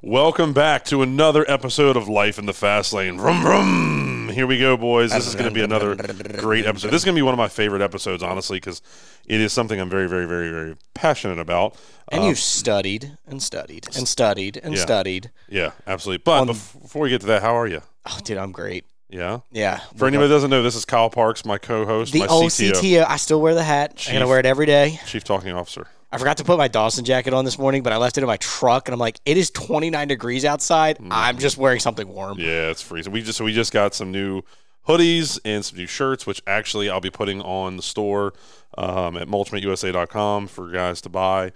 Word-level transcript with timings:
Welcome 0.00 0.52
back 0.52 0.84
to 0.86 1.02
another 1.02 1.44
episode 1.50 1.96
of 1.96 2.08
Life 2.08 2.38
in 2.38 2.46
the 2.46 2.52
Fast 2.52 2.92
Lane. 2.92 3.18
Vroom, 3.18 3.40
vroom. 3.40 4.28
Here 4.32 4.46
we 4.46 4.56
go, 4.58 4.76
boys. 4.76 5.10
This 5.10 5.26
is 5.26 5.34
going 5.34 5.48
to 5.48 5.54
be 5.54 5.62
another 5.62 5.96
great 5.96 6.66
episode. 6.66 6.88
This 6.88 7.00
is 7.00 7.04
going 7.04 7.16
to 7.16 7.18
be 7.18 7.22
one 7.22 7.34
of 7.34 7.38
my 7.38 7.48
favorite 7.48 7.82
episodes, 7.82 8.22
honestly, 8.22 8.58
because 8.58 8.80
it 9.26 9.40
is 9.40 9.52
something 9.52 9.80
I'm 9.80 9.90
very, 9.90 10.08
very, 10.08 10.26
very, 10.26 10.50
very 10.50 10.76
passionate 10.94 11.40
about. 11.40 11.74
And 12.12 12.20
Um, 12.22 12.28
you've 12.28 12.38
studied 12.38 13.18
and 13.26 13.42
studied 13.42 13.88
and 13.96 14.06
studied 14.06 14.60
and 14.62 14.76
Yeah. 14.76 14.80
studied. 14.82 15.30
yeah, 15.48 15.72
absolutely. 15.86 16.22
But 16.24 16.44
bef- 16.44 16.80
before 16.80 17.02
we 17.02 17.10
get 17.10 17.20
to 17.22 17.26
that, 17.26 17.42
how 17.42 17.56
are 17.58 17.66
you? 17.66 17.82
Oh, 18.06 18.18
dude, 18.22 18.38
I'm 18.38 18.52
great. 18.52 18.84
Yeah. 19.10 19.40
Yeah. 19.50 19.80
For 19.96 20.06
anybody 20.06 20.28
that 20.28 20.34
doesn't 20.34 20.50
know, 20.50 20.62
this 20.62 20.76
is 20.76 20.84
Kyle 20.84 21.10
Parks, 21.10 21.44
my 21.44 21.58
co-host, 21.58 22.12
the 22.12 22.20
my 22.20 22.26
old 22.26 22.52
CTO, 22.52 22.72
CTO, 22.80 23.04
I 23.08 23.16
still 23.16 23.40
wear 23.40 23.54
the 23.54 23.64
hat. 23.64 24.04
I'm 24.06 24.12
gonna 24.12 24.28
wear 24.28 24.38
it 24.38 24.46
every 24.46 24.66
day. 24.66 25.00
Chief 25.06 25.24
Talking 25.24 25.52
Officer. 25.52 25.88
I 26.10 26.16
forgot 26.16 26.38
to 26.38 26.44
put 26.44 26.56
my 26.56 26.68
Dawson 26.68 27.04
jacket 27.04 27.34
on 27.34 27.44
this 27.44 27.58
morning, 27.58 27.82
but 27.82 27.92
I 27.92 27.98
left 27.98 28.16
it 28.16 28.22
in 28.22 28.26
my 28.26 28.38
truck, 28.38 28.88
and 28.88 28.94
I'm 28.94 28.98
like, 28.98 29.20
it 29.26 29.36
is 29.36 29.50
29 29.50 30.08
degrees 30.08 30.44
outside. 30.44 30.98
I'm 31.10 31.38
just 31.38 31.58
wearing 31.58 31.80
something 31.80 32.08
warm. 32.08 32.38
Mm. 32.38 32.42
Yeah, 32.42 32.70
it's 32.70 32.80
freezing. 32.80 33.12
We 33.12 33.22
just 33.22 33.36
so 33.36 33.44
we 33.44 33.52
just 33.52 33.72
got 33.72 33.94
some 33.94 34.10
new 34.10 34.42
hoodies 34.86 35.38
and 35.44 35.62
some 35.62 35.76
new 35.76 35.86
shirts, 35.86 36.26
which 36.26 36.40
actually 36.46 36.88
I'll 36.88 37.02
be 37.02 37.10
putting 37.10 37.42
on 37.42 37.76
the 37.76 37.82
store 37.82 38.32
um, 38.78 39.18
at 39.18 39.28
mulchmateusa.com 39.28 40.46
for 40.46 40.70
guys 40.70 41.02
to 41.02 41.10
buy. 41.10 41.52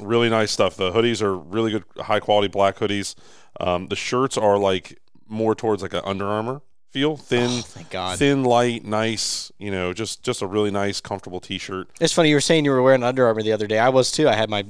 Really 0.00 0.28
nice 0.28 0.50
stuff. 0.50 0.76
The 0.76 0.90
hoodies 0.90 1.22
are 1.22 1.36
really 1.36 1.70
good, 1.70 1.84
high 1.98 2.20
quality 2.20 2.48
black 2.48 2.76
hoodies. 2.76 3.14
Um, 3.60 3.86
the 3.88 3.96
shirts 3.96 4.36
are 4.36 4.58
like 4.58 5.00
more 5.28 5.54
towards 5.54 5.82
like 5.82 5.94
an 5.94 6.02
Under 6.04 6.26
Armour 6.26 6.62
feel, 6.96 7.16
thin, 7.16 7.50
Oh, 7.50 7.60
thank 7.62 7.90
God. 7.90 8.18
thin, 8.18 8.42
light, 8.42 8.84
nice. 8.84 9.52
You 9.58 9.70
know, 9.70 9.92
just 9.92 10.22
just 10.22 10.40
a 10.42 10.46
really 10.46 10.70
nice, 10.70 11.00
comfortable 11.00 11.40
T-shirt. 11.40 11.88
It's 12.00 12.12
funny 12.12 12.30
you 12.30 12.36
were 12.36 12.40
saying 12.40 12.64
you 12.64 12.70
were 12.70 12.82
wearing 12.82 13.02
Under 13.02 13.26
Armour 13.26 13.42
the 13.42 13.52
other 13.52 13.66
day. 13.66 13.78
I 13.78 13.90
was 13.90 14.10
too. 14.10 14.28
I 14.28 14.34
had 14.34 14.48
my 14.48 14.64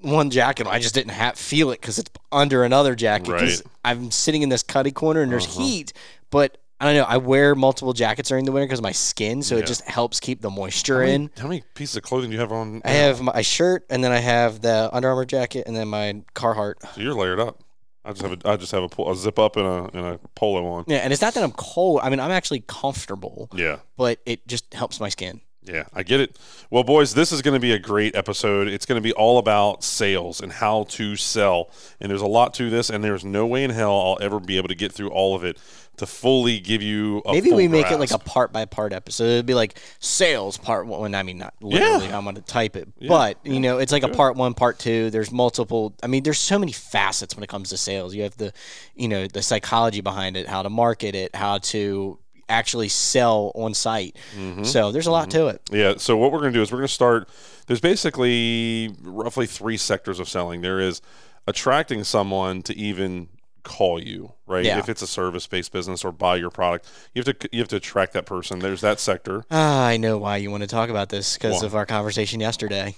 one 0.00 0.28
jacket. 0.30 0.66
I 0.66 0.78
just 0.78 0.94
didn't 0.94 1.12
have, 1.12 1.36
feel 1.38 1.70
it 1.70 1.80
because 1.80 1.98
it's 1.98 2.10
under 2.30 2.62
another 2.64 2.94
jacket. 2.94 3.30
Right. 3.32 3.62
I'm 3.84 4.10
sitting 4.10 4.42
in 4.42 4.50
this 4.50 4.62
cuddy 4.62 4.90
corner 4.90 5.22
and 5.22 5.32
there's 5.32 5.46
Uh-huh. 5.46 5.62
heat, 5.62 5.92
but 6.30 6.58
I 6.78 6.84
don't 6.84 6.94
know. 6.96 7.04
I 7.08 7.16
wear 7.16 7.54
multiple 7.54 7.94
jackets 7.94 8.28
during 8.28 8.44
the 8.44 8.52
winter 8.52 8.66
because 8.66 8.82
my 8.82 8.92
skin, 8.92 9.42
so 9.42 9.56
Yeah. 9.56 9.62
it 9.62 9.66
just 9.66 9.80
helps 9.88 10.20
keep 10.20 10.42
the 10.42 10.50
moisture 10.50 10.96
How 11.00 11.06
many, 11.06 11.14
in. 11.14 11.30
how 11.38 11.48
many 11.48 11.62
pieces 11.74 11.96
of 11.96 12.02
clothing 12.02 12.28
do 12.28 12.34
you 12.34 12.40
have 12.40 12.52
on? 12.52 12.82
I 12.84 12.90
have 12.90 13.22
my 13.22 13.40
shirt, 13.40 13.86
and 13.88 14.04
then 14.04 14.12
I 14.12 14.18
have 14.18 14.60
the 14.60 14.90
Under 14.92 15.08
Armour 15.08 15.24
jacket, 15.24 15.64
and 15.66 15.74
then 15.74 15.88
my 15.88 16.20
Carhartt. 16.34 16.74
So 16.94 17.00
you're 17.00 17.14
layered 17.14 17.40
up. 17.40 17.62
I 18.06 18.10
just 18.12 18.22
have 18.22 18.32
a, 18.44 18.48
I 18.48 18.56
just 18.56 18.72
have 18.72 18.82
a, 18.84 18.88
pull, 18.88 19.10
a 19.10 19.16
zip 19.16 19.38
up 19.38 19.56
and 19.56 19.66
a 19.66 19.90
and 19.92 20.06
a 20.06 20.18
polo 20.34 20.64
on. 20.66 20.84
Yeah, 20.86 20.98
and 20.98 21.12
it's 21.12 21.20
not 21.22 21.34
that 21.34 21.42
I'm 21.42 21.52
cold. 21.52 22.00
I 22.02 22.08
mean, 22.10 22.20
I'm 22.20 22.30
actually 22.30 22.62
comfortable, 22.66 23.48
Yeah. 23.52 23.78
but 23.96 24.18
it 24.24 24.46
just 24.46 24.72
helps 24.74 25.00
my 25.00 25.08
skin. 25.08 25.40
Yeah, 25.62 25.82
I 25.92 26.04
get 26.04 26.20
it. 26.20 26.38
Well, 26.70 26.84
boys, 26.84 27.14
this 27.14 27.32
is 27.32 27.42
going 27.42 27.54
to 27.54 27.60
be 27.60 27.72
a 27.72 27.78
great 27.80 28.14
episode. 28.14 28.68
It's 28.68 28.86
going 28.86 28.96
to 28.96 29.02
be 29.02 29.12
all 29.12 29.38
about 29.38 29.82
sales 29.82 30.40
and 30.40 30.52
how 30.52 30.84
to 30.90 31.16
sell. 31.16 31.70
And 32.00 32.08
there's 32.08 32.20
a 32.22 32.26
lot 32.26 32.54
to 32.54 32.70
this, 32.70 32.88
and 32.88 33.02
there's 33.02 33.24
no 33.24 33.44
way 33.46 33.64
in 33.64 33.70
hell 33.70 33.90
I'll 34.00 34.18
ever 34.20 34.38
be 34.38 34.58
able 34.58 34.68
to 34.68 34.76
get 34.76 34.92
through 34.92 35.08
all 35.10 35.34
of 35.34 35.42
it 35.42 35.58
to 35.98 36.06
fully 36.06 36.58
give 36.60 36.82
you 36.82 37.22
a 37.24 37.32
Maybe 37.32 37.52
we 37.52 37.68
make 37.68 37.90
it 37.90 37.98
like 37.98 38.10
a 38.10 38.18
part 38.18 38.52
by 38.52 38.64
part 38.64 38.92
episode. 38.92 39.24
It'd 39.24 39.46
be 39.46 39.54
like 39.54 39.78
sales 39.98 40.56
part 40.58 40.86
one. 40.86 41.14
I 41.14 41.22
mean, 41.22 41.38
not 41.38 41.54
literally. 41.60 42.06
I'm 42.12 42.24
going 42.24 42.36
to 42.36 42.42
type 42.42 42.76
it, 42.76 42.88
Yeah. 42.98 43.08
but 43.08 43.38
you 43.44 43.60
know, 43.60 43.78
it's 43.78 43.92
like 43.92 44.02
a 44.02 44.08
part 44.08 44.36
one, 44.36 44.54
part 44.54 44.78
two. 44.78 45.10
There's 45.10 45.30
multiple. 45.32 45.94
I 46.02 46.06
mean, 46.06 46.22
there's 46.22 46.38
so 46.38 46.58
many 46.58 46.72
facets 46.72 47.34
when 47.34 47.42
it 47.42 47.48
comes 47.48 47.70
to 47.70 47.76
sales. 47.76 48.14
You 48.14 48.22
have 48.24 48.36
the, 48.36 48.52
you 48.94 49.08
know, 49.08 49.26
the 49.26 49.42
psychology 49.42 50.00
behind 50.00 50.36
it, 50.36 50.46
how 50.48 50.62
to 50.62 50.70
market 50.70 51.14
it, 51.14 51.34
how 51.34 51.58
to 51.58 52.18
actually 52.48 52.88
sell 52.88 53.50
on 53.56 53.74
site. 53.74 54.16
Mhm. 54.38 54.64
So 54.64 54.92
there's 54.92 55.08
a 55.08 55.10
lot 55.10 55.30
to 55.32 55.48
it. 55.48 55.60
Yeah. 55.72 55.94
So 55.98 56.16
what 56.16 56.30
we're 56.30 56.38
going 56.40 56.52
to 56.52 56.58
do 56.58 56.62
is 56.62 56.70
we're 56.70 56.78
going 56.78 56.86
to 56.88 56.94
start. 56.94 57.28
There's 57.66 57.80
basically 57.80 58.94
roughly 59.02 59.46
three 59.46 59.76
sectors 59.76 60.20
of 60.20 60.28
selling. 60.28 60.60
There 60.60 60.78
is 60.78 61.00
attracting 61.48 62.04
someone 62.04 62.62
to 62.62 62.76
even 62.76 63.28
call 63.66 64.00
you, 64.02 64.32
right? 64.46 64.64
Yeah. 64.64 64.78
If 64.78 64.88
it's 64.88 65.02
a 65.02 65.06
service-based 65.06 65.72
business 65.72 66.04
or 66.04 66.12
buy 66.12 66.36
your 66.36 66.50
product, 66.50 66.88
you 67.14 67.22
have 67.24 67.38
to 67.38 67.48
you 67.52 67.58
have 67.58 67.68
to 67.68 67.76
attract 67.76 68.12
that 68.12 68.24
person. 68.24 68.60
There's 68.60 68.80
that 68.80 69.00
sector. 69.00 69.44
Ah, 69.50 69.84
I 69.84 69.96
know 69.96 70.16
why 70.18 70.36
you 70.36 70.50
want 70.50 70.62
to 70.62 70.68
talk 70.68 70.88
about 70.88 71.08
this 71.08 71.34
because 71.36 71.62
of 71.62 71.74
our 71.74 71.84
conversation 71.84 72.38
yesterday. 72.40 72.94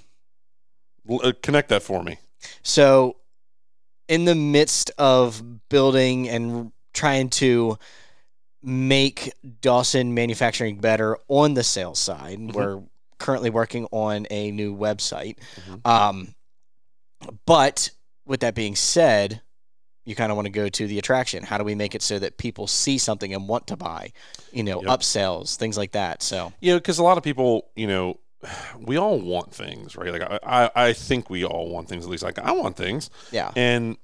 L- 1.08 1.20
uh, 1.24 1.32
connect 1.42 1.70
that 1.70 1.82
for 1.82 2.02
me. 2.02 2.18
So, 2.62 3.16
in 4.08 4.26
the 4.26 4.34
midst 4.34 4.90
of 4.98 5.42
building 5.70 6.28
and 6.28 6.70
trying 6.92 7.30
to 7.30 7.78
make 8.62 9.32
Dawson 9.62 10.12
Manufacturing 10.14 10.78
better 10.78 11.16
on 11.28 11.54
the 11.54 11.64
sales 11.64 11.98
side, 11.98 12.38
Mhm. 12.38 12.52
we're 12.52 12.82
currently 13.18 13.50
working 13.50 13.86
on 13.90 14.26
a 14.30 14.50
new 14.50 14.76
website. 14.76 15.36
Mhm. 15.68 15.86
Um, 15.88 16.34
but 17.46 17.90
with 18.26 18.40
that 18.40 18.54
being 18.54 18.76
said, 18.76 19.40
you 20.08 20.14
kind 20.14 20.32
of 20.32 20.36
want 20.36 20.46
to 20.46 20.50
go 20.50 20.68
to 20.68 20.86
the 20.86 20.98
attraction. 20.98 21.42
How 21.42 21.58
do 21.58 21.64
we 21.64 21.74
make 21.74 21.94
it 21.94 22.02
so 22.02 22.18
that 22.18 22.38
people 22.38 22.66
see 22.66 22.96
something 22.98 23.34
and 23.34 23.46
want 23.46 23.66
to 23.68 23.76
buy? 23.76 24.12
You 24.52 24.62
know, 24.64 24.82
Yep. 24.82 24.90
upsells, 25.00 25.56
things 25.56 25.76
like 25.76 25.92
that. 25.92 26.22
So, 26.22 26.52
you 26.60 26.72
know, 26.72 26.78
because 26.78 26.98
a 26.98 27.02
lot 27.02 27.18
of 27.18 27.24
people, 27.24 27.66
you 27.76 27.86
know, 27.86 28.18
we 28.78 28.96
all 28.96 29.18
want 29.20 29.52
things, 29.52 29.96
right? 29.96 30.10
Like 30.12 30.22
I, 30.22 30.38
I, 30.44 30.70
I 30.88 30.92
think 30.92 31.28
we 31.28 31.44
all 31.44 31.68
want 31.68 31.88
things. 31.88 32.04
At 32.04 32.10
least, 32.10 32.22
like 32.22 32.38
I 32.38 32.52
want 32.52 32.76
things, 32.76 33.10
yeah. 33.32 33.50
and 33.56 33.96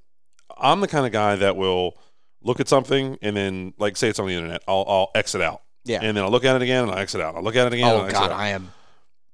I'm 0.59 0.81
the 0.81 0.88
kind 0.88 1.06
of 1.06 1.12
guy 1.12 1.37
that 1.37 1.56
will 1.56 1.97
look 2.43 2.60
at 2.60 2.69
something 2.69 3.16
and 3.22 3.34
then, 3.37 3.72
like, 3.78 3.97
say 3.97 4.09
it's 4.09 4.19
on 4.19 4.26
the 4.26 4.34
internet, 4.34 4.62
I'll, 4.69 4.84
I'll 4.87 5.10
exit 5.14 5.41
out, 5.41 5.62
Yeah. 5.84 6.00
and 6.03 6.14
then 6.16 6.22
I'll 6.25 6.31
look 6.31 6.44
at 6.44 6.54
it 6.56 6.62
again 6.62 6.82
and 6.82 6.93
I'll 6.93 6.98
exit 6.98 7.20
out. 7.22 7.34
I'll 7.37 7.43
look 7.43 7.56
at 7.56 7.66
it 7.66 7.72
again. 7.72 7.88
Oh, 7.91 8.00
and 8.04 8.10
Oh 8.10 8.12
god. 8.20 8.31
I 8.32 8.48
am 8.48 8.70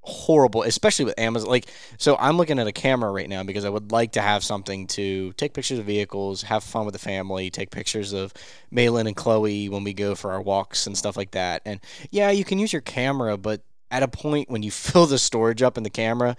horrible, 0.02 0.62
especially 0.62 1.04
with 1.04 1.18
Amazon. 1.18 1.50
Like, 1.50 1.70
so 1.98 2.16
I'm 2.16 2.36
looking 2.36 2.58
at 2.58 2.66
a 2.66 2.72
camera 2.72 3.10
right 3.10 3.28
now 3.28 3.42
because 3.42 3.64
I 3.64 3.68
would 3.68 3.92
like 3.92 4.12
to 4.12 4.22
have 4.22 4.42
something 4.42 4.86
to 4.88 5.32
take 5.34 5.52
pictures 5.52 5.78
of 5.78 5.84
vehicles, 5.84 6.42
have 6.42 6.64
fun 6.64 6.84
with 6.84 6.92
the 6.92 6.98
family, 6.98 7.50
take 7.50 7.70
pictures 7.70 8.12
of 8.12 8.32
Malin 8.70 9.06
and 9.06 9.16
Chloe 9.16 9.68
when 9.68 9.84
we 9.84 9.92
go 9.92 10.14
for 10.14 10.32
our 10.32 10.40
walks 10.40 10.86
and 10.86 10.96
stuff 10.96 11.16
like 11.16 11.32
that. 11.32 11.62
And 11.64 11.80
yeah, 12.10 12.30
you 12.30 12.44
can 12.44 12.58
use 12.58 12.72
your 12.72 12.82
camera, 12.82 13.36
but 13.36 13.62
at 13.90 14.02
a 14.02 14.08
point 14.08 14.50
when 14.50 14.62
you 14.62 14.70
fill 14.70 15.06
the 15.06 15.18
storage 15.18 15.62
up 15.62 15.76
in 15.76 15.84
the 15.84 15.90
camera, 15.90 16.36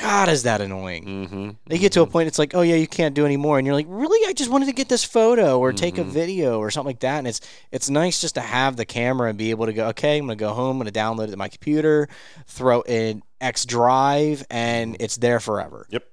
God, 0.00 0.28
is 0.28 0.44
that 0.44 0.60
annoying? 0.60 1.04
Mm-hmm. 1.04 1.50
They 1.66 1.78
get 1.78 1.92
to 1.92 2.02
a 2.02 2.06
point, 2.06 2.28
it's 2.28 2.38
like, 2.38 2.54
oh 2.54 2.62
yeah, 2.62 2.76
you 2.76 2.86
can't 2.86 3.14
do 3.14 3.24
anymore, 3.26 3.58
and 3.58 3.66
you're 3.66 3.74
like, 3.74 3.86
really? 3.88 4.28
I 4.28 4.32
just 4.32 4.50
wanted 4.50 4.66
to 4.66 4.72
get 4.72 4.88
this 4.88 5.04
photo 5.04 5.58
or 5.58 5.72
take 5.72 5.98
a 5.98 6.04
Mhm. 6.04 6.08
video 6.10 6.58
or 6.58 6.70
something 6.70 6.88
like 6.88 7.00
that. 7.00 7.18
And 7.18 7.28
it's 7.28 7.40
it's 7.70 7.90
nice 7.90 8.20
just 8.20 8.34
to 8.36 8.40
have 8.40 8.76
the 8.76 8.84
camera 8.84 9.28
and 9.28 9.38
be 9.38 9.50
able 9.50 9.66
to 9.66 9.72
go, 9.72 9.88
okay, 9.88 10.18
I'm 10.18 10.24
gonna 10.24 10.36
go 10.36 10.52
home, 10.54 10.80
I'm 10.80 10.86
gonna 10.86 10.92
download 10.92 11.28
it 11.28 11.30
to 11.32 11.36
my 11.36 11.48
computer, 11.48 12.08
throw 12.46 12.80
in 12.82 13.22
X 13.40 13.64
Drive, 13.64 14.44
and 14.50 14.96
it's 15.00 15.16
there 15.16 15.40
forever. 15.40 15.86
Yep, 15.90 16.04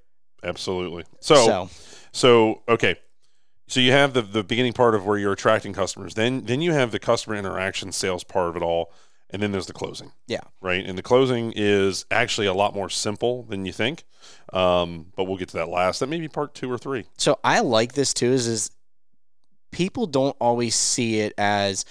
absolutely. 0.44 1.04
So, 1.20 1.34
so, 1.46 1.68
so 2.12 2.62
okay. 2.68 2.96
So 3.68 3.78
you 3.80 3.92
have 3.92 4.14
the 4.14 4.22
the 4.22 4.42
beginning 4.42 4.72
part 4.72 4.94
of 4.96 5.06
where 5.06 5.16
you're 5.16 5.32
attracting 5.32 5.72
customers. 5.72 6.14
Then 6.14 6.44
then 6.44 6.60
you 6.60 6.72
have 6.72 6.90
the 6.90 6.98
customer 6.98 7.36
interaction 7.36 7.92
sales 7.92 8.24
part 8.24 8.48
of 8.50 8.56
it 8.56 8.62
all, 8.62 8.92
and 9.32 9.42
then 9.42 9.52
there's 9.52 9.66
the 9.66 9.72
closing. 9.72 10.12
Yeah. 10.26 10.40
Right. 10.60 10.84
And 10.84 10.96
the 10.96 11.02
closing 11.02 11.52
is 11.56 12.04
actually 12.10 12.46
a 12.46 12.54
lot 12.54 12.74
more 12.74 12.88
simple 12.88 13.44
than 13.44 13.64
you 13.64 13.72
think. 13.72 14.04
Um, 14.52 15.06
but 15.16 15.24
we'll 15.24 15.36
get 15.36 15.48
to 15.50 15.56
that 15.58 15.68
last. 15.68 16.00
That 16.00 16.08
may 16.08 16.20
be 16.20 16.28
part 16.28 16.54
two 16.54 16.70
or 16.70 16.78
three. 16.78 17.06
so 17.16 17.38
I 17.42 17.60
like 17.60 17.92
this 17.94 18.12
too. 18.12 18.32
Is 18.32 18.46
is 18.46 18.70
people 19.70 20.06
don't 20.06 20.36
always 20.40 20.74
see 20.74 21.20
it 21.20 21.32
as 21.38 21.84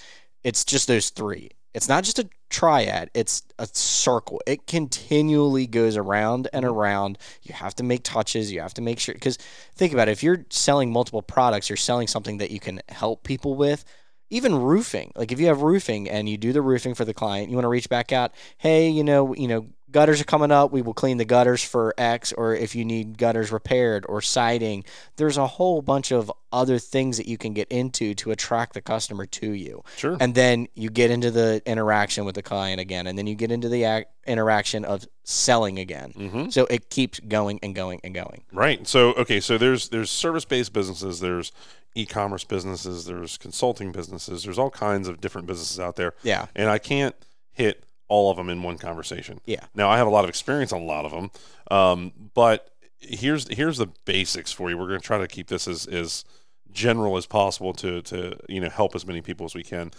it's 0.44 0.64
just 0.64 0.88
those 0.88 1.10
three. 1.10 1.50
It's 1.72 1.88
not 1.88 2.02
just 2.02 2.18
a 2.18 2.28
triad, 2.48 3.10
it's 3.14 3.42
a 3.58 3.66
circle. 3.72 4.40
It 4.46 4.66
continually 4.66 5.68
goes 5.68 5.96
around 5.96 6.48
and 6.52 6.64
around. 6.64 7.16
You 7.42 7.54
have 7.54 7.76
to 7.76 7.84
make 7.84 8.02
touches, 8.02 8.50
you 8.50 8.60
have 8.60 8.74
to 8.74 8.82
make 8.82 8.98
sure 8.98 9.14
cuz 9.14 9.38
think 9.74 9.92
about 9.92 10.08
it, 10.08 10.12
if 10.12 10.22
you're 10.22 10.44
selling 10.50 10.92
multiple 10.92 11.22
products, 11.22 11.68
you're 11.70 11.76
selling 11.76 12.08
something 12.08 12.38
that 12.38 12.50
you 12.50 12.58
can 12.58 12.80
help 12.88 13.22
people 13.22 13.54
with. 13.54 13.84
Even 14.30 14.54
roofing. 14.54 15.12
Like 15.16 15.32
if 15.32 15.40
you 15.40 15.46
have 15.48 15.62
roofing 15.62 16.08
and 16.08 16.28
you 16.28 16.36
do 16.38 16.52
the 16.52 16.62
roofing 16.62 16.94
for 16.94 17.04
the 17.04 17.12
client, 17.14 17.50
you 17.50 17.56
want 17.56 17.64
to 17.64 17.68
reach 17.68 17.88
back 17.88 18.12
out, 18.12 18.32
"Hey, 18.58 18.88
you 18.88 19.02
know, 19.02 19.34
you 19.34 19.48
know, 19.48 19.66
gutters 19.92 20.20
are 20.20 20.24
coming 20.24 20.50
up. 20.50 20.72
We 20.72 20.82
will 20.82 20.94
clean 20.94 21.16
the 21.16 21.24
gutters 21.24 21.62
for 21.62 21.94
X 21.98 22.32
or 22.32 22.54
if 22.54 22.74
you 22.74 22.84
need 22.84 23.18
gutters 23.18 23.50
repaired 23.52 24.04
or 24.08 24.20
siding, 24.20 24.84
there's 25.16 25.36
a 25.36 25.46
whole 25.46 25.82
bunch 25.82 26.12
of 26.12 26.30
other 26.52 26.78
things 26.78 27.16
that 27.16 27.26
you 27.26 27.38
can 27.38 27.52
get 27.54 27.68
into 27.68 28.14
to 28.14 28.30
attract 28.30 28.74
the 28.74 28.80
customer 28.80 29.26
to 29.26 29.52
you. 29.52 29.82
Sure. 29.96 30.16
And 30.20 30.34
then 30.34 30.66
you 30.74 30.90
get 30.90 31.10
into 31.10 31.30
the 31.30 31.62
interaction 31.66 32.24
with 32.24 32.34
the 32.34 32.42
client 32.42 32.80
again, 32.80 33.06
and 33.06 33.16
then 33.16 33.26
you 33.26 33.34
get 33.34 33.50
into 33.52 33.68
the 33.68 33.84
ac- 33.84 34.06
interaction 34.26 34.84
of 34.84 35.04
selling 35.24 35.78
again. 35.78 36.12
mm-hmm. 36.16 36.48
So 36.50 36.66
it 36.66 36.90
keeps 36.90 37.20
going 37.20 37.60
and 37.62 37.74
going 37.74 38.00
and 38.02 38.14
going. 38.14 38.42
Right. 38.52 38.86
So 38.86 39.12
okay. 39.14 39.40
So 39.40 39.58
there's 39.58 39.88
there's 39.90 40.10
service 40.10 40.44
based 40.44 40.72
businesses. 40.72 41.20
There's 41.20 41.52
e-commerce 41.94 42.44
businesses. 42.44 43.06
There's 43.06 43.36
consulting 43.38 43.92
businesses. 43.92 44.44
There's 44.44 44.58
all 44.58 44.70
kinds 44.70 45.08
of 45.08 45.20
different 45.20 45.46
businesses 45.46 45.80
out 45.80 45.96
there, 45.96 46.14
Yeah. 46.22 46.46
and 46.54 46.68
I 46.70 46.78
can't 46.78 47.14
hit 47.52 47.82
all 48.10 48.30
of 48.30 48.36
them 48.36 48.50
in 48.50 48.62
one 48.62 48.76
conversation. 48.76 49.40
Yeah. 49.46 49.64
Now 49.74 49.88
I 49.88 49.96
have 49.96 50.06
a 50.06 50.10
lot 50.10 50.24
of 50.24 50.28
experience 50.28 50.72
on 50.72 50.82
a 50.82 50.84
lot 50.84 51.06
of 51.06 51.12
them, 51.12 51.30
um, 51.70 52.12
but 52.34 52.68
here's 52.98 53.48
here's 53.48 53.78
the 53.78 53.86
basics 54.04 54.52
for 54.52 54.68
you. 54.68 54.76
We're 54.76 54.88
going 54.88 55.00
to 55.00 55.06
try 55.06 55.18
to 55.18 55.28
keep 55.28 55.46
this 55.46 55.66
as 55.66 55.86
as 55.86 56.24
general 56.72 57.16
as 57.16 57.24
possible 57.24 57.72
to 57.74 58.02
to 58.02 58.36
you 58.48 58.60
know 58.60 58.68
help 58.68 58.94
as 58.94 59.06
many 59.06 59.22
people 59.22 59.46
as 59.46 59.54
we 59.54 59.62
can. 59.62 59.92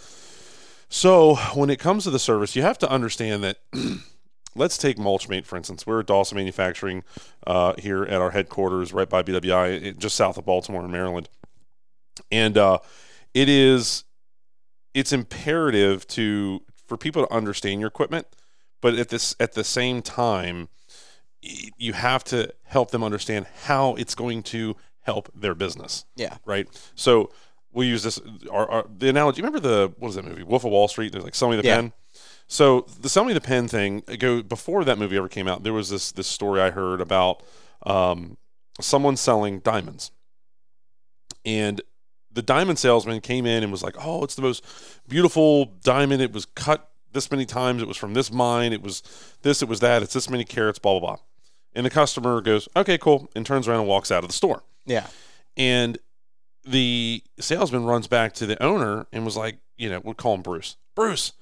So 0.88 1.36
when 1.54 1.70
it 1.70 1.78
comes 1.78 2.04
to 2.04 2.10
the 2.10 2.18
service, 2.18 2.54
you 2.54 2.62
have 2.62 2.78
to 2.78 2.90
understand 2.90 3.42
that 3.42 3.58
let's 4.54 4.76
take 4.76 4.98
Mulchmate 4.98 5.46
for 5.46 5.56
instance. 5.56 5.86
We're 5.86 6.00
at 6.00 6.06
Dawson 6.06 6.36
Manufacturing 6.36 7.02
uh, 7.46 7.74
here 7.78 8.04
at 8.04 8.20
our 8.20 8.30
headquarters, 8.30 8.92
right 8.92 9.08
by 9.08 9.22
BWI, 9.22 9.96
just 9.98 10.16
south 10.16 10.36
of 10.36 10.44
Baltimore 10.44 10.84
in 10.84 10.90
Maryland, 10.90 11.30
and 12.30 12.58
uh, 12.58 12.78
it 13.32 13.48
is 13.48 14.04
it's 14.94 15.12
imperative 15.12 16.06
to 16.06 16.62
for 16.92 16.98
people 16.98 17.26
to 17.26 17.32
understand 17.32 17.80
your 17.80 17.88
equipment, 17.88 18.26
but 18.82 18.94
at 18.94 19.08
this 19.08 19.34
at 19.40 19.52
the 19.54 19.64
same 19.64 20.02
time, 20.02 20.68
you 21.40 21.92
have 21.94 22.22
to 22.24 22.52
help 22.64 22.90
them 22.90 23.02
understand 23.02 23.46
how 23.64 23.94
it's 23.94 24.14
going 24.14 24.42
to 24.42 24.76
help 25.00 25.28
their 25.34 25.54
business 25.54 26.04
Yeah. 26.16 26.36
right? 26.44 26.68
So 26.94 27.30
we 27.72 27.86
use 27.86 28.02
this 28.02 28.20
our, 28.50 28.70
our 28.70 28.86
the 28.98 29.08
analogy. 29.08 29.40
Remember 29.42 29.58
the 29.60 29.92
what 29.98 30.10
is 30.10 30.14
that 30.16 30.24
movie? 30.24 30.42
Wolf 30.42 30.64
of 30.64 30.70
Wall 30.70 30.86
Street. 30.88 31.12
There's 31.12 31.24
like 31.24 31.34
Sell 31.34 31.48
Me 31.50 31.56
the 31.56 31.64
Yeah. 31.66 31.76
Pen. 31.76 31.92
So 32.46 32.86
the 33.00 33.08
Sell 33.08 33.24
Me 33.24 33.32
the 33.32 33.40
Pen 33.40 33.66
thing. 33.68 34.02
Go 34.18 34.42
before 34.42 34.84
that 34.84 34.98
movie 34.98 35.16
ever 35.16 35.28
came 35.28 35.48
out. 35.48 35.62
There 35.62 35.72
was 35.72 35.88
this 35.88 36.12
this 36.12 36.26
story 36.26 36.60
I 36.60 36.70
heard 36.70 37.00
about 37.00 37.42
um, 37.86 38.36
someone 38.80 39.16
selling 39.16 39.60
diamonds, 39.60 40.10
and 41.44 41.80
the 42.32 42.42
diamond 42.42 42.78
salesman 42.78 43.20
came 43.20 43.46
in 43.46 43.62
and 43.62 43.72
was 43.72 43.82
like, 43.82 43.96
"Oh, 43.98 44.24
it's 44.24 44.34
the 44.34 44.42
most 44.42 44.64
beautiful 45.08 45.66
diamond. 45.82 46.22
It 46.22 46.32
was 46.32 46.46
cut 46.46 46.90
this 47.12 47.30
many 47.30 47.44
times. 47.44 47.82
It 47.82 47.88
was 47.88 47.96
from 47.96 48.14
this 48.14 48.32
mine. 48.32 48.72
It 48.72 48.82
was 48.82 49.02
this. 49.42 49.62
It 49.62 49.68
was 49.68 49.80
that. 49.80 50.02
It's 50.02 50.14
this 50.14 50.30
many 50.30 50.44
carats. 50.44 50.78
Blah 50.78 50.98
blah 50.98 51.08
blah." 51.16 51.22
And 51.74 51.86
the 51.86 51.90
customer 51.90 52.40
goes, 52.40 52.68
"Okay, 52.76 52.98
cool," 52.98 53.30
and 53.34 53.44
turns 53.44 53.68
around 53.68 53.80
and 53.80 53.88
walks 53.88 54.10
out 54.10 54.24
of 54.24 54.28
the 54.28 54.36
store. 54.36 54.62
Yeah. 54.86 55.06
And 55.56 55.98
the 56.64 57.22
salesman 57.40 57.84
runs 57.84 58.06
back 58.06 58.32
to 58.34 58.46
the 58.46 58.62
owner 58.62 59.06
and 59.12 59.24
was 59.24 59.36
like, 59.36 59.58
you 59.76 59.90
know, 59.90 60.00
we'll 60.02 60.14
call 60.14 60.34
him 60.34 60.42
Bruce. 60.42 60.76
Bruce, 60.94 61.32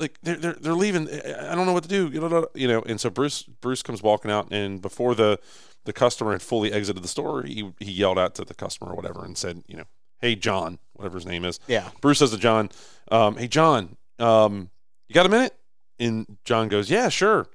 like 0.00 0.18
they're 0.22 0.36
they're, 0.36 0.54
they're 0.54 0.74
leaving. 0.74 1.08
I 1.08 1.52
I 1.52 1.54
don't 1.54 1.66
know 1.66 1.72
what 1.72 1.84
to 1.84 1.88
do. 1.88 2.08
You 2.08 2.20
know, 2.20 2.48
you 2.54 2.68
know. 2.68 2.82
And 2.82 3.00
so 3.00 3.10
Bruce 3.10 3.42
Bruce 3.42 3.82
comes 3.82 4.02
walking 4.02 4.30
out, 4.30 4.48
and 4.50 4.82
before 4.82 5.14
the 5.14 5.38
the 5.84 5.92
customer 5.92 6.32
had 6.32 6.42
fully 6.42 6.72
exited 6.72 7.02
the 7.02 7.08
store, 7.08 7.42
he 7.42 7.72
he 7.78 7.92
yelled 7.92 8.18
out 8.18 8.34
to 8.36 8.44
the 8.44 8.54
customer 8.54 8.90
or 8.90 8.96
whatever 8.96 9.24
and 9.24 9.38
said, 9.38 9.62
you 9.68 9.76
know, 9.76 9.84
hey 10.24 10.34
John, 10.34 10.78
whatever 10.94 11.16
his 11.16 11.26
name 11.26 11.44
is. 11.44 11.60
Yeah. 11.66 11.90
Bruce 12.00 12.20
says 12.20 12.30
to 12.30 12.38
John, 12.38 12.70
um, 13.10 13.36
"Hey 13.36 13.46
John, 13.46 13.96
um, 14.18 14.70
you 15.06 15.14
got 15.14 15.26
a 15.26 15.28
minute?" 15.28 15.54
And 16.00 16.38
John 16.44 16.68
goes, 16.68 16.90
"Yeah, 16.90 17.10
sure. 17.10 17.46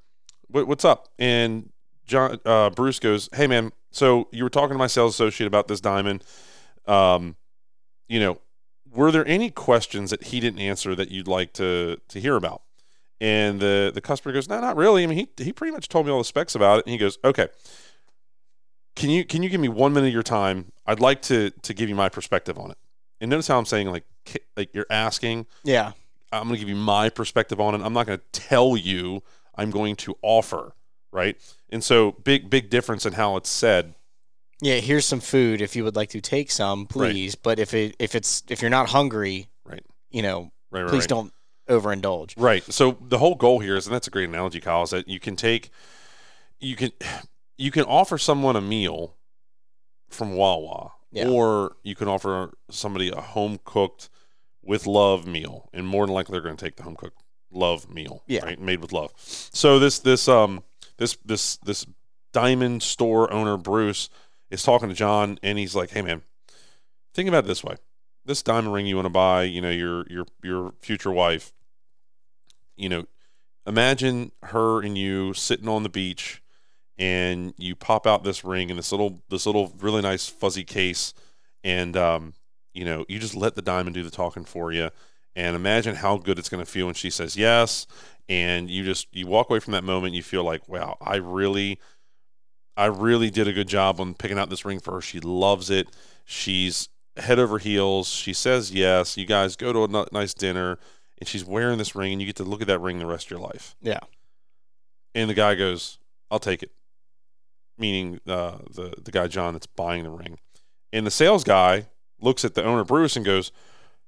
What, 0.48 0.68
what's 0.68 0.86
up?" 0.86 1.10
And 1.18 1.72
John 2.06 2.40
uh, 2.46 2.70
Bruce 2.70 3.00
goes, 3.00 3.28
"Hey 3.34 3.48
man, 3.48 3.72
so 3.92 4.28
you 4.32 4.44
were 4.44 4.52
talking 4.52 4.76
to 4.76 4.78
my 4.78 4.88
sales 4.88 5.16
associate 5.16 5.48
about 5.48 5.68
this 5.68 5.82
diamond. 5.82 6.24
Um, 6.86 7.38
you 8.08 8.20
know, 8.20 8.40
were 8.92 9.12
there 9.12 9.28
any 9.28 9.50
questions 9.50 10.12
that 10.12 10.26
he 10.26 10.40
didn't 10.40 10.60
answer 10.60 10.94
that 10.94 11.10
you'd 11.10 11.28
like 11.28 11.54
to 11.54 12.00
to 12.08 12.20
hear 12.22 12.36
about?" 12.36 12.62
And 13.20 13.60
the 13.60 13.92
the 13.92 14.02
customer 14.02 14.32
goes, 14.32 14.48
"No, 14.48 14.62
not 14.62 14.78
really. 14.78 15.04
I 15.04 15.08
mean, 15.08 15.18
he 15.18 15.44
he 15.44 15.52
pretty 15.52 15.72
much 15.72 15.90
told 15.90 16.06
me 16.06 16.12
all 16.12 16.20
the 16.20 16.24
specs 16.24 16.54
about 16.54 16.80
it." 16.80 16.86
And 16.86 16.92
he 16.92 17.00
goes, 17.00 17.18
"Okay." 17.26 17.48
Can 19.00 19.10
you 19.10 19.24
can 19.24 19.42
you 19.44 19.50
give 19.50 19.62
me 19.62 19.70
one 19.70 19.94
minute 19.94 20.08
of 20.08 20.14
your 20.14 20.24
time? 20.24 20.74
I'd 20.86 21.00
like 21.00 21.22
to 21.24 21.52
to 21.52 21.74
give 21.74 21.88
you 21.88 21.96
my 21.96 22.10
perspective 22.10 22.60
on 22.60 22.70
it. 22.72 22.78
And 23.22 23.30
notice 23.30 23.48
how 23.48 23.58
I'm 23.58 23.66
saying 23.66 23.90
like 23.90 24.04
like 24.58 24.74
you're 24.74 24.86
asking. 24.90 25.46
Yeah. 25.64 25.94
I'm 26.32 26.44
going 26.44 26.56
to 26.56 26.60
give 26.60 26.70
you 26.70 26.76
my 26.76 27.10
perspective 27.10 27.60
on 27.60 27.74
it. 27.74 27.82
I'm 27.82 27.94
not 27.94 28.06
going 28.06 28.20
to 28.20 28.26
tell 28.40 28.78
you. 28.78 29.24
I'm 29.56 29.72
going 29.72 29.96
to 29.96 30.16
offer, 30.22 30.74
right? 31.12 31.36
And 31.70 31.84
so 31.84 32.12
big 32.12 32.50
big 32.50 32.70
difference 32.70 33.06
in 33.06 33.14
how 33.14 33.38
it's 33.38 33.50
said. 33.50 33.96
Yeah. 34.62 34.76
Here's 34.76 35.06
some 35.06 35.22
food. 35.22 35.62
If 35.62 35.76
you 35.78 35.86
would 35.86 35.96
like 35.96 36.10
to 36.10 36.20
take 36.22 36.52
some, 36.52 36.86
please. 36.86 37.36
But 37.36 37.58
if 37.58 37.74
it 37.74 37.96
if 38.00 38.16
it's 38.16 38.44
if 38.50 38.62
you're 38.62 38.70
not 38.70 38.90
hungry, 38.90 39.48
Right. 39.64 39.84
you 40.12 40.22
know, 40.22 40.52
Right, 40.72 40.82
right, 40.82 40.90
please 40.90 41.04
right. 41.04 41.10
don't 41.10 41.34
overindulge. 41.70 42.34
Right. 42.38 42.64
So 42.66 42.98
the 43.02 43.18
whole 43.20 43.36
goal 43.36 43.60
here 43.60 43.78
is, 43.78 43.88
and 43.88 43.94
that's 43.96 44.08
a 44.08 44.12
great 44.12 44.28
analogy, 44.28 44.60
Kyle, 44.60 44.84
is 44.84 44.90
that 44.90 45.08
you 45.08 45.20
can 45.20 45.36
take, 45.36 45.70
you 46.60 46.76
can, 46.76 46.92
you 47.60 47.72
can 47.72 47.84
offer 47.84 48.18
someone 48.18 48.56
a 48.56 48.62
meal 48.62 49.18
from 50.10 50.34
Wawa, 50.36 50.94
Yeah. 51.12 51.28
or 51.28 51.76
you 51.84 51.94
can 51.94 52.08
offer 52.08 52.54
somebody 52.72 53.10
a 53.10 53.20
home 53.22 53.60
cooked 53.64 54.10
with 54.64 54.88
love 54.88 55.28
meal, 55.28 55.70
and 55.74 55.86
more 55.88 56.06
than 56.06 56.16
likely 56.16 56.32
they're 56.34 56.42
going 56.42 56.56
to 56.58 56.66
take 56.66 56.78
the 56.78 56.84
home 56.84 56.96
cooked 56.96 57.22
love 57.52 57.90
meal, 57.90 58.24
Yeah. 58.28 58.46
right, 58.46 58.60
made 58.60 58.80
with 58.80 58.94
love. 58.94 59.12
So 59.18 59.78
this 59.80 60.00
this 60.00 60.28
um 60.28 60.64
this 60.98 61.18
this 61.26 61.58
this 61.58 61.86
diamond 62.32 62.82
store 62.82 63.32
owner 63.34 63.58
Bruce 63.58 64.10
is 64.50 64.64
talking 64.64 64.88
to 64.90 64.96
John, 64.96 65.38
and 65.44 65.58
he's 65.60 65.76
like, 65.76 65.90
"Hey 65.92 66.02
man, 66.02 66.24
think 67.14 67.28
about 67.28 67.44
it 67.44 67.48
this 67.48 67.64
way." 67.64 67.76
This 68.26 68.42
diamond 68.44 68.74
ring 68.74 68.86
you 68.86 68.96
want 68.96 69.06
to 69.08 69.10
buy, 69.10 69.44
you 69.44 69.62
know, 69.62 69.72
your 69.72 70.06
your 70.10 70.26
your 70.44 70.74
future 70.82 71.12
wife, 71.12 71.54
you 72.78 72.88
know, 72.90 73.06
imagine 73.66 74.32
her 74.44 74.82
and 74.82 74.98
you 74.98 75.34
sitting 75.34 75.68
on 75.68 75.84
the 75.84 75.90
beach 75.90 76.42
and 77.00 77.54
you 77.58 77.76
pop 77.76 78.06
out 78.06 78.24
this 78.24 78.44
ring 78.44 78.70
in 78.70 78.76
this 78.76 78.92
little 78.92 79.22
this 79.30 79.46
little 79.46 79.74
really 79.80 80.02
nice 80.02 80.28
fuzzy 80.28 80.66
case 80.66 81.14
and 81.64 81.98
um, 81.98 82.34
you 82.74 82.86
know, 82.86 83.06
you 83.08 83.20
just 83.20 83.36
let 83.36 83.56
the 83.56 83.62
diamond 83.62 83.94
do 83.96 84.04
the 84.04 84.12
talking 84.12 84.46
for 84.46 84.72
you 84.72 84.90
and 85.36 85.56
imagine 85.56 85.96
how 85.96 86.18
good 86.18 86.38
it's 86.38 86.50
going 86.50 86.64
to 86.64 86.70
feel 86.70 86.86
when 86.86 86.96
she 86.96 87.10
says 87.10 87.36
yes 87.36 87.88
and 88.28 88.70
you 88.70 88.84
just 88.84 89.08
you 89.14 89.26
walk 89.26 89.50
away 89.50 89.60
from 89.60 89.74
that 89.74 89.84
moment 89.84 90.14
you 90.14 90.22
feel 90.22 90.44
like, 90.44 90.68
wow, 90.68 90.98
I 91.02 91.16
really 91.16 91.80
I 92.76 92.86
really 92.86 93.30
did 93.30 93.48
a 93.48 93.54
good 93.54 93.68
job 93.68 94.00
on 94.00 94.14
picking 94.14 94.38
out 94.38 94.50
this 94.50 94.66
ring 94.66 94.80
for 94.80 94.94
her. 94.94 95.02
She 95.02 95.20
loves 95.20 95.70
it. 95.70 95.88
She's 96.26 96.90
head 97.18 97.40
over 97.40 97.58
heels. 97.58 98.10
She 98.10 98.34
says 98.34 98.72
yes. 98.72 99.18
You 99.18 99.26
guys 99.26 99.56
go 99.56 99.74
to 99.74 99.80
a 99.80 100.02
n- 100.02 100.08
nice 100.12 100.34
dinner 100.34 100.80
and 101.18 101.28
she's 101.28 101.44
wearing 101.44 101.78
this 101.78 101.96
ring 101.96 102.14
and 102.14 102.22
you 102.22 102.28
get 102.28 102.38
to 102.38 102.44
look 102.44 102.62
at 102.62 102.68
that 102.68 102.80
ring 102.80 103.00
the 103.00 103.06
rest 103.06 103.28
of 103.28 103.32
your 103.32 103.40
life. 103.40 103.76
Yeah. 103.82 104.00
And 105.16 105.30
the 105.30 105.34
guy 105.34 105.56
goes, 105.56 105.98
"I'll 106.30 106.40
take 106.40 106.62
it." 106.62 106.72
Meaning 107.80 108.20
uh, 108.28 108.58
the 108.70 108.94
the 109.02 109.12
guy 109.12 109.28
John 109.28 109.54
that's 109.54 109.68
buying 109.68 110.04
the 110.04 110.10
ring. 110.10 110.38
And 110.92 111.06
the 111.06 111.12
sales 111.12 111.44
guy 111.44 111.88
looks 112.20 112.44
at 112.44 112.56
the 112.56 112.64
owner 112.64 112.84
Bruce 112.84 113.16
and 113.16 113.26
goes, 113.26 113.52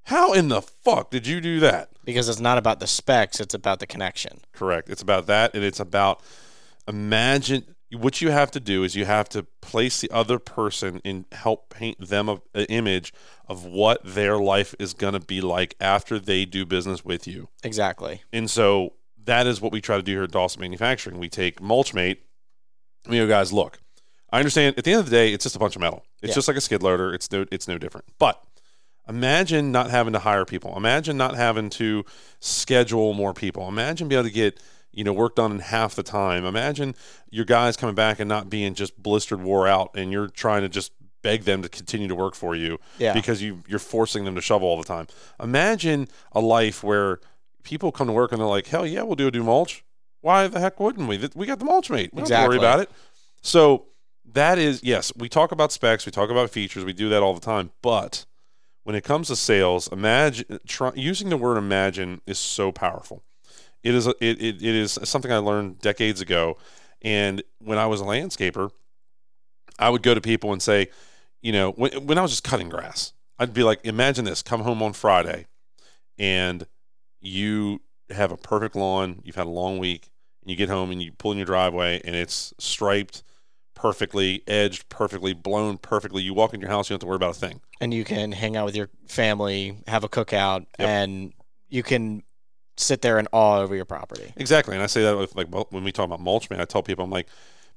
"How 0.03 0.33
in 0.33 0.49
the 0.49 0.61
fuck 0.61 1.11
did 1.11 1.25
you 1.25 1.41
do 1.41 1.59
that?" 1.61 1.89
Because 2.03 2.27
it's 2.27 2.39
not 2.39 2.57
about 2.57 2.79
the 2.79 2.87
specs, 2.87 3.39
it's 3.39 3.53
about 3.53 3.79
the 3.79 3.87
connection. 3.87 4.41
Correct. 4.53 4.89
It's 4.89 5.01
about 5.01 5.27
that, 5.27 5.53
and 5.55 5.63
it's 5.63 5.79
about 5.79 6.21
imagine 6.87 7.75
what 7.97 8.21
you 8.21 8.31
have 8.31 8.51
to 8.51 8.59
do 8.59 8.83
is 8.83 8.95
you 8.95 9.05
have 9.05 9.27
to 9.29 9.43
place 9.61 9.99
the 9.99 10.09
other 10.11 10.39
person 10.39 11.01
and 11.03 11.25
help 11.31 11.69
paint 11.69 11.99
them 11.99 12.29
a, 12.29 12.41
an 12.53 12.65
image 12.69 13.13
of 13.47 13.65
what 13.65 14.01
their 14.03 14.37
life 14.37 14.73
is 14.79 14.93
going 14.93 15.13
to 15.13 15.19
be 15.19 15.41
like 15.41 15.75
after 15.81 16.17
they 16.17 16.45
do 16.45 16.65
business 16.65 17.03
with 17.03 17.27
you. 17.27 17.49
Exactly. 17.63 18.21
And 18.31 18.49
so 18.49 18.93
that 19.25 19.45
is 19.45 19.59
what 19.59 19.71
we 19.71 19.81
try 19.81 19.97
to 19.97 20.03
do 20.03 20.13
here 20.13 20.23
at 20.23 20.31
Dawson 20.31 20.61
Manufacturing. 20.61 21.19
We 21.19 21.29
take 21.29 21.59
Mulchmate. 21.59 22.17
We 23.07 23.17
go, 23.17 23.27
guys, 23.27 23.51
look, 23.51 23.79
I 24.31 24.37
understand. 24.39 24.77
At 24.77 24.83
the 24.83 24.91
end 24.91 24.99
of 25.01 25.05
the 25.09 25.11
day, 25.15 25.33
it's 25.33 25.43
just 25.43 25.55
a 25.55 25.59
bunch 25.59 25.75
of 25.75 25.81
metal. 25.81 26.03
It's 26.21 26.29
Yeah. 26.31 26.35
just 26.35 26.47
like 26.47 26.57
a 26.57 26.61
skid 26.61 26.83
loader. 26.83 27.13
It's 27.13 27.31
no, 27.31 27.45
it's 27.51 27.67
no 27.67 27.77
different. 27.77 28.05
But 28.19 28.41
imagine 29.07 29.71
not 29.71 29.89
having 29.89 30.13
to 30.13 30.19
hire 30.19 30.45
people. 30.45 30.75
Imagine 30.77 31.17
not 31.17 31.35
having 31.35 31.69
to 31.71 32.05
schedule 32.39 33.13
more 33.13 33.33
people. 33.33 33.67
Imagine 33.67 34.07
being 34.07 34.19
able 34.19 34.29
to 34.29 34.33
get 34.33 34.59
you 34.93 35.03
know 35.05 35.13
work 35.13 35.35
done 35.35 35.51
in 35.51 35.59
half 35.59 35.95
the 35.95 36.03
time. 36.03 36.45
Imagine 36.45 36.95
your 37.29 37.45
guys 37.45 37.77
coming 37.77 37.95
back 37.95 38.19
and 38.19 38.27
not 38.27 38.49
being 38.49 38.73
just 38.73 39.01
blistered, 39.01 39.41
wore 39.41 39.67
out, 39.67 39.89
and 39.95 40.11
you're 40.11 40.27
trying 40.27 40.61
to 40.63 40.69
just 40.69 40.91
beg 41.23 41.43
them 41.43 41.61
to 41.61 41.69
continue 41.69 42.07
to 42.07 42.15
work 42.15 42.35
for 42.35 42.55
you 42.55 42.77
Yeah. 42.97 43.13
because 43.13 43.41
you 43.41 43.63
you're 43.67 43.79
forcing 43.79 44.25
them 44.25 44.35
to 44.35 44.41
shovel 44.41 44.67
all 44.67 44.77
the 44.77 44.83
time. 44.83 45.07
Imagine 45.41 46.07
a 46.33 46.39
life 46.41 46.83
where 46.83 47.19
people 47.63 47.91
come 47.91 48.07
to 48.07 48.13
work 48.13 48.31
and 48.31 48.41
they're 48.41 48.47
like, 48.47 48.67
"Hell 48.67 48.85
yeah, 48.85 49.03
we'll 49.03 49.15
do 49.15 49.27
a 49.27 49.31
do 49.31 49.43
mulch. 49.43 49.83
Why 50.21 50.47
the 50.47 50.59
heck 50.59 50.79
wouldn't 50.79 51.07
we? 51.07 51.29
We 51.35 51.45
got 51.45 51.59
the 51.59 51.65
mulch 51.65 51.89
mate. 51.89 52.11
We 52.13 52.23
don't 52.23 52.47
worry 52.47 52.57
about 52.57 52.79
it." 52.79 52.89
So 53.41 53.87
that 54.33 54.57
is 54.57 54.83
yes, 54.83 55.11
we 55.15 55.29
talk 55.29 55.51
about 55.51 55.71
specs, 55.71 56.05
we 56.05 56.11
talk 56.11 56.29
about 56.29 56.49
features, 56.49 56.85
we 56.85 56.93
do 56.93 57.09
that 57.09 57.21
all 57.21 57.33
the 57.33 57.41
time, 57.41 57.71
but 57.81 58.25
when 58.83 58.95
it 58.95 59.03
comes 59.03 59.27
to 59.27 59.35
sales, 59.35 59.87
imagine 59.91 60.59
try, 60.67 60.91
using 60.95 61.29
the 61.29 61.37
word 61.37 61.57
imagine 61.57 62.21
is 62.25 62.39
so 62.39 62.71
powerful. 62.71 63.23
It 63.83 63.95
is 63.95 64.07
a, 64.07 64.11
it, 64.21 64.41
it, 64.41 64.55
it 64.61 64.75
is 64.75 64.99
something 65.03 65.31
I 65.31 65.37
learned 65.37 65.79
decades 65.79 66.21
ago, 66.21 66.57
and 67.01 67.41
when 67.59 67.77
I 67.77 67.87
was 67.87 67.99
a 67.99 68.05
landscaper, 68.05 68.71
I 69.79 69.89
would 69.89 70.03
go 70.03 70.13
to 70.13 70.21
people 70.21 70.51
and 70.51 70.61
say, 70.61 70.89
you 71.41 71.51
know, 71.51 71.71
when, 71.71 71.91
when 72.05 72.17
I 72.17 72.21
was 72.21 72.31
just 72.31 72.43
cutting 72.43 72.69
grass, 72.69 73.13
I'd 73.39 73.53
be 73.53 73.63
like, 73.63 73.79
imagine 73.83 74.25
this: 74.25 74.43
come 74.43 74.61
home 74.61 74.83
on 74.83 74.93
Friday, 74.93 75.47
and 76.19 76.65
you 77.19 77.81
have 78.11 78.31
a 78.31 78.37
perfect 78.37 78.75
lawn. 78.75 79.21
You've 79.23 79.35
had 79.35 79.47
a 79.47 79.49
long 79.49 79.79
week, 79.79 80.10
and 80.41 80.49
you 80.51 80.55
get 80.55 80.69
home 80.69 80.91
and 80.91 81.01
you 81.01 81.11
pull 81.11 81.31
in 81.31 81.37
your 81.37 81.45
driveway, 81.45 82.01
and 82.03 82.15
it's 82.15 82.53
striped 82.57 83.23
perfectly, 83.73 84.43
edged 84.47 84.87
perfectly, 84.89 85.33
blown 85.33 85.77
perfectly. 85.77 86.21
You 86.21 86.33
walk 86.33 86.53
in 86.53 86.61
your 86.61 86.69
house, 86.69 86.89
you 86.89 86.93
don't 86.93 86.97
have 86.97 86.99
to 87.01 87.07
worry 87.07 87.15
about 87.15 87.35
a 87.35 87.39
thing. 87.39 87.61
And 87.79 87.93
you 87.93 88.03
can 88.03 88.31
hang 88.31 88.55
out 88.55 88.65
with 88.65 88.75
your 88.75 88.89
family, 89.07 89.77
have 89.87 90.03
a 90.03 90.09
cookout, 90.09 90.65
Yep. 90.79 90.87
and 90.87 91.33
you 91.69 91.81
can 91.83 92.21
sit 92.77 93.01
there 93.01 93.17
in 93.19 93.27
awe 93.31 93.59
over 93.59 93.75
your 93.75 93.85
property. 93.85 94.33
Exactly, 94.37 94.75
and 94.75 94.83
I 94.83 94.87
say 94.87 95.01
that 95.03 95.17
with 95.17 95.35
like 95.35 95.47
when 95.71 95.83
we 95.83 95.91
talk 95.91 96.05
about 96.05 96.19
mulch, 96.19 96.49
man. 96.49 96.61
I 96.61 96.65
tell 96.65 96.83
people, 96.83 97.03
I'm 97.03 97.11
like, 97.11 97.27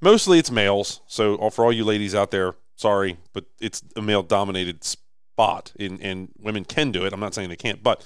mostly 0.01 0.39
it's 0.39 0.51
males. 0.51 1.01
So 1.07 1.51
for 1.51 1.65
all 1.65 1.73
you 1.73 1.85
ladies 1.85 2.15
out 2.15 2.31
there, 2.31 2.55
sorry, 2.77 3.17
but 3.33 3.45
it's 3.61 3.83
a 3.97 4.03
male-dominated 4.03 4.85
spot, 4.85 5.73
and, 5.79 6.01
and 6.03 6.29
women 6.39 6.65
can 6.65 6.93
do 6.93 7.05
it. 7.07 7.13
I'm 7.13 7.21
not 7.21 7.35
saying 7.35 7.49
they 7.49 7.57
can't, 7.57 7.83
but 7.83 8.05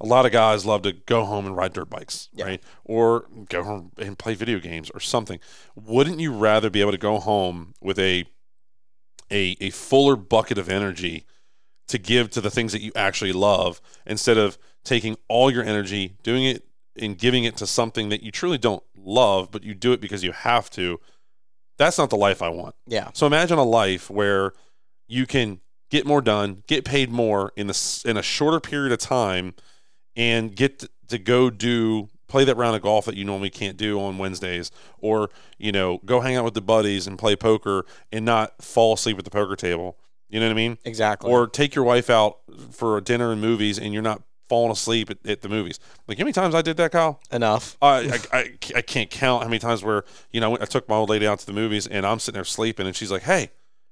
a 0.00 0.06
lot 0.06 0.24
of 0.26 0.32
guys 0.32 0.64
love 0.64 0.82
to 0.82 0.92
go 0.92 1.24
home 1.24 1.46
and 1.46 1.54
ride 1.56 1.72
dirt 1.74 1.90
bikes, 1.90 2.28
Yeah. 2.32 2.44
right? 2.46 2.62
Or 2.84 3.26
go 3.48 3.62
home 3.62 3.92
and 3.98 4.18
play 4.18 4.34
video 4.34 4.58
games 4.58 4.90
or 4.90 5.00
something. 5.00 5.38
Wouldn't 5.74 6.20
you 6.20 6.32
rather 6.32 6.70
be 6.70 6.80
able 6.80 6.92
to 6.92 6.98
go 6.98 7.18
home 7.18 7.74
with 7.80 7.98
a 7.98 8.24
a, 9.30 9.56
a 9.60 9.70
fuller 9.70 10.16
bucket 10.16 10.58
of 10.58 10.68
energy 10.68 11.24
to 11.88 11.98
give 11.98 12.30
to 12.30 12.40
the 12.40 12.50
things 12.50 12.72
that 12.72 12.80
you 12.82 12.90
actually 12.96 13.32
love 13.32 13.80
instead 14.06 14.36
of 14.38 14.58
taking 14.84 15.16
all 15.28 15.50
your 15.52 15.62
energy, 15.64 16.16
doing 16.22 16.44
it 16.44 16.64
and 16.96 17.16
giving 17.16 17.44
it 17.44 17.56
to 17.56 17.66
something 17.66 18.08
that 18.08 18.22
you 18.22 18.32
truly 18.32 18.58
don't 18.58 18.82
love, 18.96 19.50
but 19.52 19.62
you 19.62 19.74
do 19.74 19.92
it 19.92 20.00
because 20.00 20.24
you 20.24 20.32
have 20.32 20.68
to? 20.70 20.98
That's 21.78 21.96
not 21.98 22.10
the 22.10 22.16
life 22.16 22.42
I 22.42 22.48
want. 22.48 22.74
Yeah. 22.86 23.10
So 23.14 23.26
imagine 23.26 23.58
a 23.58 23.62
life 23.64 24.10
where 24.10 24.52
you 25.08 25.26
can 25.26 25.60
get 25.90 26.06
more 26.06 26.20
done, 26.22 26.62
get 26.66 26.84
paid 26.84 27.10
more 27.10 27.52
in 27.56 27.70
s- 27.70 28.04
in 28.04 28.16
a 28.16 28.22
shorter 28.22 28.60
period 28.60 28.92
of 28.92 28.98
time, 28.98 29.54
and 30.20 30.54
get 30.54 30.84
to, 31.08 31.18
go 31.18 31.48
do 31.50 32.08
play 32.28 32.44
that 32.44 32.56
round 32.56 32.76
of 32.76 32.82
golf 32.82 33.06
that 33.06 33.16
you 33.16 33.24
normally 33.24 33.50
can't 33.50 33.76
do 33.76 34.00
on 34.00 34.18
Wednesdays, 34.18 34.70
or 34.98 35.30
you 35.58 35.72
know 35.72 35.98
go 36.04 36.20
hang 36.20 36.36
out 36.36 36.44
with 36.44 36.54
the 36.54 36.60
buddies 36.60 37.06
and 37.06 37.18
play 37.18 37.34
poker 37.34 37.84
and 38.12 38.24
not 38.24 38.62
fall 38.62 38.92
asleep 38.94 39.18
at 39.18 39.24
the 39.24 39.30
poker 39.30 39.56
table. 39.56 39.96
You 40.28 40.38
know 40.38 40.46
what 40.46 40.52
I 40.52 40.56
mean? 40.56 40.78
Exactly. 40.84 41.30
Or 41.30 41.48
take 41.48 41.74
your 41.74 41.84
wife 41.84 42.08
out 42.08 42.38
for 42.70 42.96
a 42.96 43.00
dinner 43.00 43.32
and 43.32 43.40
movies, 43.40 43.78
and 43.78 43.92
you're 43.92 44.02
not 44.02 44.22
falling 44.48 44.70
asleep 44.72 45.10
at, 45.10 45.18
at 45.26 45.40
the 45.42 45.48
movies. 45.48 45.80
Like 46.06 46.18
how 46.18 46.24
many 46.24 46.32
times 46.32 46.54
I 46.54 46.62
did 46.62 46.76
that, 46.76 46.92
Kyle? 46.92 47.20
enough. 47.32 47.76
I, 47.80 48.20
I, 48.32 48.38
I, 48.38 48.52
I 48.76 48.82
can't 48.82 49.08
count 49.10 49.42
how 49.42 49.48
many 49.48 49.58
times 49.60 49.82
where 49.82 50.04
you 50.32 50.40
know 50.40 50.54
I 50.60 50.66
took 50.66 50.88
my 50.88 50.96
old 50.96 51.08
lady 51.08 51.26
out 51.26 51.38
to 51.40 51.46
the 51.46 51.52
movies 51.52 51.86
and 51.86 52.04
I'm 52.04 52.18
sitting 52.18 52.36
there 52.36 52.44
sleeping 52.44 52.86
and 52.86 52.94
she's 52.94 53.10
like, 53.10 53.22
"Hey, 53.22 53.50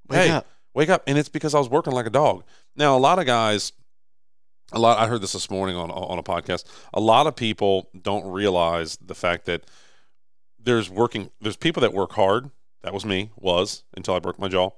Wake 0.08 0.20
hey, 0.20 0.30
up. 0.30 0.46
wake 0.74 0.90
up!" 0.90 1.02
And 1.06 1.16
it's 1.16 1.28
because 1.28 1.54
I 1.54 1.58
was 1.58 1.68
working 1.68 1.92
like 1.92 2.06
a 2.06 2.10
dog. 2.10 2.44
Now 2.76 2.96
a 2.96 3.00
lot 3.00 3.18
of 3.18 3.26
guys, 3.26 3.72
a 4.72 4.78
lot. 4.78 4.98
I 4.98 5.06
heard 5.06 5.20
this 5.20 5.32
this 5.32 5.50
morning 5.50 5.76
on 5.76 5.90
on 5.90 6.18
a 6.18 6.22
podcast. 6.22 6.64
A 6.94 7.00
lot 7.00 7.26
of 7.26 7.36
people 7.36 7.88
don't 8.00 8.26
realize 8.30 8.96
the 9.00 9.14
fact 9.14 9.46
that 9.46 9.64
there's 10.58 10.90
working. 10.90 11.30
There's 11.40 11.56
people 11.56 11.80
that 11.82 11.92
work 11.92 12.12
hard. 12.12 12.50
That 12.82 12.92
was 12.94 13.04
me. 13.04 13.30
Was 13.36 13.84
until 13.96 14.14
I 14.14 14.18
broke 14.18 14.38
my 14.38 14.48
jaw, 14.48 14.70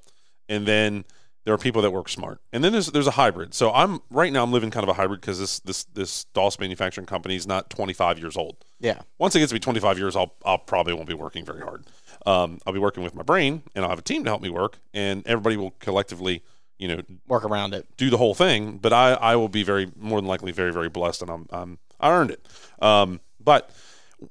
and 0.49 0.67
then 0.67 1.05
there 1.45 1.55
are 1.55 1.59
people 1.59 1.81
that 1.83 1.91
work 1.91 2.09
smart, 2.09 2.41
and 2.53 2.63
then 2.63 2.73
there's 2.73 2.89
there's 2.89 3.07
a 3.07 3.13
hybrid. 3.13 3.55
So 3.55 3.73
I'm 3.73 4.01
right 4.11 4.33
now 4.33 4.43
I'm 4.43 4.53
living 4.53 4.71
kind 4.71 4.85
of 4.85 4.91
a 4.91 4.95
hybrid 4.95 5.21
because 5.21 5.39
this 5.39 5.61
this 5.61 5.85
this 5.85 6.25
Dawson 6.35 6.63
manufacturing 6.63 7.07
company 7.07 7.35
is 7.37 7.47
not 7.47 7.71
25 7.71 8.19
years 8.19 8.37
old 8.37 8.57
Yeah. 8.79 9.01
once 9.19 9.35
it 9.35 9.39
gets 9.41 9.51
to 9.51 9.55
be 9.55 9.61
25 9.61 9.99
years, 9.99 10.17
I'll, 10.17 10.35
I'll 10.45 10.59
probably 10.59 10.93
won't 10.93 11.09
be 11.09 11.15
working 11.15 11.45
very 11.45 11.63
hard. 11.63 11.87
Um, 12.27 12.59
I'll 12.67 12.75
be 12.75 12.79
working 12.79 13.03
with 13.03 13.15
my 13.15 13.23
brain, 13.23 13.63
and 13.75 13.85
I'll 13.85 13.91
have 13.91 13.99
a 13.99 14.03
team 14.03 14.25
to 14.25 14.31
help 14.31 14.43
me 14.43 14.51
work, 14.51 14.79
and 14.93 15.27
everybody 15.27 15.57
will 15.57 15.71
collectively, 15.81 16.43
you 16.81 16.89
know, 16.89 17.03
Work 17.29 17.45
around 17.45 17.75
it. 17.75 17.87
do 17.97 18.11
the 18.11 18.17
whole 18.17 18.35
thing. 18.35 18.79
But 18.79 18.93
I, 18.93 19.13
I 19.13 19.37
will 19.37 19.49
be 19.49 19.63
very 19.63 19.93
more 19.97 20.21
than 20.21 20.27
likely 20.29 20.51
very 20.53 20.73
very 20.73 20.89
blessed, 20.89 21.23
and 21.23 21.31
I'm, 21.31 21.47
I'm 21.51 21.79
I 22.01 22.11
earned 22.11 22.31
it. 22.33 22.47
Um, 22.83 23.21
but 23.39 23.71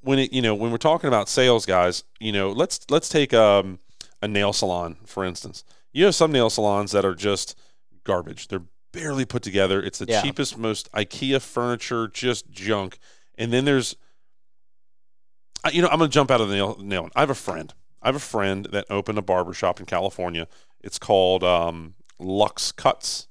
when 0.01 0.19
it 0.19 0.33
you 0.33 0.41
know 0.41 0.55
when 0.55 0.71
we're 0.71 0.77
talking 0.77 1.07
about 1.07 1.29
sales, 1.29 1.65
guys, 1.65 2.03
you 2.19 2.31
know, 2.31 2.51
let's 2.51 2.79
let's 2.89 3.07
take 3.07 3.33
um, 3.33 3.79
a 4.21 4.27
nail 4.27 4.51
salon 4.51 4.97
for 5.05 5.23
instance. 5.23 5.63
You 5.93 6.05
have 6.05 6.15
some 6.15 6.31
nail 6.31 6.49
salons 6.49 6.91
that 6.91 7.05
are 7.05 7.15
just 7.15 7.57
garbage. 8.03 8.47
They're 8.47 8.63
barely 8.91 9.25
put 9.25 9.43
together. 9.43 9.81
It's 9.81 9.99
the 9.99 10.05
Yeah. 10.07 10.21
cheapest, 10.21 10.57
most 10.57 10.91
IKEA 10.93 11.41
furniture, 11.41 12.07
just 12.07 12.49
junk. 12.51 12.97
And 13.37 13.53
then 13.53 13.65
there's 13.65 13.95
you 15.73 15.81
know, 15.81 15.89
I'm 15.89 15.97
going 15.97 16.09
to 16.09 16.13
jump 16.13 16.31
out 16.31 16.41
of 16.41 16.47
the 16.49 16.55
nail, 16.55 16.77
nail. 16.79 17.09
I 17.15 17.19
have 17.19 17.29
a 17.29 17.35
friend. 17.35 17.73
I 18.01 18.07
have 18.07 18.15
a 18.15 18.19
friend 18.19 18.65
that 18.71 18.85
opened 18.89 19.17
a 19.17 19.21
barber 19.21 19.53
shop 19.53 19.79
in 19.79 19.85
California. 19.85 20.47
It's 20.81 20.97
called 20.97 21.43
um, 21.43 21.95
Lux 22.19 22.71
Cuts, 22.71 23.27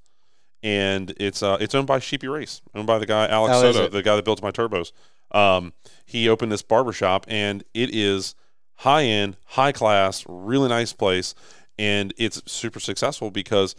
and 0.63 1.13
it's 1.19 1.43
uh, 1.43 1.59
it's 1.61 1.75
owned 1.75 1.87
by 1.87 1.99
Sheepy 1.99 2.29
Race, 2.29 2.63
owned 2.75 2.87
by 2.87 2.99
the 2.99 3.07
guy 3.07 3.27
Alex 3.29 3.55
Oh, 3.57 3.69
is 3.69 3.77
Soto, 3.77 3.89
the 3.89 4.03
guy 4.03 4.17
that 4.17 4.25
built 4.25 4.43
my 4.43 4.51
turbos. 4.51 4.93
Um, 5.31 5.73
he 6.07 6.29
opened 6.29 6.51
this 6.51 6.63
barber 6.63 6.93
shop, 6.93 7.27
and 7.29 7.63
it 7.75 7.95
is 7.95 8.35
high 8.77 9.05
end, 9.05 9.37
high 9.45 9.73
class, 9.73 10.25
really 10.29 10.69
nice 10.69 10.93
place, 10.93 11.35
and 11.79 12.15
it's 12.17 12.43
super 12.51 12.81
successful 12.81 13.31
because 13.31 13.75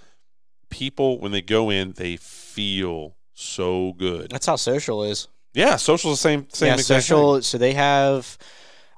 people 0.70 1.20
when 1.20 1.32
they 1.32 1.42
go 1.42 1.70
in, 1.70 1.94
they 1.94 2.16
feel 2.16 3.16
so 3.34 3.94
good. 3.94 4.30
That's 4.30 4.46
how 4.46 4.56
social 4.56 5.04
is. 5.04 5.28
Yeah, 5.54 5.78
social's 5.78 6.20
the 6.20 6.22
same 6.22 6.48
same 6.50 6.68
yeah, 6.68 6.74
exact 6.74 6.88
thing. 6.88 7.02
social. 7.02 7.42
So 7.42 7.58
they 7.58 7.74
have, 7.74 8.38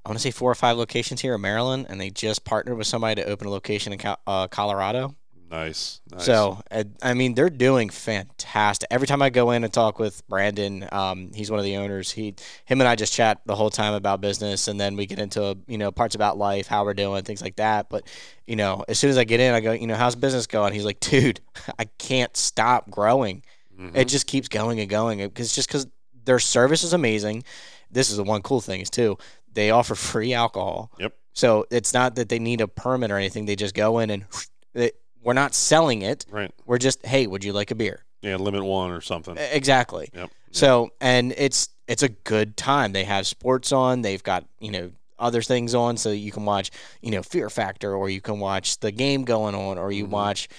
I 0.06 0.10
want 0.10 0.20
to 0.20 0.22
say 0.22 0.32
four 0.32 0.52
or 0.52 0.56
five 0.56 0.78
locations 0.78 1.22
here 1.22 1.36
in 1.36 1.42
Maryland, 1.42 1.86
and 1.90 2.00
they 2.02 2.10
just 2.10 2.44
partnered 2.44 2.78
with 2.78 2.88
somebody 2.88 3.22
to 3.22 3.28
open 3.30 3.48
a 3.48 3.52
location 3.52 3.94
in 3.94 4.00
uh, 4.28 4.48
Colorado. 4.50 5.16
Nice, 5.52 6.00
nice. 6.10 6.24
So 6.26 6.62
I 7.02 7.14
mean, 7.14 7.34
they're 7.34 7.50
doing 7.50 7.90
fantastic. 7.90 8.88
Every 8.90 9.06
time 9.06 9.22
I 9.22 9.30
go 9.30 9.52
in 9.52 9.66
and 9.66 9.74
talk 9.74 10.00
with 10.00 10.26
Brandon, 10.30 10.88
um, 10.94 11.32
he's 11.36 11.52
one 11.52 11.60
of 11.60 11.66
the 11.66 11.76
owners. 11.76 12.10
He, 12.10 12.36
him, 12.64 12.80
and 12.80 12.88
I 12.88 12.96
just 12.96 13.12
chat 13.12 13.42
the 13.46 13.54
whole 13.54 13.70
time 13.70 13.94
about 13.94 14.22
business, 14.22 14.70
and 14.70 14.80
then 14.80 14.96
we 14.96 15.06
get 15.06 15.20
into 15.20 15.58
you 15.68 15.78
know 15.78 15.92
parts 15.92 16.16
about 16.16 16.38
life, 16.38 16.68
how 16.68 16.86
we're 16.86 16.94
doing, 16.94 17.24
things 17.24 17.42
like 17.42 17.58
that. 17.58 17.90
But 17.90 18.08
you 18.48 18.56
know, 18.56 18.86
as 18.88 18.98
soon 18.98 19.10
as 19.10 19.18
I 19.18 19.26
get 19.26 19.42
in, 19.42 19.54
I 19.54 19.60
go, 19.60 19.74
you 19.74 19.88
know, 19.88 19.96
how's 19.96 20.16
business 20.16 20.48
going? 20.48 20.74
He's 20.74 20.86
like, 20.86 21.02
dude, 21.02 21.42
I 21.80 21.84
can't 21.98 22.36
stop 22.38 22.90
growing. 22.90 23.44
Mhm. 23.78 23.92
It 23.94 24.08
just 24.08 24.28
keeps 24.28 24.48
going 24.48 24.80
and 24.80 24.90
going 24.90 25.20
because 25.20 25.54
just 25.54 25.68
because 25.68 25.86
their 26.24 26.40
service 26.40 26.84
is 26.84 26.94
amazing. 26.94 27.44
This 27.92 28.10
is 28.10 28.16
the 28.16 28.24
one 28.24 28.42
cool 28.42 28.62
thing 28.62 28.80
is 28.80 28.90
too. 28.90 29.18
They 29.52 29.72
offer 29.72 29.96
free 29.96 30.34
alcohol. 30.34 30.92
Yep. 30.98 31.14
So 31.34 31.66
it's 31.72 31.94
not 31.94 32.16
that 32.16 32.30
they 32.30 32.40
need 32.40 32.62
a 32.62 32.70
permit 32.70 33.12
or 33.12 33.18
anything. 33.18 33.46
They 33.46 33.58
just 33.58 33.76
go 33.76 34.00
in 34.00 34.10
and 34.10 34.26
they, 34.74 34.92
we're 35.24 35.34
not 35.34 35.54
selling 35.54 36.02
it. 36.02 36.26
right. 36.30 36.52
We're 36.66 36.78
just, 36.78 37.06
hey, 37.06 37.28
would 37.28 37.44
you 37.44 37.54
like 37.54 37.72
a 37.72 37.76
beer? 37.76 38.04
Yeah, 38.22 38.36
limit 38.36 38.64
one 38.64 38.92
or 38.92 39.02
something. 39.02 39.38
Exactly. 39.38 40.10
Yep. 40.14 40.30
So 40.52 40.90
and 41.02 41.34
it's 41.38 41.70
it's 41.88 42.04
a 42.04 42.10
good 42.10 42.56
time. 42.58 42.92
They 42.92 43.04
have 43.06 43.26
sports 43.26 43.72
on. 43.72 44.02
They've 44.02 44.22
got 44.22 44.46
you 44.60 44.72
know 44.72 44.92
other 45.18 45.42
things 45.42 45.74
on, 45.76 45.98
so 45.98 46.10
you 46.12 46.32
can 46.32 46.46
watch 46.46 46.72
you 47.02 47.12
know 47.12 47.24
Fear 47.24 47.50
Factor, 47.50 47.96
or 47.96 48.10
you 48.10 48.22
can 48.22 48.40
watch 48.40 48.80
the 48.80 48.92
game 48.92 49.24
going 49.24 49.56
on, 49.56 49.78
or 49.78 49.92
you 49.92 50.06
Mhm. 50.08 50.10
watch. 50.10 50.50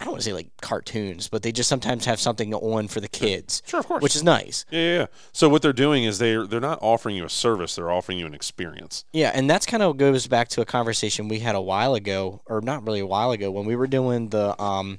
I 0.00 0.04
don't 0.04 0.12
want 0.12 0.22
to 0.22 0.28
say 0.28 0.32
like 0.32 0.50
cartoons, 0.60 1.28
but 1.28 1.42
they 1.42 1.52
just 1.52 1.68
sometimes 1.68 2.04
have 2.04 2.18
something 2.18 2.52
on 2.52 2.88
for 2.88 3.00
the 3.00 3.08
kids, 3.08 3.62
Sure, 3.64 3.80
of 3.80 3.86
course. 3.86 4.02
which 4.02 4.16
is 4.16 4.22
nice. 4.24 4.64
yeah, 4.70 4.80
yeah, 4.80 4.98
yeah. 4.98 5.06
So 5.32 5.48
what 5.48 5.62
they're 5.62 5.72
doing 5.72 6.04
is 6.04 6.18
they're 6.18 6.46
they're 6.46 6.60
not 6.60 6.80
offering 6.82 7.14
you 7.16 7.24
a 7.24 7.30
service; 7.30 7.76
they're 7.76 7.92
offering 7.92 8.18
you 8.18 8.26
an 8.26 8.34
experience. 8.34 9.04
Yeah, 9.12 9.30
and 9.34 9.48
that's 9.48 9.66
kind 9.66 9.82
of 9.82 9.96
goes 9.96 10.26
back 10.26 10.48
to 10.48 10.60
a 10.60 10.64
conversation 10.64 11.28
we 11.28 11.38
had 11.38 11.54
a 11.54 11.60
while 11.60 11.94
ago, 11.94 12.42
or 12.46 12.60
not 12.60 12.84
really 12.84 13.00
a 13.00 13.06
while 13.06 13.30
ago, 13.30 13.50
when 13.50 13.66
we 13.66 13.76
were 13.76 13.86
doing 13.86 14.30
the 14.30 14.60
um, 14.60 14.98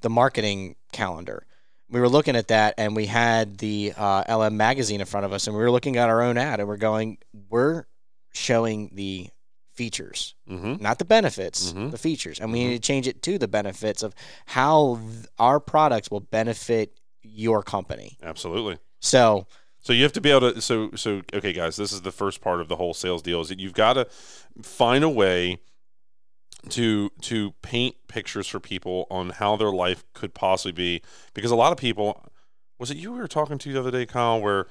the 0.00 0.10
marketing 0.10 0.76
calendar. 0.92 1.46
We 1.92 1.98
were 2.00 2.08
looking 2.08 2.36
at 2.36 2.48
that, 2.48 2.74
and 2.78 2.94
we 2.96 3.06
had 3.06 3.58
the 3.58 3.92
uh, 3.96 4.22
LM 4.38 4.56
magazine 4.56 5.00
in 5.00 5.06
front 5.06 5.26
of 5.26 5.32
us, 5.32 5.48
and 5.48 5.56
we 5.56 5.60
were 5.62 5.72
looking 5.72 5.96
at 5.96 6.08
our 6.08 6.22
own 6.22 6.38
ad, 6.38 6.60
and 6.60 6.68
we're 6.68 6.76
going, 6.76 7.18
we're 7.50 7.84
showing 8.32 8.90
the 8.94 9.28
features, 9.74 10.34
Mm-hmm. 10.48 10.82
not 10.82 10.98
the 10.98 11.04
benefits, 11.04 11.72
Mhm. 11.72 11.90
the 11.90 11.98
features, 11.98 12.38
and 12.40 12.52
we 12.52 12.64
need 12.64 12.74
to 12.82 12.86
change 12.86 13.06
it 13.06 13.22
to 13.22 13.38
the 13.38 13.48
benefits 13.48 14.02
of 14.02 14.14
how 14.46 14.96
th- 14.96 15.26
our 15.38 15.60
products 15.60 16.10
will 16.10 16.20
benefit 16.20 16.98
your 17.22 17.62
company. 17.62 18.16
Absolutely. 18.22 18.78
So 19.00 19.46
So 19.82 19.92
you 19.94 20.02
have 20.02 20.12
to 20.12 20.20
be 20.20 20.30
able 20.30 20.52
to. 20.52 20.60
So 20.60 20.90
so 20.94 21.22
okay, 21.32 21.52
guys, 21.54 21.76
this 21.76 21.92
is 21.92 22.02
the 22.02 22.12
first 22.12 22.40
part 22.42 22.60
of 22.60 22.68
the 22.68 22.76
whole 22.76 22.92
sales 22.94 23.22
deal. 23.22 23.40
Is 23.40 23.48
that 23.48 23.58
you've 23.60 23.72
got 23.72 23.94
to 23.94 24.06
find 24.62 25.02
a 25.04 25.08
way 25.08 25.58
to 26.68 27.10
to 27.22 27.52
paint 27.62 27.96
pictures 28.08 28.46
for 28.46 28.60
people 28.60 29.06
on 29.10 29.30
how 29.30 29.56
their 29.56 29.72
life 29.72 30.04
could 30.12 30.34
possibly 30.34 30.72
be, 30.72 31.02
because 31.34 31.50
a 31.50 31.56
lot 31.56 31.72
of 31.72 31.78
people. 31.78 32.22
Was 32.78 32.90
it 32.90 32.96
you 32.96 33.12
we 33.12 33.18
were 33.18 33.28
talking 33.28 33.58
to 33.58 33.72
the 33.72 33.78
other 33.78 33.90
day, 33.90 34.06
Kyle, 34.06 34.40
where 34.40 34.66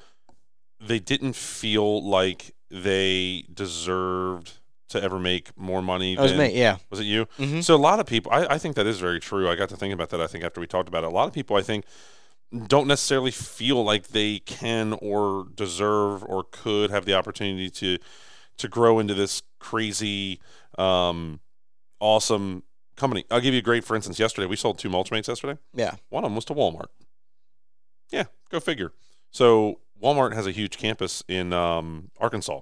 they 0.79 0.99
didn't 0.99 1.35
feel 1.35 2.03
like 2.07 2.55
they 2.71 3.45
deserved 3.53 4.58
to 4.89 5.01
ever 5.01 5.19
make 5.19 5.55
more 5.57 5.81
money? 5.81 6.15
that 6.15 6.21
was 6.21 6.31
than, 6.31 6.39
me, 6.39 6.59
yeah. 6.59 6.77
Was 6.89 6.99
it 6.99 7.05
you? 7.05 7.27
hmm 7.37 7.61
So 7.61 7.75
a 7.75 7.77
lot 7.77 7.99
of 7.99 8.05
people, 8.05 8.31
I, 8.31 8.45
I 8.55 8.57
think 8.57 8.75
that 8.75 8.85
is 8.87 8.99
very 8.99 9.19
true. 9.19 9.49
I 9.49 9.55
got 9.55 9.69
to 9.69 9.77
think 9.77 9.93
about 9.93 10.09
that. 10.09 10.21
I 10.21 10.27
think 10.27 10.43
after 10.43 10.59
we 10.61 10.67
talked 10.67 10.87
about 10.89 11.03
it, 11.03 11.07
a 11.07 11.09
lot 11.11 11.27
of 11.27 11.33
people, 11.33 11.55
I 11.55 11.61
think, 11.61 11.85
don't 12.67 12.87
necessarily 12.87 13.31
feel 13.31 13.83
like 13.83 14.07
they 14.07 14.39
can 14.39 14.93
or 15.01 15.45
deserve 15.53 16.23
or 16.23 16.43
could 16.51 16.89
have 16.89 17.05
the 17.05 17.13
opportunity 17.13 17.69
to 17.69 17.97
to 18.57 18.67
grow 18.67 18.99
into 18.99 19.13
this 19.13 19.41
crazy, 19.59 20.41
um, 20.77 21.39
awesome 22.01 22.63
company. 22.97 23.23
I'll 23.31 23.39
give 23.39 23.53
you 23.53 23.59
a 23.59 23.63
great, 23.63 23.85
for 23.85 23.95
instance. 23.95 24.19
Yesterday, 24.19 24.47
we 24.47 24.55
sold 24.57 24.77
two 24.79 24.89
mulchmates. 24.89 25.27
Yesterday, 25.29 25.57
Yeah. 25.73 25.95
one 26.09 26.25
of 26.25 26.29
them 26.29 26.35
was 26.35 26.43
to 26.45 26.53
Walmart. 26.53 26.87
Yeah, 28.11 28.25
go 28.49 28.59
figure. 28.59 28.91
So 29.31 29.79
Walmart 30.03 30.33
has 30.33 30.47
a 30.47 30.51
huge 30.51 30.77
campus 30.77 31.23
in 31.29 31.53
um, 31.53 32.09
Arkansas, 32.19 32.61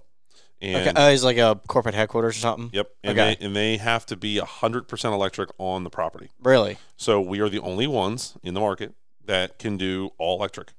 and 0.62 0.88
Okay. 0.88 1.00
Uh, 1.00 1.10
it's 1.10 1.24
like 1.24 1.38
a 1.38 1.60
corporate 1.68 1.96
headquarters 1.96 2.38
or 2.38 2.40
something. 2.40 2.70
Yep, 2.74 2.90
and 3.04 3.18
Okay. 3.20 3.36
they 3.40 3.46
and 3.46 3.56
they 3.56 3.78
have 3.78 4.06
to 4.08 4.16
be 4.16 4.38
hundred 4.40 4.88
percent 4.88 5.14
electric 5.14 5.50
on 5.58 5.84
the 5.84 5.90
property. 5.90 6.30
Really? 6.42 6.78
So 6.96 7.22
we 7.22 7.40
are 7.40 7.50
the 7.50 7.60
only 7.60 7.88
ones 7.88 8.38
in 8.44 8.54
the 8.54 8.60
market 8.60 8.94
that 9.26 9.60
can 9.60 9.78
do 9.78 10.12
all 10.18 10.38
electric. 10.38 10.74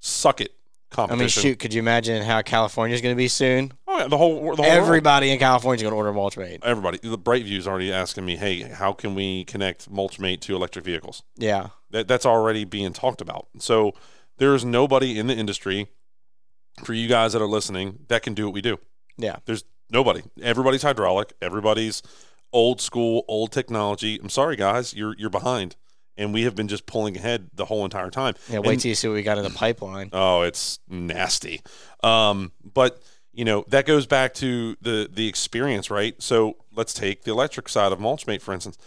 Suck 0.00 0.40
it, 0.40 0.52
I 0.96 1.14
mean, 1.16 1.28
shoot, 1.28 1.58
could 1.58 1.74
you 1.74 1.80
imagine 1.80 2.22
how 2.22 2.40
California's 2.42 3.00
going 3.02 3.14
to 3.14 3.16
be 3.18 3.28
soon? 3.28 3.72
Oh 3.86 3.98
yeah, 3.98 4.06
the 4.08 4.16
whole 4.16 4.34
the 4.34 4.40
whole 4.40 4.46
world. 4.46 4.60
Everybody 4.60 5.30
in 5.30 5.38
California's 5.38 5.82
going 5.82 5.92
to 5.92 5.96
order 5.96 6.12
Mulchmate. 6.12 6.60
Everybody, 6.62 6.98
the 7.02 7.18
Brightview's 7.18 7.66
already 7.66 7.92
asking 7.92 8.24
me, 8.24 8.36
"Hey, 8.36 8.62
how 8.62 8.92
can 8.92 9.14
we 9.14 9.44
connect 9.44 9.90
Mulchmate 9.92 10.40
to 10.42 10.54
electric 10.56 10.84
vehicles?" 10.84 11.22
Yeah. 11.36 11.68
That 11.90 12.06
that's 12.08 12.24
already 12.24 12.64
being 12.64 12.92
talked 12.92 13.20
about. 13.20 13.48
So 13.58 13.92
There 14.38 14.54
is 14.54 14.64
nobody 14.64 15.18
in 15.18 15.26
the 15.26 15.34
industry 15.34 15.88
for 16.84 16.94
you 16.94 17.08
guys 17.08 17.32
that 17.32 17.42
are 17.42 17.48
listening 17.48 18.04
that 18.06 18.22
can 18.22 18.34
do 18.34 18.44
what 18.44 18.54
we 18.54 18.60
do. 18.62 18.78
Yeah. 19.18 19.36
There's 19.44 19.64
nobody. 19.90 20.22
Everybody's 20.40 20.82
hydraulic. 20.82 21.32
Everybody's 21.42 22.02
old 22.52 22.80
school, 22.80 23.24
old 23.28 23.52
technology. 23.52 24.18
I'm 24.22 24.30
sorry, 24.30 24.56
guys, 24.56 24.94
you're 24.94 25.14
you're 25.18 25.28
behind, 25.30 25.76
and 26.16 26.32
we 26.32 26.42
have 26.44 26.54
been 26.54 26.68
just 26.68 26.86
pulling 26.86 27.16
ahead 27.16 27.50
the 27.52 27.66
whole 27.66 27.84
entire 27.84 28.10
time. 28.10 28.34
Yeah. 28.48 28.60
Wait 28.60 28.72
And- 28.72 28.80
till 28.80 28.88
you 28.90 28.94
see 28.94 29.08
what 29.08 29.14
we 29.14 29.22
got 29.22 29.36
in 29.38 29.44
the 29.44 29.50
pipeline. 29.50 30.10
Oh, 30.12 30.42
it's 30.42 30.78
nasty. 30.88 31.60
Um, 32.02 32.52
but 32.64 33.02
you 33.32 33.44
know 33.44 33.64
that 33.68 33.86
goes 33.86 34.06
back 34.06 34.34
to 34.34 34.76
the 34.80 35.08
the 35.12 35.28
experience, 35.28 35.90
right? 35.90 36.20
So 36.22 36.56
let's 36.74 36.94
take 36.94 37.24
the 37.24 37.30
electric 37.32 37.68
side 37.68 37.92
of 37.92 37.98
Mulchmate, 37.98 38.40
for 38.40 38.54
instance. 38.54 38.78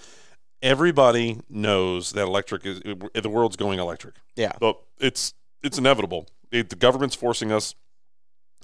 Everybody 0.62 1.40
knows 1.50 2.12
that 2.12 2.24
electric 2.24 2.66
is 2.66 2.82
the 2.82 3.30
world's 3.30 3.56
going 3.56 3.80
electric. 3.80 4.16
Yeah. 4.36 4.52
But 4.60 4.80
it's 5.00 5.34
it's 5.64 5.78
inevitable. 5.78 6.28
If 6.52 6.70
the 6.70 6.76
government's 6.76 7.16
forcing 7.16 7.52
us, 7.52 7.74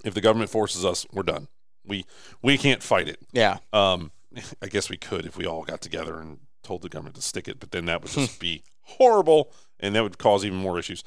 if 0.04 0.14
the 0.14 0.22
government 0.22 0.50
forces 0.52 0.86
us, 0.86 1.06
we're 1.12 1.24
done. 1.24 1.48
We 1.88 2.06
we 2.41 2.58
can't 2.58 2.84
fight 2.84 3.08
it. 3.08 3.20
Yeah. 3.32 3.58
Um, 3.74 4.12
I 4.62 4.67
guess 4.67 4.89
we 4.89 4.98
could 4.98 5.25
if 5.25 5.38
we 5.38 5.46
all 5.46 5.63
got 5.63 5.82
together 5.82 6.20
and 6.20 6.39
told 6.63 6.82
the 6.82 6.89
government 6.89 7.15
to 7.15 7.22
stick 7.22 7.48
it, 7.48 7.60
but 7.60 7.72
then 7.72 7.86
that 7.86 8.01
would 8.01 8.12
just 8.12 8.39
be 8.39 8.63
horrible, 8.82 9.51
and 9.79 9.96
that 9.96 10.03
would 10.03 10.17
cause 10.17 10.46
even 10.46 10.58
more 10.58 10.77
issues. 10.77 11.03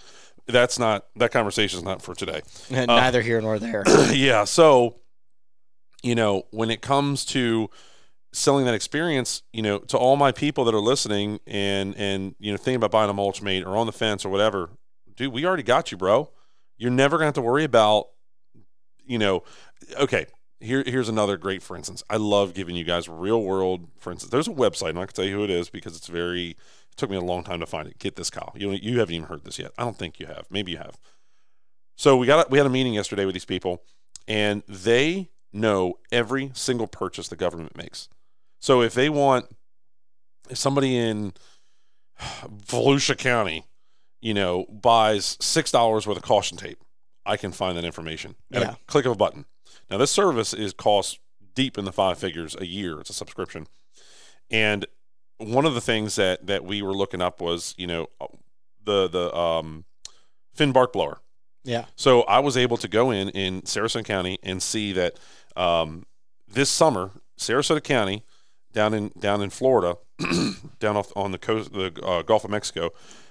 That's 0.47 0.79
not 0.79 1.07
that 1.17 1.31
conversation 1.31 1.79
is 1.79 1.85
not 1.85 2.03
for 2.03 2.15
today. 2.15 2.41
Neither 2.71 3.23
here 3.23 3.41
nor 3.41 3.59
there. 3.59 3.85
yeah, 4.13 4.45
so 4.45 4.97
you 6.03 6.15
know 6.15 6.45
when 6.51 6.71
it 6.71 6.81
comes 6.81 7.25
to 7.27 7.71
selling 8.33 8.65
that 8.65 8.75
experience, 8.75 9.43
you 9.53 9.63
know, 9.63 9.79
to 9.79 9.99
all 9.99 10.17
my 10.17 10.33
people 10.33 10.65
that 10.65 10.75
are 10.75 10.81
listening 10.81 11.41
and 11.47 11.95
and 11.97 12.35
you 12.39 12.51
know 12.51 12.57
thinking 12.57 12.77
about 12.77 12.91
buying 12.91 13.11
a 13.11 13.15
mulch 13.15 13.43
mate 13.43 13.65
or 13.65 13.77
on 13.77 13.87
the 13.87 13.93
fence 13.93 14.25
or 14.25 14.31
whatever, 14.31 14.71
dude, 15.17 15.33
we 15.33 15.45
already 15.45 15.63
got 15.63 15.91
you, 15.91 15.99
bro. 15.99 16.31
You're 16.79 16.91
never 16.91 17.17
gonna 17.17 17.27
have 17.27 17.35
to 17.35 17.43
worry 17.43 17.65
about, 17.65 18.07
you 19.05 19.19
know, 19.19 19.43
okay. 19.99 20.27
Here, 20.61 20.83
here's 20.87 21.09
another 21.09 21.37
great 21.37 21.63
for 21.63 21.77
instance. 21.77 22.03
I 22.11 22.17
love 22.17 22.53
giving 22.55 22.77
you 22.77 22.85
guys 22.85 23.09
real 23.09 23.43
world 23.43 23.89
for 23.99 24.13
instance. 24.13 24.31
There's 24.31 24.49
a 24.49 24.53
website, 24.53 24.91
I'm 24.91 24.95
not 24.97 25.01
gonna 25.03 25.13
tell 25.13 25.25
you 25.25 25.37
who 25.37 25.45
it 25.45 25.51
is 25.51 25.71
because 25.71 25.97
it's 25.97 26.07
very 26.09 26.51
it 26.51 26.97
took 26.97 27.09
me 27.11 27.17
a 27.17 27.21
long 27.21 27.45
time 27.45 27.61
to 27.61 27.67
find 27.67 27.89
it. 27.89 27.99
Get 27.99 28.17
this, 28.17 28.31
Kyle. 28.31 28.53
You 28.57 28.73
you 28.73 28.99
haven't 28.99 29.15
even 29.15 29.29
heard 29.29 29.45
this 29.45 29.59
yet. 29.59 29.73
I 29.79 29.85
don't 29.85 29.97
think 29.97 30.21
you 30.21 30.27
have. 30.27 30.47
Maybe 30.51 30.73
you 30.73 30.79
have. 30.79 30.99
So 31.97 32.17
we 32.17 32.27
got 32.27 32.51
we 32.51 32.59
had 32.59 32.67
a 32.67 32.71
meeting 32.71 32.93
yesterday 32.95 33.25
with 33.25 33.35
these 33.35 33.45
people, 33.45 33.83
and 34.29 34.63
they 34.69 35.31
know 35.53 35.95
every 36.13 36.51
single 36.55 36.87
purchase 36.87 37.29
the 37.29 37.37
government 37.37 37.77
makes. 37.77 38.09
So 38.61 38.83
if 38.83 38.93
they 38.95 39.09
want, 39.09 39.47
if 40.51 40.59
somebody 40.59 40.97
in 40.97 41.33
Volusia 42.21 43.17
County, 43.17 43.65
you 44.21 44.35
know, 44.35 44.65
buys 44.71 45.37
six 45.41 45.71
dollars 45.71 46.07
worth 46.07 46.17
of 46.19 46.23
caution 46.23 46.59
tape, 46.59 46.79
I 47.25 47.37
can 47.37 47.53
find 47.53 47.77
that 47.79 47.85
information 47.85 48.35
at 48.53 48.63
Yeah. 48.63 48.71
a 48.73 48.77
click 48.87 49.07
of 49.07 49.13
a 49.13 49.17
button. 49.17 49.47
Now 49.91 49.99
this 49.99 50.11
service 50.11 50.55
is 50.55 50.73
cost 50.73 51.19
deep 51.55 51.77
in 51.77 51.85
the 51.85 51.93
five 51.93 52.19
figures 52.19 52.57
a 52.59 52.67
year. 52.67 53.01
It's 53.01 53.11
a 53.11 53.15
subscription, 53.15 53.67
and 54.51 54.87
one 55.39 55.65
of 55.67 55.75
the 55.75 55.81
things 55.81 56.17
that 56.17 56.47
that 56.47 56.65
we 56.65 56.83
were 56.83 56.95
looking 56.95 57.21
up 57.21 57.41
was 57.41 57.75
you 57.77 57.87
know 57.87 58.09
the 58.85 59.09
the 59.09 59.35
um, 59.37 59.85
Finn 60.55 60.73
bark 60.73 60.93
blower. 60.93 61.21
Yeah. 61.65 61.87
So 61.97 62.23
I 62.23 62.39
was 62.39 62.57
able 62.57 62.77
to 62.79 62.89
go 62.89 63.11
in 63.11 63.29
in 63.31 63.63
Sarasota 63.63 64.05
County 64.05 64.39
and 64.43 64.63
see 64.63 64.93
that 64.93 65.19
um, 65.57 66.05
this 66.49 66.71
summer, 66.71 67.11
Sarasota 67.39 67.83
County, 67.83 68.25
down 68.73 68.95
in 68.95 69.11
down 69.19 69.43
in 69.43 69.51
Florida, 69.51 69.99
down 70.79 70.97
off 70.97 71.13
on 71.17 71.33
the 71.33 71.39
coast, 71.39 71.73
the 71.73 71.93
uh, 72.03 72.23
Gulf 72.23 72.45
of 72.45 72.51
Mexico, 72.51 72.91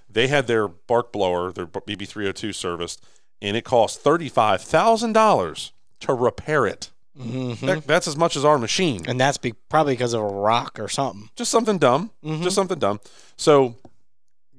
they 0.09 0.27
had 0.27 0.47
their 0.47 0.67
bark 0.67 1.11
blower, 1.11 1.51
their 1.51 1.67
BB 1.67 2.07
three 2.07 2.25
hundred 2.25 2.35
two 2.35 2.53
serviced, 2.53 3.03
and 3.41 3.55
it 3.55 3.63
cost 3.63 4.01
thirty 4.01 4.29
five 4.29 4.61
thousand 4.61 5.13
dollars 5.13 5.71
to 6.01 6.13
repair 6.13 6.65
it. 6.65 6.91
Mhm. 7.17 7.59
That, 7.59 7.85
that's 7.87 8.07
as 8.07 8.15
much 8.15 8.35
as 8.37 8.45
our 8.45 8.57
machine. 8.57 9.03
And 9.07 9.19
that's 9.19 9.37
be- 9.37 9.53
probably 9.67 9.93
because 9.93 10.13
of 10.13 10.21
a 10.21 10.25
rock 10.25 10.79
or 10.79 10.87
something. 10.87 11.29
Just 11.35 11.51
something 11.51 11.77
dumb. 11.77 12.11
Mhm. 12.23 12.43
Just 12.43 12.55
something 12.55 12.79
dumb. 12.79 13.01
So 13.35 13.75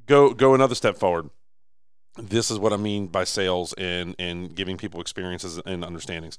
go 0.07 0.35
go 0.35 0.55
another 0.55 0.75
step 0.75 0.99
forward. 0.99 1.31
This 2.17 2.51
is 2.51 2.59
what 2.59 2.73
I 2.73 2.77
mean 2.77 3.07
by 3.07 3.25
sales 3.25 3.73
and 3.75 4.15
and 4.19 4.55
giving 4.55 4.77
people 4.77 5.01
experiences 5.01 5.59
and 5.65 5.85
understandings. 5.85 6.37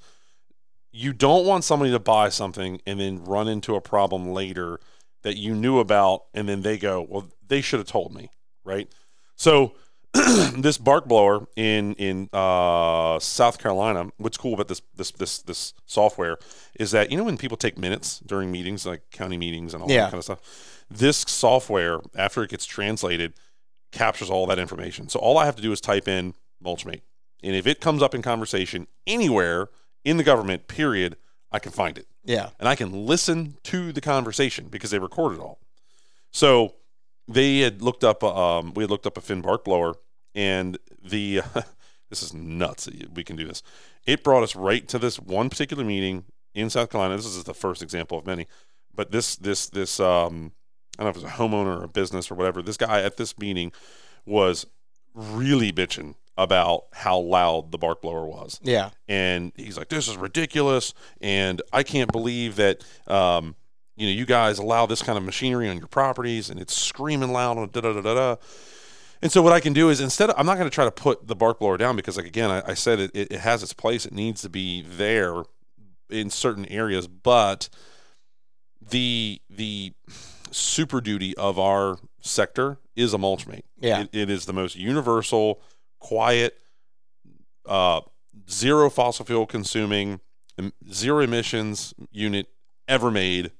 You 0.92 1.14
don't 1.14 1.46
want 1.46 1.64
somebody 1.64 1.92
to 1.92 2.00
buy 2.00 2.30
something 2.30 2.82
and 2.86 3.00
then 3.00 3.24
run 3.24 3.48
into 3.48 3.76
a 3.76 3.82
problem 3.82 4.32
later 4.32 4.80
that 5.24 5.38
you 5.38 5.56
knew 5.56 5.80
about 5.80 6.26
and 6.34 6.48
then 6.50 6.62
they 6.62 6.78
go, 6.78 7.02
"Well, 7.08 7.30
they 7.48 7.62
should 7.62 7.80
have 7.80 7.88
told 7.88 8.14
me." 8.14 8.30
Right? 8.64 8.92
So 9.36 9.74
this 10.58 10.78
bark 10.78 11.06
blower 11.08 11.48
in 11.56 11.94
in 11.96 12.30
uh, 12.34 13.18
South 13.20 13.58
Carolina, 13.60 14.10
what's 14.18 14.38
cool 14.38 14.54
about 14.54 14.68
this 14.68 14.82
this 14.96 15.12
this 15.12 15.42
this 15.42 15.74
software 15.86 16.38
is 16.80 16.92
that 16.92 17.12
you 17.12 17.18
know 17.18 17.24
when 17.24 17.38
people 17.38 17.58
take 17.58 17.78
minutes 17.78 18.20
during 18.20 18.52
meetings, 18.52 18.86
like 18.86 19.04
county 19.12 19.38
meetings 19.38 19.74
and 19.74 19.82
all 19.84 19.90
Yeah. 19.90 20.02
that 20.02 20.12
kind 20.12 20.18
of 20.20 20.24
stuff. 20.24 20.86
This 20.90 21.18
software, 21.28 22.00
after 22.16 22.44
it 22.44 22.50
gets 22.50 22.66
translated, 22.66 23.34
captures 23.94 24.30
all 24.30 24.46
that 24.48 24.60
information. 24.60 25.08
So 25.08 25.20
all 25.20 25.38
I 25.38 25.46
have 25.46 25.56
to 25.56 25.62
do 25.62 25.72
is 25.72 25.80
type 25.80 26.08
in 26.10 26.34
mulchmate, 26.64 27.02
and 27.42 27.56
if 27.56 27.66
it 27.66 27.80
comes 27.80 28.02
up 28.02 28.14
in 28.14 28.22
conversation 28.22 28.88
anywhere 29.08 29.70
in 30.04 30.18
the 30.18 30.24
government, 30.24 30.68
period, 30.68 31.16
I 31.54 31.60
can 31.60 31.72
find 31.72 31.98
it 31.98 32.08
Yeah. 32.26 32.50
and 32.60 32.68
I 32.68 32.76
can 32.76 33.06
listen 33.06 33.58
to 33.64 33.94
the 33.94 34.02
conversation 34.02 34.68
because 34.70 34.92
they 34.92 35.00
record 35.00 35.34
it 35.36 35.40
all. 35.40 35.60
So 36.32 36.74
they 37.32 37.60
had 37.60 37.82
looked 37.82 38.04
up, 38.04 38.24
um, 38.24 38.74
we 38.74 38.84
had 38.84 38.90
looked 38.90 39.06
up 39.08 39.18
a 39.18 39.22
Finn 39.22 39.42
bark 39.42 39.64
blower, 39.64 39.96
and 40.36 40.78
the 41.04 41.42
this 42.10 42.24
is 42.24 42.34
nuts. 42.34 42.90
We 43.14 43.24
can 43.24 43.36
do 43.36 43.48
this. 43.48 43.64
It 44.06 44.24
brought 44.24 44.44
us 44.44 44.56
right 44.56 44.88
to 44.90 45.00
this 45.00 45.20
one 45.20 45.50
particular 45.50 45.84
meeting 45.84 46.26
in 46.54 46.70
South 46.70 46.90
Carolina. 46.90 47.16
This 47.16 47.26
is 47.26 47.44
the 47.44 47.54
first 47.54 47.82
example 47.82 48.18
of 48.20 48.26
many, 48.26 48.48
but 48.94 49.12
this 49.12 49.36
this 49.36 49.70
this 49.70 50.00
um, 50.00 50.52
I 51.00 51.04
don't 51.04 51.06
know 51.16 51.20
if 51.22 51.26
it's 51.26 51.34
a 51.36 51.38
homeowner 51.42 51.80
or 51.80 51.84
a 51.84 51.88
business 51.88 52.30
or 52.32 52.36
whatever. 52.36 52.62
This 52.62 52.78
guy 52.78 53.02
at 53.02 53.18
this 53.18 53.38
meeting 53.38 53.72
was 54.26 54.66
really 55.14 55.72
bitching 55.72 56.16
about 56.38 56.86
how 56.94 57.20
loud 57.20 57.72
the 57.72 57.78
bark 57.78 58.02
blower 58.02 58.26
was 58.26 58.60
Yeah. 58.64 58.92
and 59.08 59.52
he's 59.56 59.78
like, 59.78 59.90
"This 59.90 60.08
is 60.08 60.16
ridiculous," 60.18 60.94
and 61.20 61.62
I 61.74 61.84
can't 61.84 62.12
believe 62.12 62.56
that 62.56 62.84
um, 63.08 63.56
you 63.96 64.08
know 64.08 64.14
you 64.14 64.26
guys 64.26 64.60
allow 64.60 64.86
this 64.86 65.02
kind 65.02 65.18
of 65.18 65.24
machinery 65.24 65.70
on 65.70 65.78
your 65.78 65.88
properties, 65.88 66.50
and 66.50 66.60
it's 66.60 66.76
screaming 66.76 67.32
loud 67.32 67.58
on 67.58 67.70
da 67.72 67.82
da 67.82 67.94
da 67.94 68.02
da 68.02 68.14
da. 68.14 68.36
And 69.22 69.32
so 69.32 69.42
what 69.42 69.54
I 69.54 69.60
can 69.60 69.74
do 69.74 69.90
is 69.90 70.02
instead, 70.02 70.32
of, 70.32 70.36
I'm 70.38 70.48
not 70.48 70.58
going 70.58 70.70
to 70.70 70.74
try 70.74 70.86
to 70.86 70.92
put 70.92 71.28
the 71.28 71.36
bark 71.36 71.60
blower 71.60 71.78
down 71.78 71.96
because, 71.96 72.18
like 72.18 72.26
again, 72.26 72.50
I, 72.50 72.72
I 72.72 72.74
said 72.74 73.00
it, 73.00 73.12
it, 73.14 73.32
it 73.32 73.40
has 73.42 73.62
its 73.62 73.74
place. 73.74 74.06
It 74.06 74.14
needs 74.14 74.42
to 74.42 74.50
be 74.50 74.82
there 74.82 75.44
in 76.10 76.30
certain 76.30 76.66
areas, 76.66 77.08
but 77.08 77.70
the 78.82 79.42
the 79.50 79.94
super 80.50 81.02
duty 81.02 81.38
of 81.38 81.60
our 81.60 81.98
sector 82.20 82.80
is 82.96 83.14
a 83.14 83.18
mulch 83.18 83.48
mate. 83.48 83.66
Yeah. 83.80 84.02
It, 84.02 84.10
it 84.12 84.30
is 84.30 84.46
the 84.46 84.54
most 84.54 84.76
universal, 84.76 85.62
quiet, 86.00 86.58
uh, 87.66 88.02
zero 88.50 88.90
fossil 88.90 89.26
fuel 89.26 89.46
consuming, 89.46 90.20
zero 90.92 91.20
emissions 91.24 91.94
unit 92.12 92.48
ever 92.88 93.12
made. 93.12 93.52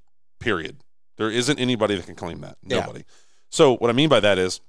Period. 0.42 0.78
There 1.18 1.30
isn't 1.32 1.60
anybody 1.60 1.96
that 1.96 2.06
can 2.06 2.16
claim 2.16 2.42
that. 2.42 2.58
Yeah. 2.66 2.82
Nobody. 2.82 3.06
So 3.50 3.76
what 3.78 3.90
I 3.90 3.94
mean 3.94 4.10
by 4.10 4.20
that 4.20 4.38
is, 4.38 4.60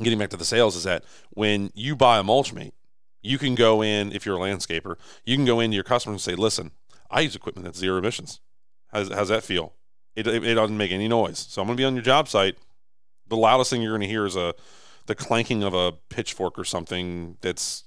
getting 0.00 0.18
back 0.18 0.30
to 0.30 0.36
the 0.36 0.44
sales, 0.44 0.76
is 0.76 0.84
that 0.84 1.04
when 1.30 1.70
you 1.74 1.96
buy 1.96 2.18
a 2.18 2.22
mulch 2.22 2.52
mate, 2.52 2.74
you 3.22 3.38
can 3.38 3.54
go 3.54 3.82
in 3.82 4.12
if 4.12 4.24
you're 4.26 4.36
a 4.36 4.40
landscaper, 4.40 4.96
you 5.24 5.36
can 5.36 5.44
go 5.44 5.60
into 5.60 5.74
your 5.74 5.84
customer 5.84 6.12
and 6.12 6.20
say, 6.20 6.34
"Listen, 6.34 6.72
I 7.10 7.20
use 7.20 7.34
equipment 7.36 7.64
that's 7.64 7.78
zero 7.78 7.98
emissions. 7.98 8.40
How's, 8.88 9.08
how's 9.12 9.28
that 9.28 9.42
feel? 9.44 9.74
It, 10.14 10.26
it, 10.26 10.44
it 10.44 10.54
doesn't 10.54 10.76
make 10.76 10.92
any 10.92 11.08
noise. 11.08 11.38
So 11.38 11.62
I'm 11.62 11.66
going 11.66 11.76
to 11.76 11.80
be 11.80 11.84
on 11.86 11.94
your 11.94 12.02
job 12.02 12.28
site. 12.28 12.56
The 13.28 13.36
loudest 13.36 13.70
thing 13.70 13.80
you're 13.80 13.92
going 13.92 14.02
to 14.02 14.08
hear 14.08 14.26
is 14.26 14.36
a 14.36 14.54
the 15.06 15.14
clanking 15.14 15.62
of 15.62 15.72
a 15.74 15.92
pitchfork 16.10 16.58
or 16.58 16.64
something 16.64 17.36
that's 17.40 17.84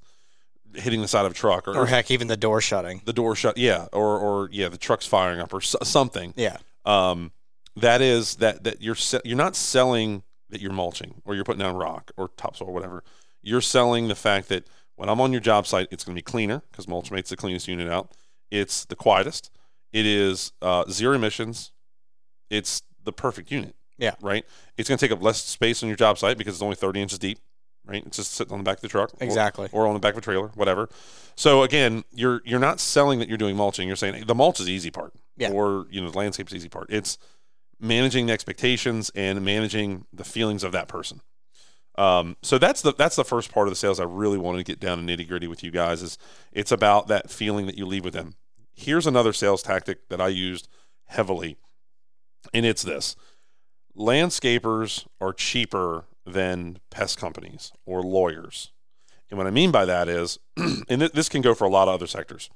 hitting 0.74 1.02
the 1.02 1.08
side 1.08 1.26
of 1.26 1.32
a 1.32 1.36
truck 1.36 1.68
or, 1.68 1.78
Or 1.78 1.86
heck, 1.86 2.10
even 2.12 2.28
the 2.28 2.36
door 2.38 2.60
shutting. 2.62 3.02
the 3.06 3.14
door 3.14 3.36
shut. 3.36 3.58
Yeah, 3.58 3.88
or 3.94 4.18
or 4.20 4.50
yeah, 4.52 4.70
the 4.70 4.78
truck's 4.78 5.06
firing 5.06 5.40
up 5.40 5.54
or 5.54 5.62
so, 5.62 5.78
something. 5.84 6.34
Yeah. 6.36 6.58
Um, 6.86 7.32
that 7.76 8.02
is 8.02 8.36
that 8.38 8.64
that 8.64 8.82
you're 8.82 8.96
se- 8.96 9.22
you're 9.26 9.38
not 9.38 9.56
selling 9.56 10.24
that 10.50 10.62
you're 10.62 10.72
mulching 10.72 11.22
or 11.26 11.36
you're 11.36 11.44
putting 11.44 11.60
down 11.60 11.76
rock 11.76 12.12
or 12.18 12.30
topsoil 12.38 12.70
or 12.70 12.74
whatever. 12.74 13.04
You're 13.42 13.62
selling 13.62 14.08
the 14.08 14.16
fact 14.16 14.48
that 14.50 14.68
when 14.96 15.10
I'm 15.10 15.20
on 15.20 15.32
your 15.32 15.42
job 15.42 15.68
site, 15.68 15.88
it's 15.92 16.04
going 16.04 16.16
to 16.16 16.20
be 16.20 16.24
cleaner 16.24 16.62
because 16.72 16.88
Mulchmate's 16.88 17.30
the 17.30 17.36
cleanest 17.36 17.68
unit 17.68 17.90
out. 17.90 18.12
It's 18.50 18.86
the 18.86 18.96
quietest. 18.96 19.52
It 19.92 20.06
is 20.06 20.52
uh, 20.62 20.86
zero 20.90 21.16
emissions. 21.16 21.72
It's 22.50 22.82
the 23.04 23.12
perfect 23.12 23.52
unit. 23.52 23.76
Yeah. 23.98 24.16
Right. 24.22 24.46
It's 24.78 24.88
going 24.90 24.98
to 24.98 25.06
take 25.06 25.12
up 25.12 25.22
less 25.22 25.42
space 25.44 25.84
on 25.84 25.88
your 25.88 25.96
job 25.96 26.18
site 26.18 26.38
because 26.38 26.56
it's 26.56 26.62
only 26.62 26.76
30 26.76 27.02
inches 27.02 27.20
deep. 27.20 27.40
Right. 27.86 28.04
It's 28.06 28.18
just 28.18 28.34
sitting 28.34 28.54
on 28.54 28.60
the 28.60 28.64
back 28.64 28.78
of 28.78 28.82
the 28.82 28.88
truck. 28.88 29.12
Exactly. 29.20 29.70
or 29.72 29.86
on 29.88 29.94
the 29.94 30.00
back 30.00 30.14
of 30.14 30.20
a 30.20 30.22
trailer, 30.22 30.48
whatever. 30.56 30.90
So 31.36 31.64
again, 31.64 32.04
you're 32.14 32.42
you're 32.46 32.60
not 32.60 32.80
selling 32.80 33.20
that 33.20 33.28
you're 33.30 33.38
doing 33.38 33.56
mulching. 33.56 33.88
You're 33.88 33.98
saying 33.98 34.26
the 34.26 34.36
mulch 34.36 34.60
is 34.60 34.66
the 34.66 34.72
easy 34.72 34.90
part, 34.90 35.14
Yeah. 35.38 35.52
or 35.52 35.86
you 35.90 36.02
know, 36.02 36.10
the 36.10 36.18
landscape's 36.18 36.54
easy 36.54 36.70
part. 36.70 36.88
It's 36.90 37.18
managing 37.80 38.28
the 38.28 38.34
expectations 38.34 39.12
and 39.16 39.44
managing 39.44 40.06
the 40.14 40.24
feelings 40.24 40.64
of 40.64 40.72
that 40.72 40.88
person. 40.88 41.22
Um, 41.98 42.36
so 42.42 42.58
that's 42.58 42.82
the 42.82 42.94
that's 42.94 43.16
the 43.16 43.24
first 43.24 43.52
part 43.52 43.68
of 43.68 43.72
the 43.72 43.76
sales 43.78 44.00
I 44.00 44.04
really 44.04 44.38
wanted 44.38 44.60
to 44.60 44.64
get 44.64 44.80
down 44.80 44.98
to 44.98 45.04
nitty 45.04 45.28
gritty 45.28 45.48
with 45.48 45.64
you 45.64 45.72
guys. 45.72 46.02
Is 46.02 46.18
it's 46.52 46.72
about 46.72 47.08
that 47.08 47.30
feeling 47.30 47.66
that 47.68 47.78
you 47.78 47.86
leave 47.86 48.04
with 48.04 48.14
them. 48.14 48.36
Here's 48.74 49.08
another 49.08 49.32
sales 49.32 49.64
tactic 49.64 50.10
that 50.10 50.20
I 50.20 50.28
used 50.28 50.68
heavily, 51.06 51.56
and 52.54 52.66
it's 52.66 52.84
this: 52.84 53.16
landscapers 53.98 55.08
are 55.22 55.32
cheaper 55.32 56.06
than 56.26 56.80
pest 56.90 57.18
companies 57.18 57.72
or 57.86 58.02
lawyers. 58.02 58.72
And 59.30 59.38
what 59.38 59.48
I 59.48 59.52
mean 59.52 59.72
by 59.72 59.86
that 59.86 60.10
is, 60.10 60.40
and 60.58 61.00
th- 61.00 61.14
this 61.14 61.30
can 61.30 61.42
go 61.42 61.54
for 61.54 61.66
a 61.66 61.70
lot 61.70 61.88
of 61.88 61.94
other 61.94 62.08
sectors, 62.08 62.50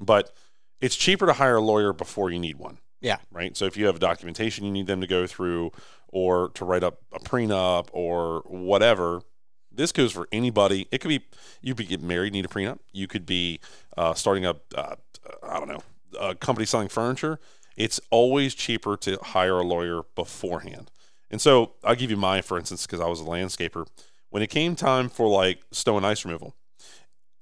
but 0.00 0.32
it's 0.80 0.96
cheaper 0.96 1.26
to 1.26 1.32
hire 1.32 1.56
a 1.56 1.60
lawyer 1.60 1.92
before 1.92 2.30
you 2.30 2.38
need 2.38 2.56
one. 2.56 2.78
Yeah. 3.00 3.18
Right. 3.30 3.56
So 3.56 3.66
if 3.66 3.76
you 3.76 3.86
have 3.86 3.98
documentation 3.98 4.64
you 4.64 4.70
need 4.70 4.86
them 4.86 5.00
to 5.00 5.06
go 5.06 5.26
through, 5.26 5.72
or 6.08 6.50
to 6.50 6.64
write 6.64 6.84
up 6.84 6.98
a 7.12 7.18
prenup, 7.18 7.88
or 7.92 8.42
whatever, 8.46 9.22
this 9.70 9.92
goes 9.92 10.12
for 10.12 10.28
anybody. 10.32 10.86
It 10.90 10.98
could 10.98 11.08
be 11.08 11.26
you 11.60 11.74
could 11.74 11.88
get 11.88 12.02
married, 12.02 12.32
need 12.32 12.44
a 12.44 12.48
prenup. 12.48 12.78
You 12.92 13.06
could 13.06 13.26
be 13.26 13.60
uh, 13.96 14.14
starting 14.14 14.46
a, 14.46 14.54
uh, 14.74 14.94
I 15.42 15.58
don't 15.58 15.68
know, 15.68 15.82
a 16.18 16.34
company 16.34 16.64
selling 16.66 16.88
furniture. 16.88 17.40
It's 17.76 18.00
always 18.10 18.54
cheaper 18.54 18.96
to 18.98 19.18
hire 19.20 19.58
a 19.58 19.64
lawyer 19.64 20.02
beforehand. 20.14 20.90
And 21.30 21.40
so 21.40 21.72
I'll 21.82 21.96
give 21.96 22.10
you 22.10 22.16
my, 22.16 22.40
for 22.40 22.58
instance, 22.58 22.86
because 22.86 23.00
I 23.00 23.06
was 23.06 23.20
a 23.20 23.24
landscaper. 23.24 23.86
When 24.30 24.42
it 24.42 24.50
came 24.50 24.76
time 24.76 25.08
for 25.08 25.28
like 25.28 25.62
snow 25.72 25.96
and 25.96 26.06
ice 26.06 26.24
removal, 26.24 26.54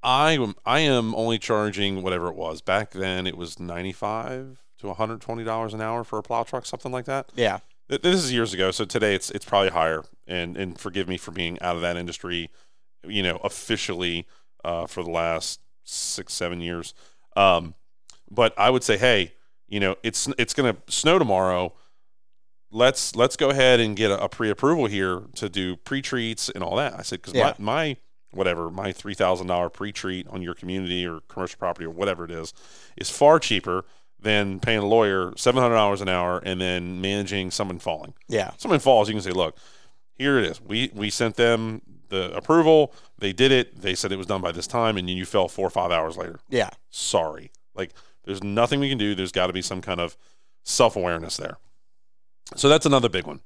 I 0.02 0.32
am 0.32 0.54
I 0.66 0.80
am 0.80 1.14
only 1.14 1.38
charging 1.38 2.02
whatever 2.02 2.28
it 2.28 2.34
was 2.34 2.60
back 2.60 2.90
then. 2.90 3.26
It 3.26 3.36
was 3.36 3.58
ninety 3.60 3.92
five 3.92 4.62
to 4.78 4.86
one 4.88 4.96
hundred 4.96 5.20
twenty 5.20 5.44
dollars 5.44 5.74
an 5.74 5.80
hour 5.80 6.04
for 6.04 6.18
a 6.18 6.22
plow 6.22 6.42
truck, 6.42 6.66
something 6.66 6.92
like 6.92 7.04
that. 7.06 7.30
Yeah. 7.34 7.60
This 7.88 8.24
is 8.24 8.32
years 8.32 8.54
ago, 8.54 8.70
so 8.70 8.84
today 8.84 9.14
it's 9.14 9.30
it's 9.30 9.44
probably 9.44 9.70
higher. 9.70 10.02
And 10.26 10.56
and 10.56 10.78
forgive 10.78 11.08
me 11.08 11.18
for 11.18 11.30
being 11.30 11.60
out 11.60 11.76
of 11.76 11.82
that 11.82 11.96
industry, 11.96 12.50
you 13.06 13.22
know, 13.22 13.36
officially 13.44 14.26
uh, 14.64 14.86
for 14.86 15.02
the 15.02 15.10
last 15.10 15.60
six 15.84 16.32
seven 16.32 16.60
years. 16.60 16.94
Um, 17.36 17.74
but 18.30 18.58
I 18.58 18.70
would 18.70 18.82
say, 18.82 18.96
hey, 18.96 19.34
you 19.68 19.78
know, 19.80 19.96
it's 20.02 20.26
it's 20.38 20.54
going 20.54 20.74
to 20.74 20.92
snow 20.92 21.18
tomorrow. 21.18 21.74
Let's 22.70 23.14
let's 23.14 23.36
go 23.36 23.50
ahead 23.50 23.80
and 23.80 23.94
get 23.94 24.10
a, 24.10 24.24
a 24.24 24.28
pre-approval 24.28 24.86
here 24.86 25.24
to 25.36 25.48
do 25.50 25.76
pre-treats 25.76 26.48
and 26.48 26.64
all 26.64 26.76
that. 26.76 26.98
I 26.98 27.02
said 27.02 27.20
because 27.20 27.34
Yeah. 27.34 27.52
my, 27.58 27.72
my 27.88 27.96
whatever 28.32 28.70
my 28.70 28.92
three 28.92 29.14
thousand 29.14 29.46
dollar 29.46 29.68
pre-treat 29.68 30.26
on 30.28 30.42
your 30.42 30.54
community 30.54 31.06
or 31.06 31.20
commercial 31.28 31.58
property 31.58 31.86
or 31.86 31.90
whatever 31.90 32.24
it 32.24 32.30
is 32.30 32.52
is 32.96 33.10
far 33.10 33.38
cheaper 33.38 33.84
than 34.20 34.60
paying 34.60 34.78
a 34.78 34.86
lawyer 34.86 35.32
seven 35.36 35.60
hundred 35.62 35.74
dollars 35.74 36.00
an 36.00 36.08
hour 36.08 36.38
and 36.44 36.60
then 36.60 37.00
managing 37.00 37.50
someone 37.50 37.78
falling. 37.78 38.14
Yeah. 38.28 38.52
Someone 38.56 38.80
falls, 38.80 39.08
you 39.08 39.14
can 39.14 39.22
say, 39.22 39.30
look, 39.32 39.56
here 40.14 40.38
it 40.38 40.44
is. 40.46 40.60
We 40.60 40.90
we 40.94 41.10
sent 41.10 41.36
them 41.36 41.82
the 42.08 42.32
approval. 42.36 42.92
They 43.18 43.32
did 43.32 43.52
it. 43.52 43.80
They 43.80 43.94
said 43.94 44.12
it 44.12 44.16
was 44.16 44.26
done 44.26 44.40
by 44.42 44.52
this 44.52 44.66
time, 44.66 44.96
and 44.96 45.08
then 45.08 45.16
you 45.16 45.24
fell 45.24 45.48
four 45.48 45.66
or 45.66 45.70
five 45.70 45.90
hours 45.90 46.16
later 46.16 46.38
Yeah. 46.50 46.70
sorry. 46.90 47.50
Like 47.74 47.92
there's 48.24 48.42
nothing 48.44 48.80
we 48.80 48.88
can 48.88 48.98
do. 48.98 49.14
There's 49.14 49.32
got 49.32 49.48
to 49.48 49.52
be 49.52 49.62
some 49.62 49.80
kind 49.80 49.98
of 50.00 50.16
self 50.62 50.94
awareness 50.94 51.36
there. 51.36 51.56
So 52.54 52.68
that's 52.68 52.86
another 52.86 53.08
big 53.08 53.26
one. 53.26 53.40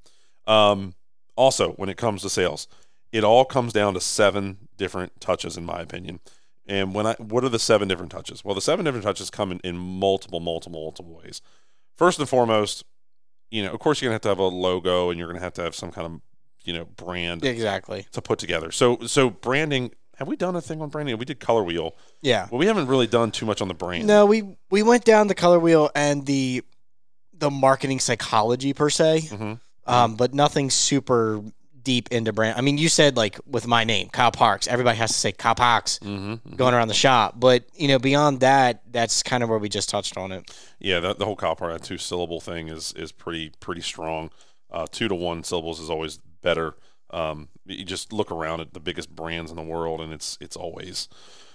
Um, 0.46 0.94
also, 1.36 1.72
when 1.72 1.88
it 1.88 1.96
comes 1.96 2.22
to 2.22 2.30
sales, 2.30 2.66
it 3.12 3.22
all 3.24 3.44
comes 3.44 3.72
down 3.72 3.94
to 3.94 4.00
seven 4.00 4.65
different 4.76 5.20
touches, 5.20 5.56
in 5.56 5.64
my 5.64 5.80
opinion. 5.80 6.20
And 6.66 6.94
when 6.94 7.06
I, 7.06 7.14
what 7.14 7.44
are 7.44 7.48
the 7.48 7.58
seven 7.58 7.86
different 7.88 8.10
touches? 8.10 8.44
Well, 8.44 8.54
the 8.54 8.60
seven 8.60 8.84
different 8.84 9.04
touches 9.04 9.30
come 9.30 9.52
in, 9.52 9.60
in 9.60 9.76
multiple, 9.76 10.40
multiple, 10.40 10.80
multiple 10.80 11.14
ways. 11.22 11.40
First 11.96 12.18
and 12.18 12.28
foremost, 12.28 12.84
you 13.50 13.62
know, 13.62 13.72
of 13.72 13.78
course, 13.78 14.00
you're 14.00 14.08
gonna 14.08 14.14
have 14.16 14.22
to 14.22 14.28
have 14.28 14.38
a 14.38 14.44
logo, 14.44 15.10
and 15.10 15.18
you're 15.18 15.28
gonna 15.28 15.40
have 15.40 15.54
to 15.54 15.62
have 15.62 15.74
some 15.74 15.92
kind 15.92 16.06
of, 16.06 16.20
you 16.64 16.72
know, 16.72 16.84
brand 16.84 17.44
Exactly. 17.44 18.06
to 18.12 18.20
put 18.20 18.38
together. 18.38 18.70
So, 18.70 18.98
so 19.06 19.30
branding. 19.30 19.92
Have 20.16 20.28
we 20.28 20.36
done 20.36 20.56
a 20.56 20.62
thing 20.62 20.80
on 20.80 20.88
branding? 20.88 21.16
We 21.18 21.26
did 21.26 21.40
Color 21.40 21.62
Wheel. 21.62 21.94
Yeah. 22.22 22.48
Well, 22.50 22.58
we 22.58 22.66
haven't 22.66 22.86
really 22.86 23.06
done 23.06 23.30
too 23.30 23.44
much 23.44 23.60
on 23.60 23.68
the 23.68 23.74
brand. 23.74 24.06
No, 24.06 24.24
we 24.24 24.56
we 24.70 24.82
went 24.82 25.04
down 25.04 25.26
the 25.28 25.34
color 25.34 25.60
wheel 25.60 25.90
and 25.94 26.24
the 26.24 26.62
the 27.34 27.50
marketing 27.50 28.00
psychology 28.00 28.72
per 28.72 28.88
se, 28.88 29.20
hmm 29.28 29.52
um, 29.86 30.16
but 30.16 30.34
nothing 30.34 30.70
super 30.70 31.42
deep 31.86 32.08
into 32.10 32.32
brand. 32.32 32.58
I 32.58 32.60
mean, 32.60 32.76
you 32.78 32.88
said 32.90 33.16
like 33.16 33.38
with 33.46 33.66
my 33.66 33.84
name, 33.84 34.08
Kyle 34.10 34.30
Parks. 34.32 34.66
Everybody 34.66 34.98
has 34.98 35.12
to 35.12 35.18
say 35.18 35.32
Kyle 35.32 35.54
Parks 35.54 35.98
Mm-hmm. 36.00 36.56
going 36.56 36.74
around 36.74 36.88
the 36.88 36.94
shop, 36.94 37.34
but 37.38 37.64
you 37.74 37.86
know, 37.88 37.98
beyond 37.98 38.40
that, 38.40 38.82
that's 38.90 39.22
kind 39.22 39.42
of 39.42 39.48
where 39.48 39.58
we 39.58 39.68
just 39.68 39.88
touched 39.88 40.16
on 40.18 40.32
it. 40.32 40.50
Yeah, 40.80 41.00
that, 41.00 41.18
the 41.18 41.24
whole 41.24 41.36
copper 41.36 41.72
that 41.72 41.82
two 41.84 41.96
syllable 41.98 42.40
thing 42.40 42.68
is 42.68 42.92
is 42.92 43.12
pretty 43.12 43.52
pretty 43.60 43.80
strong. 43.82 44.30
Uh, 44.70 44.86
two 44.90 45.08
to 45.08 45.14
one 45.14 45.44
syllables 45.44 45.80
is 45.80 45.88
always 45.88 46.18
better. 46.42 46.74
Um, 47.10 47.48
you 47.64 47.84
just 47.84 48.12
look 48.12 48.32
around 48.32 48.60
at 48.60 48.74
the 48.74 48.80
biggest 48.80 49.14
brands 49.14 49.50
in 49.52 49.56
the 49.56 49.62
world, 49.62 50.00
and 50.00 50.12
it's 50.12 50.36
it's 50.40 50.56
always 50.56 51.08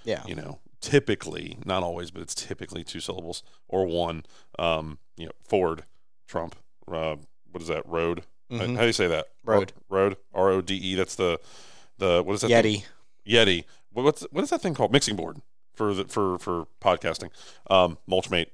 Yeah. 0.05 0.23
you 0.25 0.33
know 0.35 0.59
typically 0.79 1.57
not 1.65 1.83
always, 1.83 2.09
but 2.09 2.21
it's 2.21 2.33
typically 2.33 2.83
two 2.83 2.99
syllables 3.01 3.43
or 3.67 3.85
one. 3.85 4.23
Um, 4.57 4.97
you 5.17 5.25
know, 5.25 5.31
Ford, 5.47 5.83
Trump. 6.27 6.55
Uh, 6.91 7.17
what 7.51 7.61
is 7.61 7.67
that? 7.67 7.85
Road. 7.85 8.23
How, 8.51 8.57
Mhm. 8.57 8.75
how 8.75 8.81
do 8.81 8.87
you 8.87 8.93
say 8.93 9.07
that? 9.07 9.27
Road. 9.45 9.71
R- 9.89 9.97
road. 9.97 10.17
R 10.33 10.49
O 10.49 10.61
D 10.61 10.75
E. 10.75 10.95
That's 10.95 11.15
the 11.15 11.39
the 11.97 12.21
what 12.23 12.33
is 12.33 12.41
that? 12.41 12.49
thing? 12.63 12.81
Yeti. 12.81 12.83
Yeti. 13.27 13.63
What, 13.93 14.03
what's 14.03 14.21
what 14.31 14.43
is 14.43 14.49
that 14.51 14.61
thing 14.61 14.73
called? 14.73 14.91
Mixing 14.91 15.15
board 15.15 15.41
for 15.73 15.93
the 15.93 16.05
for 16.05 16.37
for 16.39 16.65
podcasting. 16.81 17.29
Um, 17.69 17.97
Mulchmate. 18.09 18.47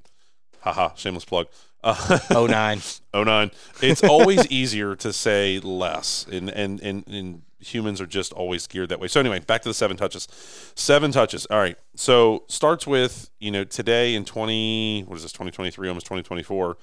Haha. 0.61 0.89
Shameless 0.95 1.25
plug. 1.25 1.47
Uh, 1.83 2.19
Oh 2.31 2.47
nine. 2.47 2.81
09. 3.13 3.51
It's 3.83 4.03
always 4.03 4.45
easier 4.51 4.95
to 4.95 5.13
say 5.13 5.59
less, 5.59 6.25
and, 6.29 6.49
and 6.49 6.81
and 6.81 7.07
and 7.07 7.43
humans 7.59 8.01
are 8.01 8.07
just 8.07 8.33
always 8.33 8.65
geared 8.65 8.89
that 8.89 8.99
way. 8.99 9.07
So 9.07 9.19
anyway, 9.19 9.39
back 9.39 9.61
to 9.61 9.69
the 9.69 9.73
seven 9.75 9.95
touches. 9.95 10.27
Seven 10.75 11.11
touches. 11.11 11.45
All 11.45 11.59
right. 11.59 11.77
So 11.95 12.43
starts 12.49 12.87
with 12.87 13.29
you 13.39 13.51
know 13.51 13.63
today 13.63 14.15
in 14.15 14.25
twenty 14.25 15.03
what 15.07 15.15
is 15.17 15.21
this 15.23 15.31
twenty 15.31 15.51
twenty 15.51 15.69
three 15.69 15.87
almost 15.87 16.07
twenty 16.07 16.23
twenty 16.23 16.41
four. 16.43 16.77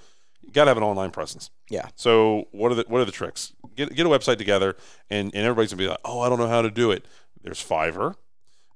You 0.46 0.52
got 0.52 0.64
to 0.64 0.70
have 0.70 0.76
an 0.76 0.82
online 0.82 1.10
presence. 1.10 1.50
Yeah. 1.70 1.88
So 1.94 2.48
what 2.52 2.70
are 2.72 2.76
the 2.76 2.84
what 2.88 3.00
are 3.00 3.04
the 3.04 3.12
tricks? 3.12 3.52
Get 3.76 3.94
get 3.94 4.06
a 4.06 4.08
website 4.08 4.38
together, 4.38 4.76
and 5.10 5.34
and 5.34 5.44
everybody's 5.44 5.70
gonna 5.72 5.82
be 5.82 5.88
like, 5.88 5.98
oh, 6.04 6.20
I 6.20 6.28
don't 6.28 6.38
know 6.38 6.48
how 6.48 6.62
to 6.62 6.70
do 6.70 6.90
it. 6.90 7.04
There's 7.42 7.62
Fiverr. 7.62 8.14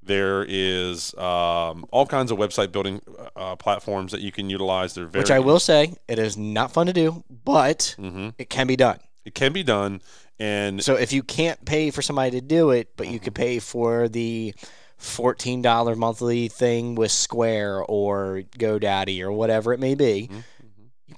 There 0.02 0.44
is 0.48 1.12
um, 1.18 1.84
all 1.90 2.06
kinds 2.06 2.30
of 2.30 2.38
website 2.38 2.72
building 2.72 3.02
uh, 3.36 3.56
platforms 3.56 4.12
that 4.12 4.22
you 4.22 4.32
can 4.32 4.48
utilize. 4.48 4.94
They're 4.94 5.06
very 5.06 5.20
Which 5.22 5.30
I 5.30 5.38
will 5.38 5.60
say, 5.60 5.94
it 6.06 6.18
is 6.18 6.36
not 6.38 6.72
fun 6.72 6.86
to 6.86 6.92
do, 6.94 7.24
but 7.44 7.94
hmm 7.98 8.30
it 8.38 8.48
can 8.48 8.66
be 8.66 8.76
done. 8.76 9.00
It 9.26 9.34
can 9.34 9.52
be 9.52 9.62
done, 9.62 10.00
and 10.38 10.82
So 10.82 10.94
if 10.94 11.12
you 11.12 11.22
can't 11.22 11.62
pay 11.66 11.90
for 11.90 12.00
somebody 12.00 12.30
to 12.32 12.40
do 12.40 12.70
it, 12.70 12.96
but 12.96 13.08
you 13.08 13.20
could 13.20 13.34
pay 13.34 13.58
for 13.58 14.08
the 14.08 14.54
fourteen 14.96 15.62
dollar 15.62 15.94
monthly 15.94 16.48
thing 16.48 16.94
with 16.94 17.10
Square 17.12 17.82
or 17.84 18.42
GoDaddy 18.58 19.20
or 19.20 19.30
whatever 19.30 19.72
it 19.74 19.80
may 19.80 19.94
be, 19.94 20.28
Mhm, 20.32 20.42
you 20.57 20.57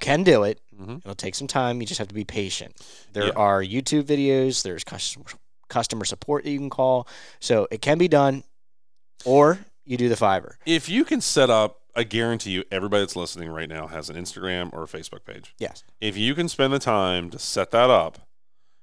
can 0.00 0.22
do 0.24 0.42
it. 0.44 0.60
mhm. 0.78 0.98
It'll 0.98 1.14
take 1.14 1.34
some 1.34 1.46
time. 1.46 1.80
You 1.80 1.86
just 1.86 1.98
have 1.98 2.08
to 2.08 2.14
be 2.14 2.24
patient. 2.24 2.74
There 3.12 3.26
Yeah. 3.26 3.32
are 3.36 3.62
YouTube 3.62 4.04
videos. 4.04 4.62
There's 4.62 4.82
customer 4.84 5.26
customer 5.68 6.04
support 6.04 6.42
that 6.44 6.50
you 6.50 6.58
can 6.58 6.70
call. 6.70 7.06
So 7.38 7.68
it 7.70 7.80
can 7.80 7.96
be 7.98 8.08
done, 8.08 8.42
or 9.24 9.60
you 9.84 9.96
do 9.96 10.08
the 10.08 10.16
Fiverr. 10.16 10.54
if 10.66 10.88
you 10.88 11.04
can 11.04 11.20
set 11.20 11.48
up, 11.50 11.80
I 11.94 12.02
guarantee 12.04 12.50
you, 12.50 12.64
everybody 12.72 13.02
that's 13.02 13.14
listening 13.16 13.48
right 13.50 13.68
now 13.68 13.86
has 13.88 14.08
an 14.10 14.16
Instagram 14.16 14.72
or 14.72 14.82
a 14.84 14.86
Facebook 14.86 15.24
page. 15.24 15.54
Yes. 15.58 15.84
If 16.00 16.16
you 16.16 16.34
can 16.34 16.48
spend 16.48 16.72
the 16.72 16.78
time 16.78 17.30
to 17.30 17.38
set 17.38 17.70
that 17.72 17.90
up, 17.90 18.26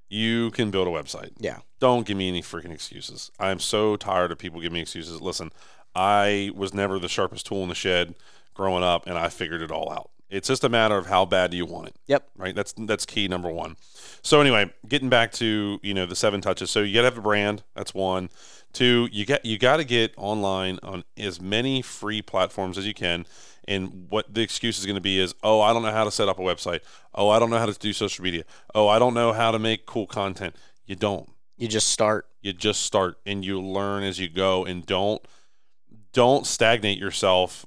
you 0.10 0.52
can 0.52 0.72
build 0.72 0.88
a 0.88 0.92
website. 0.92 1.32
Yeah. 1.40 1.60
Don't 1.80 2.06
give 2.06 2.16
me 2.18 2.28
any 2.30 2.42
freaking 2.42 2.72
excuses. 2.72 3.32
I'm 3.40 3.60
so 3.60 3.96
tired 3.98 4.32
of 4.32 4.38
people 4.38 4.62
giving 4.62 4.76
me 4.76 4.82
excuses. 4.82 5.20
Listen, 5.22 5.52
I 5.96 6.52
was 6.56 6.74
never 6.74 7.00
the 7.00 7.10
sharpest 7.10 7.46
tool 7.48 7.64
in 7.64 7.70
the 7.70 7.76
shed 7.76 8.16
growing 8.54 8.84
up, 8.84 9.08
and 9.08 9.18
I 9.18 9.28
figured 9.30 9.62
it 9.62 9.72
all 9.72 9.92
out. 9.92 10.10
It's 10.30 10.48
just 10.48 10.64
a 10.64 10.70
matter 10.70 10.98
of 10.98 11.06
how 11.08 11.26
bad 11.26 11.52
do 11.52 11.58
you 11.58 11.66
want 11.66 11.88
it. 11.88 11.96
Yep. 12.08 12.30
Right. 12.36 12.54
That's 12.54 12.74
that's 12.78 13.06
key 13.06 13.28
number 13.28 13.50
one. 13.50 13.78
So 14.22 14.42
anyway, 14.42 14.74
getting 14.88 15.10
back 15.10 15.32
to 15.34 15.80
you 15.82 15.94
know 15.94 16.06
the 16.06 16.16
seven 16.16 16.42
touches. 16.42 16.70
So 16.70 16.82
you 16.82 16.94
got 16.94 17.02
to 17.02 17.06
have 17.06 17.18
a 17.18 17.22
brand. 17.22 17.64
That's 17.76 17.94
one. 17.94 18.30
Two, 18.74 19.08
you 19.12 19.26
got 19.26 19.46
you 19.46 19.58
got 19.58 19.78
to 19.78 19.86
get 19.86 20.14
online 20.18 20.80
on 20.84 21.04
as 21.18 21.40
many 21.40 21.82
free 21.82 22.22
platforms 22.22 22.78
as 22.78 22.86
you 22.86 22.94
can. 22.94 23.26
And 23.70 24.08
what 24.10 24.34
the 24.34 24.42
excuse 24.42 24.80
is 24.80 24.86
going 24.86 24.96
to 24.96 25.02
be 25.02 25.20
is, 25.20 25.34
oh, 25.44 25.60
I 25.60 25.74
don't 25.74 25.82
know 25.82 25.92
how 25.92 26.04
to 26.06 26.12
set 26.12 26.30
up 26.30 26.40
a 26.40 26.42
website. 26.42 26.80
Oh, 27.14 27.30
I 27.30 27.40
don't 27.40 27.50
know 27.50 27.58
how 27.58 27.66
to 27.66 27.74
do 27.78 27.92
social 27.92 28.24
media. 28.24 28.44
Oh, 28.76 28.88
I 28.88 28.98
don't 29.00 29.14
know 29.14 29.34
how 29.34 29.52
to 29.52 29.60
make 29.60 29.86
cool 29.86 30.08
content. 30.08 30.56
You 30.86 30.96
don't 30.96 31.30
You 31.58 31.68
just 31.68 31.88
start. 31.90 32.28
you 32.42 32.54
just 32.54 32.84
start 32.84 33.18
and 33.26 33.44
you 33.44 33.62
learn 33.62 34.04
as 34.04 34.20
you 34.20 34.30
go 34.30 34.64
and 34.66 34.86
don't 34.86 35.22
don't 36.14 36.46
stagnate 36.46 36.98
yourself 36.98 37.66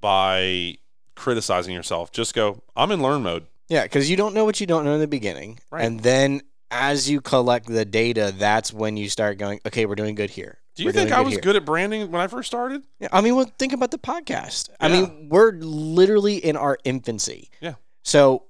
by 0.00 0.76
criticizing 1.22 1.72
yourself 1.74 2.10
just 2.10 2.34
go 2.34 2.62
i'm 2.76 2.90
in 2.90 3.00
learn 3.00 3.22
mode 3.22 3.46
Yeah, 3.68 3.84
because 3.84 4.10
you 4.10 4.16
don't 4.16 4.34
know 4.34 4.44
what 4.44 4.60
you 4.60 4.66
don't 4.66 4.84
know 4.84 4.94
in 4.94 5.00
the 5.00 5.06
beginning, 5.18 5.58
Right. 5.70 5.84
and 5.84 6.00
then 6.00 6.42
as 6.70 7.08
you 7.08 7.20
collect 7.20 7.66
the 7.66 7.84
data, 7.84 8.32
that's 8.36 8.72
when 8.72 8.96
you 8.96 9.08
start 9.08 9.36
going. 9.38 9.60
Okay, 9.66 9.84
we're 9.86 9.94
doing 9.94 10.14
good 10.14 10.30
here. 10.30 10.58
do 10.74 10.82
you 10.82 10.88
We're 10.88 10.92
think 10.92 11.12
i 11.12 11.20
was 11.20 11.34
here." 11.34 11.40
good 11.46 11.56
at 11.56 11.64
branding 11.64 12.10
when 12.10 12.20
i 12.20 12.26
first 12.26 12.48
started 12.48 12.82
Yeah, 12.98 13.08
I 13.12 13.20
mean, 13.20 13.36
well, 13.36 13.50
think 13.58 13.72
about 13.72 13.90
the 13.90 13.98
podcast. 13.98 14.70
I 14.80 14.88
mean, 14.88 15.28
we're 15.30 15.52
literally 15.52 16.36
in 16.36 16.56
our 16.56 16.78
infancy. 16.84 17.50
Yeah. 17.60 17.74
So, 18.04 18.44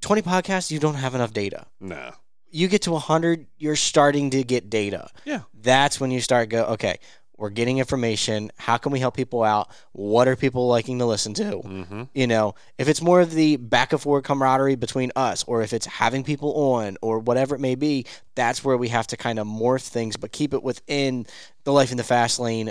20 0.00 0.22
podcasts, 0.22 0.70
you 0.70 0.78
don't 0.78 0.94
have 1.04 1.14
enough 1.14 1.32
data. 1.32 1.66
nah 1.80 2.12
you 2.50 2.68
get 2.68 2.82
to 2.82 2.92
100, 2.92 3.46
you're 3.58 3.74
starting 3.74 4.30
to 4.30 4.44
get 4.44 4.70
data. 4.70 5.10
Yeah. 5.24 5.40
That's 5.52 5.98
when 6.00 6.12
you 6.12 6.20
start 6.20 6.48
go, 6.50 6.62
okay, 6.78 6.98
we're 7.36 7.50
getting 7.50 7.78
information. 7.78 8.50
How 8.58 8.76
can 8.76 8.92
we 8.92 9.00
help 9.00 9.16
people 9.16 9.42
out? 9.42 9.68
What 9.92 10.28
are 10.28 10.36
people 10.36 10.68
liking 10.68 10.98
to 11.00 11.04
listen 11.06 11.34
to? 11.34 11.42
Mm-hmm. 11.56 12.02
You 12.14 12.26
know, 12.26 12.54
if 12.78 12.88
it's 12.88 13.02
more 13.02 13.20
of 13.20 13.32
the 13.32 13.56
back 13.56 13.92
and 13.92 14.00
forth 14.00 14.24
camaraderie 14.24 14.76
between 14.76 15.10
us, 15.16 15.42
or 15.44 15.62
if 15.62 15.72
it's 15.72 15.86
having 15.86 16.22
people 16.24 16.54
on, 16.74 16.96
or 17.02 17.18
whatever 17.18 17.54
it 17.54 17.60
may 17.60 17.74
be, 17.74 18.06
that's 18.34 18.64
where 18.64 18.76
we 18.76 18.88
have 18.88 19.06
to 19.08 19.16
kind 19.16 19.38
of 19.38 19.46
morph 19.46 19.86
things, 19.86 20.16
but 20.16 20.30
keep 20.32 20.54
it 20.54 20.62
within 20.62 21.26
the 21.64 21.72
life 21.72 21.90
in 21.90 21.96
the 21.96 22.04
fast 22.04 22.38
lane 22.38 22.70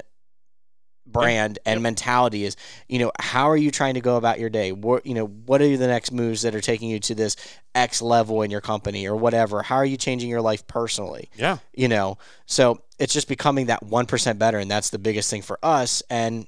brand 1.05 1.59
and 1.65 1.79
Yep. 1.79 1.81
mentality 1.83 2.45
is 2.45 2.55
you 2.87 2.97
know 2.97 3.11
how 3.19 3.49
are 3.49 3.57
you 3.57 3.71
trying 3.71 3.95
to 3.95 3.99
go 4.01 4.15
about 4.15 4.39
your 4.39 4.49
day 4.49 4.71
what 4.71 5.05
you 5.05 5.13
know 5.13 5.25
what 5.25 5.61
are 5.61 5.75
the 5.77 5.85
next 5.85 6.13
moves 6.13 6.43
that 6.43 6.55
are 6.55 6.61
taking 6.61 6.89
you 6.89 6.97
to 7.01 7.13
this 7.13 7.35
x 7.75 8.01
level 8.01 8.41
in 8.41 8.49
your 8.49 8.61
company 8.61 9.05
or 9.05 9.13
whatever 9.17 9.61
how 9.61 9.75
are 9.75 9.85
you 9.85 9.97
changing 9.97 10.29
your 10.29 10.41
life 10.41 10.65
personally 10.65 11.29
Yeah. 11.35 11.57
you 11.73 11.89
know 11.89 12.17
so 12.45 12.81
it's 13.03 13.13
just 13.13 13.27
becoming 13.27 13.65
that 13.67 13.83
1% 13.83 14.37
better 14.39 14.57
and 14.59 14.71
that's 14.71 14.89
the 14.89 14.99
biggest 14.99 15.29
thing 15.29 15.41
for 15.41 15.59
us 15.61 16.01
and 16.09 16.47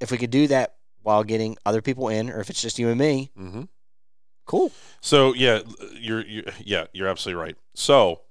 if 0.00 0.10
we 0.10 0.18
could 0.18 0.30
do 0.30 0.46
that 0.48 0.74
while 1.02 1.22
getting 1.22 1.56
other 1.64 1.82
people 1.82 2.08
in 2.08 2.30
or 2.30 2.40
if 2.40 2.50
it's 2.50 2.60
just 2.62 2.78
you 2.78 2.88
and 2.88 2.98
me 2.98 3.30
Mm-hmm. 3.38 3.62
cool 4.46 4.72
So 5.00 5.34
yeah, 5.34 5.60
you're, 6.00 6.24
you're 6.26 6.44
yeah 6.64 6.84
you're 6.92 7.08
absolutely 7.08 7.40
right. 7.40 7.56
So 7.74 8.22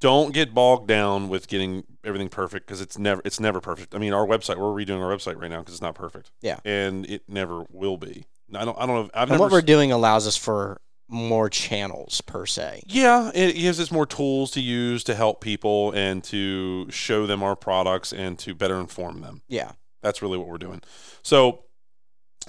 don't 0.00 0.34
get 0.34 0.52
bogged 0.52 0.88
down 0.88 1.28
with 1.28 1.46
getting 1.48 1.84
everything 2.02 2.28
perfect 2.28 2.66
because 2.66 2.80
it's 2.80 2.98
never 2.98 3.22
it's 3.24 3.38
never 3.40 3.60
perfect. 3.60 3.94
I 3.94 3.98
mean, 3.98 4.12
our 4.12 4.26
website 4.26 4.56
we're 4.56 4.84
redoing 4.84 5.00
our 5.00 5.14
website 5.14 5.40
right 5.40 5.50
now 5.50 5.60
because 5.60 5.74
it's 5.74 5.82
not 5.82 5.94
perfect. 5.94 6.30
Yeah. 6.42 6.58
and 6.64 7.06
it 7.06 7.22
never 7.28 7.64
will 7.70 7.96
be. 7.96 8.24
I 8.54 8.64
don't 8.64 8.76
I 8.78 8.86
don't 8.86 8.96
know. 8.96 9.10
I've 9.14 9.22
and 9.22 9.30
never 9.32 9.42
what 9.44 9.52
we're 9.52 9.62
doing 9.62 9.92
allows 9.92 10.26
us 10.26 10.36
for 10.36 10.80
more 11.08 11.50
channels 11.50 12.20
per 12.22 12.46
se 12.46 12.82
yeah, 12.86 13.30
it 13.34 13.54
gives 13.56 13.78
us 13.78 13.90
more 13.92 14.06
tools 14.06 14.50
to 14.52 14.60
use 14.60 15.04
to 15.04 15.14
help 15.14 15.40
people 15.40 15.92
and 15.92 16.24
to 16.24 16.90
show 16.90 17.26
them 17.26 17.42
our 17.42 17.54
products 17.56 18.12
and 18.12 18.38
to 18.38 18.54
better 18.54 18.80
inform 18.80 19.20
them. 19.20 19.42
yeah 19.48 19.72
That's 20.02 20.22
really 20.22 20.38
what 20.38 20.48
we're 20.48 20.58
doing. 20.58 20.80
So 21.22 21.64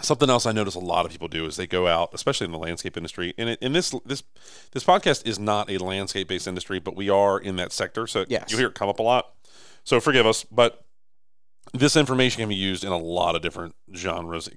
something 0.01 0.29
else 0.29 0.45
I 0.45 0.51
notice 0.51 0.75
a 0.75 0.79
lot 0.79 1.05
of 1.05 1.11
people 1.11 1.27
do 1.27 1.45
is 1.45 1.55
they 1.55 1.67
go 1.67 1.87
out, 1.87 2.09
especially 2.13 2.45
in 2.45 2.51
the 2.51 2.57
landscape 2.57 2.97
industry. 2.97 3.33
And 3.37 3.49
it, 3.49 3.59
and 3.61 3.75
this 3.75 3.93
this 4.05 4.23
this 4.71 4.83
podcast 4.83 5.25
is 5.27 5.37
not 5.39 5.69
a 5.69 5.77
landscape 5.77 6.27
based 6.27 6.47
industry, 6.47 6.79
but 6.79 6.95
we 6.95 7.09
are 7.09 7.39
in 7.39 7.55
that 7.57 7.71
sector. 7.71 8.07
So 8.07 8.25
Yes. 8.27 8.51
you 8.51 8.57
hear 8.57 8.67
it 8.67 8.75
come 8.75 8.89
up 8.89 8.99
a 8.99 9.03
lot. 9.03 9.33
So 9.83 9.99
forgive 9.99 10.25
us, 10.25 10.43
but 10.45 10.84
this 11.73 11.95
information 11.95 12.39
can 12.41 12.49
be 12.49 12.55
used 12.55 12.83
in 12.83 12.91
a 12.91 12.97
lot 12.97 13.35
of 13.35 13.41
different 13.41 13.75
genres. 13.95 14.49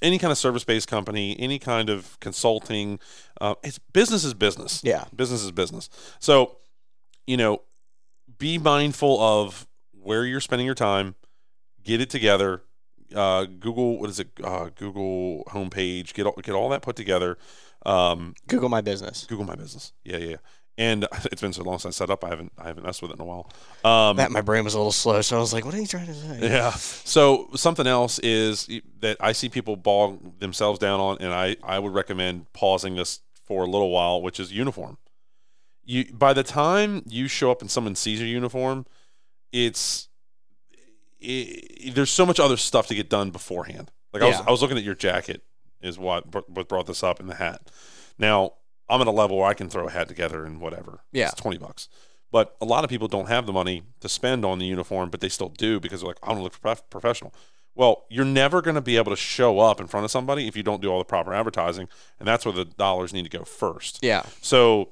Any 0.00 0.18
kind 0.18 0.30
of 0.30 0.38
service 0.38 0.64
based 0.64 0.88
company, 0.88 1.36
any 1.38 1.58
kind 1.58 1.90
of 1.90 2.18
consulting, 2.20 2.98
uh, 3.40 3.54
it's 3.62 3.78
business 3.78 4.24
is 4.24 4.34
business 4.34 4.82
yeah 4.84 5.04
business 5.14 5.42
is 5.42 5.50
business. 5.50 5.88
So, 6.18 6.56
you 7.26 7.36
know, 7.36 7.62
be 8.38 8.58
mindful 8.58 9.20
of 9.20 9.66
where 9.92 10.24
you're 10.24 10.40
spending 10.40 10.66
your 10.66 10.74
time. 10.74 11.14
Get 11.82 12.00
it 12.00 12.10
together. 12.10 12.62
Uh, 13.14 13.44
Google, 13.44 13.98
what 13.98 14.08
is 14.08 14.20
it? 14.20 14.28
Uh, 14.42 14.70
Google 14.74 15.44
homepage. 15.48 16.14
Get 16.14 16.26
all, 16.26 16.34
get 16.42 16.54
all 16.54 16.68
that 16.70 16.82
put 16.82 16.96
together. 16.96 17.36
Um, 17.84 18.34
google 18.46 18.68
my 18.68 18.80
business 18.80 19.26
Google 19.26 19.44
my 19.44 19.56
business. 19.56 19.92
Yeah, 20.04 20.18
yeah. 20.18 20.36
And 20.78 21.06
it's 21.24 21.40
been 21.40 21.52
so 21.52 21.62
long 21.62 21.78
since 21.78 22.00
I 22.00 22.04
set 22.04 22.10
up. 22.10 22.24
I 22.24 22.28
haven't 22.28 22.52
I 22.58 22.64
haven't 22.64 22.84
messed 22.84 23.02
with 23.02 23.10
it 23.10 23.14
in 23.14 23.20
a 23.20 23.24
while. 23.24 23.50
Um, 23.84 24.16
that 24.16 24.30
my 24.30 24.40
brain 24.40 24.64
was 24.64 24.74
a 24.74 24.78
little 24.78 24.92
slow 24.92 25.20
so 25.20 25.36
i 25.36 25.40
was 25.40 25.52
like 25.52 25.64
what 25.64 25.74
are 25.74 25.80
you 25.80 25.86
trying 25.86 26.06
to 26.06 26.14
say 26.14 26.38
yeah. 26.40 26.70
So 26.70 27.50
something 27.54 27.86
else 27.86 28.18
is 28.20 28.68
that 29.00 29.16
I 29.20 29.32
see 29.32 29.48
people 29.48 29.76
bog 29.76 30.38
themselves 30.38 30.78
down 30.78 31.00
on, 31.00 31.18
and 31.20 31.32
I 31.32 31.56
I 31.62 31.78
would 31.78 31.92
recommend 31.92 32.52
pausing 32.52 32.96
this 32.96 33.20
for 33.44 33.64
a 33.64 33.66
little 33.66 33.90
while, 33.90 34.22
which 34.22 34.40
is 34.40 34.52
uniform. 34.52 34.98
You 35.84 36.12
by 36.12 36.32
the 36.32 36.42
time 36.42 37.02
you 37.06 37.28
show 37.28 37.50
up 37.50 37.60
and 37.60 37.70
someone 37.70 37.94
sees 37.94 38.20
your 38.20 38.28
uniform, 38.28 38.86
it's 39.52 40.08
it, 41.20 41.94
there's 41.94 42.10
so 42.10 42.26
much 42.26 42.40
other 42.40 42.56
stuff 42.56 42.86
to 42.88 42.94
get 42.94 43.08
done 43.08 43.30
beforehand. 43.30 43.90
Like 44.12 44.22
I 44.22 44.26
was 44.26 44.40
I 44.46 44.50
was 44.50 44.62
looking 44.62 44.78
at 44.78 44.84
your 44.84 44.94
jacket 44.94 45.42
is 45.80 45.98
what 45.98 46.48
what 46.48 46.68
brought 46.68 46.86
this 46.86 47.02
up 47.02 47.20
in 47.20 47.26
the 47.26 47.34
hat. 47.34 47.70
Now 48.18 48.54
I'm 48.88 49.00
at 49.00 49.06
a 49.06 49.12
level 49.12 49.38
where 49.38 49.46
I 49.46 49.54
can 49.54 49.68
throw 49.68 49.86
a 49.86 49.90
hat 49.90 50.08
together 50.08 50.44
and 50.44 50.60
whatever. 50.60 51.00
Yeah. 51.12 51.26
it's 51.28 51.40
twenty 51.40 51.58
bucks. 51.58 51.88
But 52.30 52.56
a 52.60 52.64
lot 52.64 52.82
of 52.82 52.88
people 52.90 53.08
don't 53.08 53.28
have 53.28 53.44
the 53.46 53.52
money 53.52 53.82
to 54.00 54.08
spend 54.08 54.44
on 54.44 54.58
the 54.58 54.66
uniform, 54.66 55.10
but 55.10 55.20
they 55.20 55.28
still 55.28 55.50
do 55.50 55.78
because 55.78 56.00
they're 56.00 56.08
like, 56.08 56.18
I 56.22 56.28
want 56.28 56.38
to 56.38 56.42
look 56.44 56.60
prof- 56.60 56.88
professional. 56.88 57.34
Well, 57.74 58.04
you're 58.08 58.24
never 58.24 58.62
going 58.62 58.74
to 58.74 58.80
be 58.80 58.96
able 58.96 59.12
to 59.12 59.16
show 59.16 59.60
up 59.60 59.80
in 59.80 59.86
front 59.86 60.04
of 60.04 60.10
somebody 60.10 60.46
if 60.48 60.56
you 60.56 60.62
don't 60.62 60.80
do 60.82 60.88
all 60.88 60.98
the 60.98 61.04
proper 61.04 61.32
advertising, 61.34 61.88
and 62.18 62.26
that's 62.26 62.44
where 62.44 62.52
the 62.54 62.64
dollars 62.64 63.12
need 63.12 63.24
to 63.24 63.38
go 63.38 63.44
first. 63.44 63.98
yeah 64.02 64.22
So, 64.40 64.90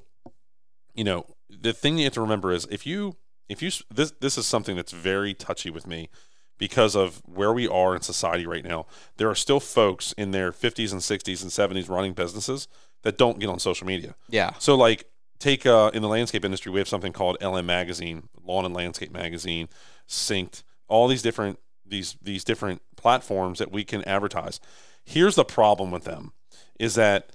you 0.93 1.03
know, 1.03 1.25
the 1.49 1.73
thing 1.73 1.97
you 1.97 2.05
have 2.05 2.13
to 2.13 2.21
remember 2.21 2.51
is 2.51 2.67
if 2.71 2.85
you 2.85 3.17
if 3.49 3.61
you 3.61 3.71
this 3.93 4.11
this 4.19 4.37
is 4.37 4.47
something 4.47 4.75
that's 4.75 4.91
very 4.93 5.33
touchy 5.33 5.69
with 5.69 5.85
me 5.85 6.09
because 6.57 6.95
of 6.95 7.21
where 7.25 7.51
we 7.51 7.67
are 7.67 7.95
in 7.95 8.01
society 8.01 8.45
right 8.45 8.63
now. 8.63 8.85
There 9.17 9.27
are 9.27 9.35
still 9.35 9.59
folks 9.59 10.13
in 10.13 10.29
their 10.29 10.51
50s 10.51 10.91
and 10.91 11.01
60s 11.01 11.41
and 11.41 11.49
70s 11.51 11.89
running 11.89 12.13
businesses 12.13 12.67
that 13.03 13.17
don't 13.17 13.39
get 13.39 13.49
on 13.49 13.59
social 13.59 13.87
media. 13.87 14.15
yeah 14.29 14.51
So 14.59 14.75
like 14.75 15.05
take 15.39 15.65
uh, 15.65 15.89
in 15.93 16.01
the 16.01 16.07
landscape 16.07 16.45
industry, 16.45 16.71
we 16.71 16.79
have 16.79 16.87
something 16.87 17.13
called 17.13 17.37
LM 17.41 17.65
Magazine, 17.65 18.29
Lawn 18.43 18.63
and 18.65 18.73
Landscape 18.75 19.11
Magazine, 19.11 19.67
Synced, 20.07 20.63
all 20.87 21.07
these 21.07 21.21
different 21.21 21.59
these 21.85 22.15
these 22.21 22.43
different 22.43 22.81
platforms 22.95 23.59
that 23.59 23.71
we 23.71 23.83
can 23.83 24.03
advertise. 24.07 24.59
Here's 25.03 25.35
the 25.35 25.43
problem 25.45 25.89
with 25.91 26.03
them 26.03 26.33
is 26.79 26.95
that 26.95 27.31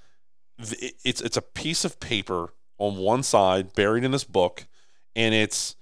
it's 1.04 1.20
it's 1.20 1.36
a 1.36 1.42
piece 1.42 1.84
of 1.84 1.98
paper 2.00 2.54
on 2.78 2.96
one 2.96 3.22
side 3.22 3.74
buried 3.74 4.04
in 4.04 4.10
this 4.12 4.24
book, 4.24 4.66
and 5.14 5.34
it's 5.34 5.74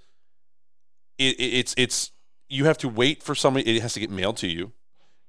it, 1.17 1.39
it- 1.39 1.53
it's 1.59 1.73
it's 1.77 2.11
you 2.49 2.65
have 2.65 2.77
to 2.79 2.89
wait 2.89 3.23
for 3.23 3.35
somebody. 3.35 3.75
It 3.75 3.81
has 3.81 3.93
to 3.93 3.99
get 3.99 4.09
mailed 4.11 4.37
to 4.37 4.47
you, 4.47 4.71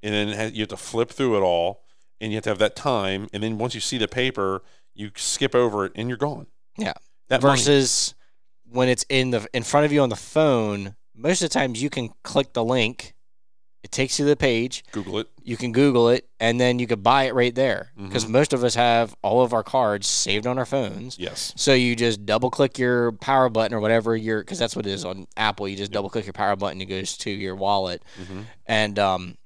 and 0.03 0.12
then 0.14 0.55
you 0.55 0.61
have 0.62 0.69
to 0.69 0.77
flip 0.77 1.11
through 1.11 1.37
it 1.37 1.40
all, 1.40 1.83
and 2.20 2.33
you 2.33 2.37
have 2.37 2.44
to 2.44 2.50
have 2.50 2.59
that 2.59 2.76
time. 2.76 3.29
And 3.33 3.42
then 3.42 3.59
once 3.59 3.74
you 3.74 3.81
see 3.81 3.98
the 3.98 4.09
paper, 4.09 4.62
you 4.94 5.11
skip 5.16 5.55
over 5.55 5.85
it, 5.85 5.92
and 5.94 6.09
you're 6.09 6.16
gone. 6.18 6.46
Yeah. 6.79 6.94
That 7.29 7.42
money- 7.42 7.59
versus 7.59 8.14
when 8.70 8.88
it's 8.88 9.05
in 9.09 9.31
the 9.31 9.46
in 9.52 9.62
front 9.62 9.87
of 9.87 9.92
you 9.92 10.00
on 10.00 10.09
the 10.09 10.16
phone 10.16 10.96
most 11.14 11.40
of 11.42 11.48
the 11.48 11.52
times 11.55 11.81
you 11.81 11.88
can 11.88 12.11
click 12.24 12.52
the 12.52 12.64
link 12.64 13.14
it 13.85 13.92
takes 13.92 14.18
you 14.18 14.24
to 14.24 14.29
the 14.29 14.37
page 14.37 14.83
Google 14.90 15.20
it. 15.20 15.29
you 15.44 15.57
can 15.57 15.70
google 15.70 16.09
it 16.09 16.29
and 16.40 16.61
then 16.61 16.81
you 16.81 16.87
could 16.88 17.02
buy 17.02 17.22
it 17.24 17.35
right 17.35 17.55
there 17.55 17.92
because 17.96 18.24
Mm-hmm. 18.24 18.33
most 18.33 18.52
of 18.52 18.64
us 18.64 18.74
have 18.74 19.14
all 19.22 19.42
of 19.42 19.52
our 19.52 19.62
cards 19.62 20.09
saved 20.09 20.46
on 20.48 20.59
our 20.59 20.66
phones 20.66 21.16
Yes. 21.16 21.52
so 21.57 21.72
you 21.74 21.94
just 21.94 22.26
double 22.26 22.50
click 22.50 22.76
your 22.76 23.12
power 23.12 23.48
button 23.48 23.72
or 23.76 23.81
whatever 23.81 24.16
your 24.16 24.40
because 24.40 24.59
that's 24.59 24.74
what 24.74 24.85
it 24.85 24.90
is 24.90 25.05
on 25.05 25.26
apple 25.37 25.68
you 25.68 25.76
just 25.76 25.92
double 25.92 26.11
click 26.11 26.26
your 26.26 26.33
power 26.33 26.57
button 26.57 26.81
it 26.81 26.87
goes 26.87 27.16
to 27.18 27.31
your 27.31 27.55
wallet 27.55 28.02
hmm 28.26 28.42
and 28.66 28.98
um 28.98 29.37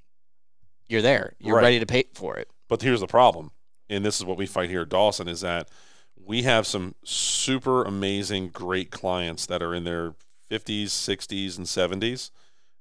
you're 0.89 1.03
there 1.03 1.33
you're 1.39 1.55
Right. 1.57 1.63
ready 1.63 1.79
to 1.79 1.85
pay 1.85 2.05
for 2.15 2.37
it 2.37 2.49
But 2.71 2.81
here's 2.83 3.01
the 3.01 3.07
problem, 3.07 3.51
and 3.89 4.05
this 4.05 4.17
is 4.17 4.23
what 4.23 4.37
we 4.37 4.45
fight 4.45 4.69
here 4.69 4.83
at 4.83 4.89
Dawson: 4.89 5.27
is 5.27 5.41
that 5.41 5.67
we 6.15 6.43
have 6.43 6.65
some 6.65 6.95
super 7.03 7.83
amazing, 7.83 8.47
great 8.47 8.91
clients 8.91 9.45
that 9.47 9.61
are 9.61 9.75
in 9.75 9.83
their 9.83 10.13
50s, 10.49 10.85
60s, 10.85 11.57
and 11.57 11.67
70s 11.67 12.31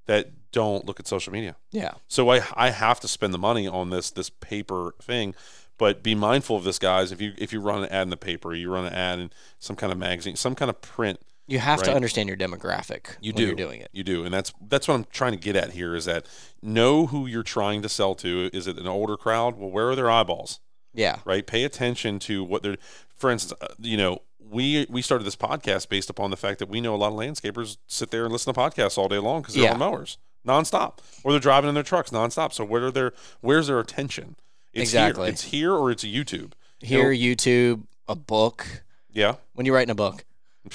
that 0.06 0.52
don't 0.52 0.86
look 0.86 1.00
at 1.00 1.08
social 1.08 1.32
media. 1.32 1.56
yeah 1.72 1.94
So 2.06 2.30
I 2.30 2.42
I 2.54 2.70
have 2.70 3.00
to 3.00 3.08
spend 3.08 3.34
the 3.34 3.38
money 3.38 3.66
on 3.66 3.90
this 3.90 4.12
this 4.12 4.30
paper 4.30 4.94
thing. 5.02 5.34
But 5.76 6.04
be 6.04 6.14
mindful 6.14 6.56
of 6.56 6.62
this, 6.62 6.78
guys. 6.78 7.10
If 7.10 7.20
you 7.20 7.32
if 7.36 7.52
you 7.52 7.60
run 7.60 7.82
an 7.82 7.88
ad 7.88 8.02
in 8.02 8.10
the 8.10 8.16
paper, 8.16 8.54
you 8.54 8.70
run 8.70 8.84
an 8.84 8.92
ad 8.92 9.18
in 9.18 9.32
some 9.58 9.74
kind 9.74 9.92
of 9.92 9.98
magazine, 9.98 10.36
some 10.36 10.54
kind 10.54 10.70
of 10.70 10.80
print 10.80 11.18
you 11.50 11.58
have 11.58 11.82
to 11.82 11.92
understand 11.94 12.28
your 12.28 12.38
demographic 12.38 13.16
You 13.20 13.32
when 13.32 13.42
do. 13.42 13.46
you're 13.48 13.54
doing 13.56 13.80
it 13.80 13.90
You 13.92 14.02
do, 14.04 14.24
and 14.24 14.32
that's 14.32 14.52
that's 14.68 14.86
what 14.88 14.94
I'm 14.94 15.04
trying 15.10 15.32
to 15.32 15.38
get 15.38 15.56
at 15.56 15.72
here. 15.72 15.94
Is 15.94 16.04
that 16.06 16.26
know 16.62 17.06
who 17.06 17.26
you're 17.26 17.42
trying 17.42 17.82
to 17.82 17.88
sell 17.88 18.14
to? 18.16 18.48
Is 18.52 18.66
it 18.66 18.78
an 18.78 18.86
older 18.86 19.16
crowd? 19.16 19.58
Well, 19.58 19.70
where 19.70 19.88
are 19.90 19.96
their 19.96 20.10
eyeballs? 20.10 20.60
yeah 20.94 21.18
Right. 21.24 21.46
Pay 21.46 21.64
attention 21.64 22.18
to 22.20 22.42
what 22.44 22.62
they're. 22.62 22.76
For 23.16 23.30
instance, 23.30 23.60
uh, 23.60 23.74
you 23.78 23.96
know, 23.96 24.22
we 24.38 24.86
we 24.88 25.02
started 25.02 25.24
this 25.24 25.36
podcast 25.36 25.88
based 25.88 26.08
upon 26.10 26.30
the 26.30 26.36
fact 26.36 26.58
that 26.60 26.68
we 26.68 26.80
know 26.80 26.94
a 26.94 26.96
lot 26.96 27.08
of 27.12 27.14
landscapers 27.18 27.76
sit 27.86 28.10
there 28.10 28.24
and 28.24 28.32
listen 28.32 28.52
to 28.54 28.58
podcasts 28.58 28.96
all 28.98 29.08
day 29.08 29.18
long 29.18 29.42
because 29.42 29.54
they're 29.54 29.64
Yeah. 29.64 29.72
on 29.74 29.78
mowers 29.78 30.18
nonstop, 30.46 30.98
or 31.22 31.32
they're 31.32 31.38
driving 31.40 31.68
in 31.68 31.74
their 31.74 31.84
trucks 31.84 32.10
nonstop. 32.10 32.52
So 32.52 32.64
where 32.64 32.86
are 32.86 32.90
their 32.90 33.12
where's 33.40 33.66
their 33.66 33.78
attention? 33.78 34.36
It's 34.72 34.82
Exactly. 34.90 35.24
Here. 35.26 35.32
It's 35.32 35.42
here 35.42 35.72
or 35.74 35.90
it's 35.90 36.04
YouTube. 36.04 36.52
here 36.82 37.12
youtube 37.12 37.82
a 38.08 38.14
book 38.16 38.82
Yeah. 39.12 39.34
when 39.52 39.66
you're 39.66 39.74
writing 39.74 39.90
a 39.90 39.94
book 39.94 40.24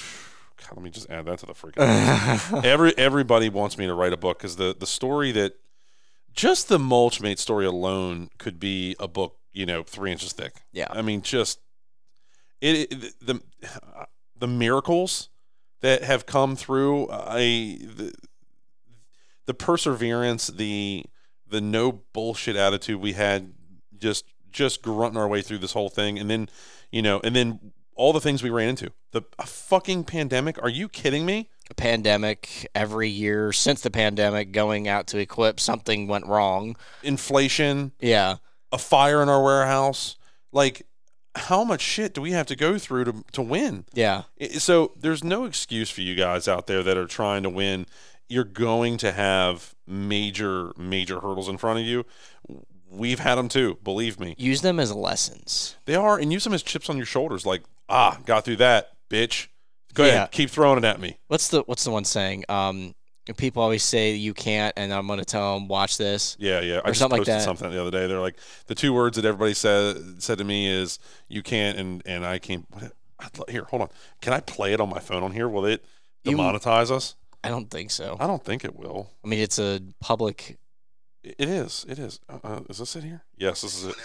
God, 0.68 0.78
let 0.78 0.84
me 0.84 0.90
just 0.90 1.10
add 1.10 1.26
that 1.26 1.40
to 1.40 1.46
the 1.46 1.54
freaking. 1.54 2.64
Every 2.66 2.98
everybody 2.98 3.50
wants 3.50 3.78
me 3.78 3.86
to 3.86 3.94
write 3.94 4.14
a 4.14 4.18
book 4.18 4.40
because 4.40 4.56
the 4.56 4.76
the 4.78 4.88
story 4.88 5.32
that 5.34 5.54
just 6.34 6.68
the 6.68 6.80
mulch 6.80 7.22
mate 7.22 7.40
story 7.40 7.66
alone 7.66 8.30
could 8.38 8.60
be 8.60 8.96
a 9.00 9.08
book, 9.08 9.38
you 9.54 9.66
know, 9.66 9.84
three 9.84 10.12
inches 10.12 10.34
thick. 10.34 10.54
yeah 10.72 10.88
I 10.90 11.02
mean, 11.02 11.22
just 11.22 11.60
it, 12.62 12.92
it 12.92 13.14
the 13.22 13.42
the 14.38 14.48
miracles 14.48 15.30
that 15.82 16.04
have 16.04 16.26
come 16.26 16.56
through. 16.56 17.10
I 17.12 17.80
the, 17.82 18.14
the 19.46 19.54
perseverance, 19.54 20.48
the 20.48 21.06
the 21.48 21.62
no 21.62 22.02
bullshit 22.14 22.56
attitude 22.56 23.00
we 23.00 23.14
had, 23.14 23.54
just 23.98 24.26
just 24.52 24.82
grunting 24.82 25.20
our 25.20 25.28
way 25.28 25.42
through 25.42 25.60
this 25.60 25.74
whole 25.74 25.90
thing, 25.90 26.18
and 26.18 26.30
then 26.30 26.50
you 26.92 27.02
know, 27.02 27.22
and 27.24 27.36
then 27.36 27.72
all 27.96 28.14
the 28.14 28.22
things 28.22 28.44
we 28.44 28.50
ran 28.50 28.70
into, 28.70 28.92
The 29.16 29.24
a 29.40 29.46
fucking 29.46 30.04
pandemic? 30.04 30.62
Are 30.62 30.68
you 30.70 30.90
kidding 30.90 31.26
me? 31.26 31.50
A 31.72 31.74
pandemic 31.74 32.68
every 32.76 33.08
year 33.08 33.54
since 33.54 33.80
the 33.80 33.90
pandemic 33.90 34.52
going 34.52 34.90
out 34.90 35.08
to 35.08 35.18
equip 35.20 35.58
something 35.60 36.08
went 36.08 36.26
wrong. 36.28 36.76
Inflation, 37.02 37.94
Yeah. 38.02 38.36
a 38.74 38.78
fire 38.78 39.24
in 39.24 39.30
our 39.30 39.42
warehouse. 39.42 40.18
Like, 40.52 40.86
how 41.36 41.64
much 41.64 41.80
shit 41.80 42.14
do 42.14 42.20
we 42.22 42.32
have 42.32 42.46
to 42.48 42.58
go 42.58 42.78
through 42.78 43.06
to 43.06 43.24
to 43.32 43.42
win? 43.42 43.86
Yeah. 43.94 44.24
So 44.58 44.92
there's 45.00 45.24
no 45.24 45.46
excuse 45.46 45.90
for 45.90 46.02
you 46.02 46.16
guys 46.16 46.50
out 46.50 46.68
there 46.68 46.84
that 46.84 46.98
are 46.98 47.08
trying 47.08 47.44
to 47.44 47.50
win. 47.50 47.86
You're 48.28 48.44
going 48.44 48.98
to 48.98 49.14
have 49.14 49.76
major, 49.88 50.74
major 50.78 51.22
hurdles 51.22 51.48
in 51.48 51.58
front 51.58 51.80
of 51.80 51.86
you. 51.86 52.06
We've 52.90 53.20
had 53.20 53.36
them 53.36 53.48
too. 53.48 53.78
Believe 53.82 54.20
me, 54.20 54.36
Use 54.38 54.60
them 54.62 54.78
as 54.78 54.94
lessons. 54.94 55.78
they 55.86 55.96
are, 55.96 56.18
and 56.18 56.34
use 56.34 56.44
them 56.44 56.54
as 56.54 56.64
chips 56.64 56.90
on 56.90 56.98
your 56.98 57.06
shoulders. 57.06 57.46
Like, 57.46 57.64
ah, 57.88 58.20
got 58.26 58.44
through 58.46 58.58
that, 58.58 58.92
bitch. 59.16 59.48
Go 59.94 60.04
Yeah. 60.06 60.12
ahead, 60.14 60.32
keep 60.32 60.50
throwing 60.50 60.78
it 60.78 60.84
at 60.84 61.00
me. 61.00 61.18
What's 61.28 61.48
the 61.48 61.62
what's 61.64 61.84
the 61.84 61.92
one 61.92 62.04
saying? 62.06 62.44
Um 62.50 62.96
people 63.38 63.64
always 63.64 63.82
say 63.84 64.14
you 64.14 64.34
can't 64.36 64.72
and 64.78 64.94
I'm 64.94 65.08
going 65.08 65.18
to 65.18 65.26
tell 65.26 65.56
them 65.56 65.68
watch 65.68 65.98
this. 65.98 66.38
Yeah, 66.40 66.60
yeah. 66.62 66.76
I 66.76 66.80
Or 66.80 66.84
just 66.90 67.00
something 67.00 67.18
like 67.18 67.20
posted 67.26 67.36
that. 67.40 67.44
something 67.44 67.72
the 67.72 67.82
other 67.82 67.90
day. 67.90 68.06
They're 68.06 68.20
like 68.20 68.38
the 68.68 68.76
two 68.76 68.94
words 68.94 69.16
that 69.16 69.26
everybody 69.26 69.56
said 69.56 70.22
said 70.22 70.38
to 70.38 70.44
me 70.44 70.68
is 70.68 71.00
"you 71.28 71.42
can't" 71.42 71.76
and 71.80 72.04
and 72.06 72.24
I 72.26 72.38
can't. 72.38 72.66
What, 72.70 72.92
I'd 73.20 73.50
here, 73.50 73.64
hold 73.64 73.82
on. 73.84 73.90
Can 74.22 74.34
I 74.34 74.42
play 74.42 74.74
it 74.74 74.80
on 74.82 74.90
my 74.90 75.00
phone 75.00 75.24
on 75.24 75.32
here? 75.32 75.48
Will 75.50 75.66
it 75.66 75.84
You- 76.24 76.38
demonetize 76.38 76.92
us? 76.92 77.16
I 77.44 77.50
don't 77.50 77.72
think 77.72 77.90
so. 77.92 78.18
I 78.20 78.28
don't 78.28 78.44
think 78.44 78.64
it 78.66 78.76
will. 78.76 79.10
I 79.24 79.28
mean, 79.28 79.40
it's 79.40 79.58
a 79.60 79.80
public 80.02 80.58
It 81.24 81.36
it 81.40 81.50
is. 81.50 81.86
It 81.88 81.98
is. 81.98 82.20
Uh, 82.30 82.40
uh, 82.44 82.60
is 82.70 82.78
this 82.80 82.96
it 82.96 83.04
here? 83.04 83.24
Yes, 83.38 83.62
this 83.62 83.76
is 83.78 83.86
it. 83.86 83.96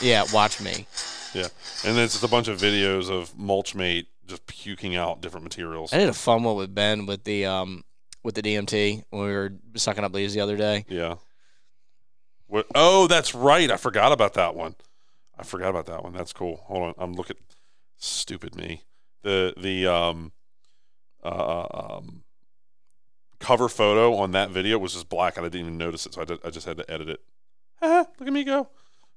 Yeah, 0.00 0.24
watch 0.32 0.60
me. 0.60 0.86
Yeah, 1.34 1.48
and 1.84 1.96
it's 1.98 2.14
just 2.14 2.24
a 2.24 2.28
bunch 2.28 2.48
of 2.48 2.58
videos 2.58 3.10
of 3.10 3.32
Mulchmate 3.36 4.06
just 4.26 4.46
puking 4.46 4.96
out 4.96 5.20
different 5.20 5.44
materials. 5.44 5.92
I 5.92 5.98
did 5.98 6.08
a 6.08 6.14
fun 6.14 6.42
one 6.42 6.56
with 6.56 6.74
Ben 6.74 7.06
with 7.06 7.24
the 7.24 7.46
um 7.46 7.84
with 8.22 8.34
the 8.34 8.42
DMT 8.42 9.04
when 9.10 9.22
we 9.22 9.32
were 9.32 9.52
sucking 9.74 10.04
up 10.04 10.12
leaves 10.14 10.34
the 10.34 10.40
other 10.40 10.56
day. 10.56 10.84
Yeah. 10.88 11.16
What? 12.46 12.66
Oh, 12.74 13.06
that's 13.06 13.34
right. 13.34 13.70
I 13.70 13.76
forgot 13.76 14.12
about 14.12 14.34
that 14.34 14.54
one. 14.54 14.74
I 15.38 15.44
forgot 15.44 15.70
about 15.70 15.86
that 15.86 16.02
one. 16.02 16.12
That's 16.12 16.32
cool. 16.32 16.56
Hold 16.64 16.82
on. 16.82 16.94
I'm 16.98 17.12
looking. 17.12 17.36
Stupid 17.96 18.56
me. 18.56 18.82
The 19.22 19.54
the 19.56 19.86
um 19.86 20.32
uh 21.22 21.66
um 21.72 22.22
cover 23.38 23.68
photo 23.68 24.14
on 24.16 24.32
that 24.32 24.50
video 24.50 24.78
was 24.78 24.92
just 24.94 25.08
black 25.08 25.36
and 25.36 25.46
I 25.46 25.48
didn't 25.48 25.66
even 25.66 25.78
notice 25.78 26.06
it, 26.06 26.14
so 26.14 26.22
I, 26.22 26.24
did, 26.24 26.38
I 26.44 26.50
just 26.50 26.66
had 26.66 26.76
to 26.76 26.90
edit 26.90 27.08
it. 27.08 27.20
Look 27.82 28.26
at 28.26 28.32
me 28.32 28.44
go. 28.44 28.68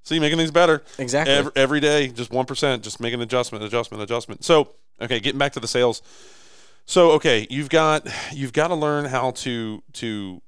See, 0.04 0.20
making 0.20 0.38
things 0.38 0.52
better 0.52 0.84
Exactly. 1.00 1.34
every, 1.34 1.52
every 1.56 1.80
day, 1.80 2.10
just 2.10 2.32
one 2.32 2.46
percent, 2.46 2.84
just 2.84 3.00
making 3.00 3.22
adjustment, 3.22 3.64
adjustment, 3.64 4.04
adjustment. 4.04 4.44
So, 4.44 4.72
okay, 5.02 5.20
getting 5.20 5.40
back 5.40 5.54
to 5.54 5.60
the 5.60 5.68
sales. 5.68 6.02
So, 6.86 7.12
okay, 7.12 7.48
you've 7.50 7.70
got 7.70 8.08
you've 8.34 8.54
got 8.54 8.68
to 8.68 8.76
learn 8.76 9.06
how 9.06 9.32
to 9.32 9.82
to 9.94 10.42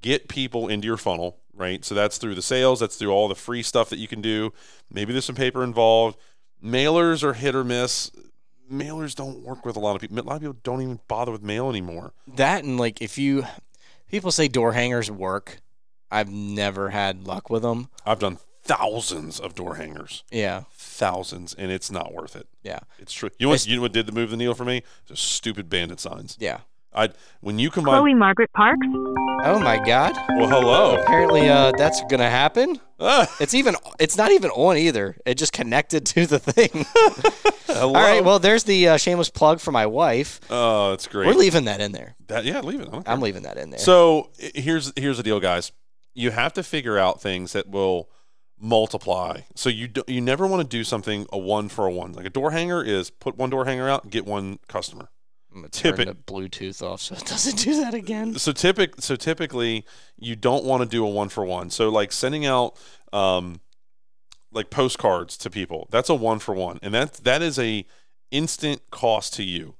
get 0.00 0.28
people 0.28 0.68
into 0.68 0.86
your 0.86 0.96
funnel, 0.96 1.38
right? 1.52 1.84
So 1.84 1.94
that's 1.96 2.18
through 2.18 2.36
the 2.36 2.42
sales, 2.42 2.78
that's 2.78 2.96
through 2.96 3.10
all 3.10 3.26
the 3.26 3.34
free 3.34 3.62
stuff 3.62 3.88
that 3.90 3.98
you 3.98 4.06
can 4.06 4.20
do. 4.20 4.52
Maybe 4.90 5.12
there's 5.12 5.24
some 5.24 5.34
paper 5.34 5.64
involved. 5.64 6.16
Mailers 6.64 7.24
are 7.24 7.32
hit 7.32 7.54
or 7.56 7.64
miss. 7.64 8.10
Mailers 8.72 9.14
don't 9.14 9.42
work 9.42 9.64
with 9.66 9.76
a 9.76 9.80
lot 9.80 9.96
of 9.96 10.00
people. 10.00 10.18
A 10.18 10.22
lot 10.22 10.36
of 10.36 10.40
people 10.42 10.56
don't 10.62 10.82
even 10.82 11.00
bother 11.08 11.32
with 11.32 11.42
mail 11.42 11.68
anymore. 11.68 12.12
that 12.36 12.62
and 12.62 12.78
like 12.78 13.02
if 13.02 13.18
you 13.18 13.44
people 14.08 14.30
say 14.30 14.46
door 14.46 14.72
hangers 14.72 15.10
work, 15.10 15.60
I've 16.10 16.30
never 16.30 16.90
had 16.90 17.26
luck 17.26 17.50
with 17.50 17.62
them. 17.62 17.88
I've 18.04 18.20
done 18.20 18.38
thousands 18.66 19.38
of 19.40 19.54
door 19.54 19.76
hangers, 19.76 20.24
Yeah. 20.30 20.62
thousands, 20.74 21.54
and 21.54 21.70
it's 21.70 21.90
not 21.90 22.12
worth 22.12 22.34
it. 22.36 22.48
Yeah. 22.62 22.80
It's 22.98 23.12
true. 23.12 23.30
You 23.38 23.46
know 23.46 23.50
what? 23.50 23.54
It's- 23.56 23.66
You 23.66 23.76
know 23.76 23.82
what 23.82 23.92
did 23.92 24.06
the 24.06 24.12
move 24.12 24.30
the 24.30 24.36
needle 24.36 24.54
for 24.54 24.64
me? 24.64 24.82
Just 25.06 25.24
stupid 25.32 25.68
bandit 25.68 26.00
signs. 26.00 26.36
Yeah. 26.40 26.58
I 26.94 27.10
when 27.40 27.58
you 27.58 27.70
combine. 27.70 27.98
Chloe 28.00 28.14
Margaret 28.14 28.50
Parks. 28.54 28.86
Oh 29.44 29.60
my 29.62 29.76
god. 29.84 30.14
Well, 30.30 30.48
hello. 30.48 30.96
Apparently 31.02 31.46
uh 31.48 31.72
that's 31.76 32.00
going 32.02 32.20
to 32.20 32.30
happen. 32.30 32.80
Ah, 32.98 33.30
It's 33.38 33.52
even 33.52 33.76
it's 34.00 34.16
not 34.16 34.30
even 34.32 34.50
on 34.52 34.78
either. 34.78 35.16
It 35.26 35.34
just 35.36 35.52
connected 35.52 36.06
to 36.06 36.26
the 36.26 36.38
thing. 36.38 36.86
hello. 37.66 37.88
All 37.88 37.92
right, 37.94 38.24
well 38.24 38.38
there's 38.38 38.64
the 38.64 38.88
uh, 38.88 38.96
shameless 38.96 39.28
plug 39.28 39.60
for 39.60 39.72
my 39.72 39.84
wife. 39.84 40.40
oh, 40.48 40.90
that's 40.90 41.06
great. 41.06 41.26
We're 41.26 41.34
leaving 41.34 41.66
that 41.66 41.82
in 41.82 41.92
there. 41.92 42.16
that, 42.28 42.44
yeah, 42.46 42.60
leave 42.60 42.80
it. 42.80 42.88
I 42.88 42.92
don't 42.92 43.04
care. 43.04 43.12
I'm 43.14 43.20
leaving 43.20 43.42
that 43.42 43.58
in 43.58 43.68
there. 43.70 43.78
So 43.80 44.30
here's 44.38 44.90
here's 44.96 45.18
the 45.18 45.22
deal, 45.22 45.38
guys. 45.40 45.72
You 46.14 46.30
have 46.30 46.54
to 46.54 46.62
figure 46.62 46.96
out 46.96 47.20
things 47.20 47.52
that 47.52 47.68
will 47.68 48.08
multiply. 48.58 49.40
So 49.54 49.68
you 49.68 49.88
do, 49.88 50.02
you 50.06 50.20
never 50.20 50.46
want 50.46 50.62
to 50.62 50.68
do 50.68 50.84
something 50.84 51.26
a 51.32 51.38
one 51.38 51.68
for 51.68 51.86
a 51.86 51.92
one. 51.92 52.12
Like 52.12 52.26
a 52.26 52.30
door 52.30 52.50
hanger 52.50 52.82
is 52.82 53.10
put 53.10 53.36
one 53.36 53.50
door 53.50 53.64
hanger 53.64 53.88
out, 53.88 54.10
get 54.10 54.24
one 54.24 54.58
customer. 54.68 55.08
I'm 55.54 55.62
gonna 55.62 55.68
turn 55.70 55.96
the 55.96 56.14
Bluetooth 56.14 56.82
off 56.82 57.00
so 57.00 57.14
it 57.14 57.24
doesn't 57.24 57.58
do 57.58 57.80
that 57.82 57.94
again. 57.94 58.34
So 58.34 58.52
typic 58.52 58.94
so 58.98 59.16
typically 59.16 59.86
you 60.18 60.36
don't 60.36 60.64
want 60.64 60.82
to 60.82 60.88
do 60.88 61.04
a 61.04 61.08
one 61.08 61.30
for 61.30 61.44
one. 61.44 61.70
So 61.70 61.88
like 61.88 62.12
sending 62.12 62.44
out 62.44 62.76
um 63.12 63.60
like 64.52 64.70
postcards 64.70 65.36
to 65.38 65.50
people. 65.50 65.88
That's 65.90 66.08
a 66.08 66.14
one 66.14 66.38
for 66.40 66.54
one. 66.54 66.78
And 66.82 66.92
that 66.94 67.14
that 67.24 67.42
is 67.42 67.58
a 67.58 67.86
instant 68.30 68.82
cost 68.90 69.34
to 69.34 69.42
you. 69.42 69.76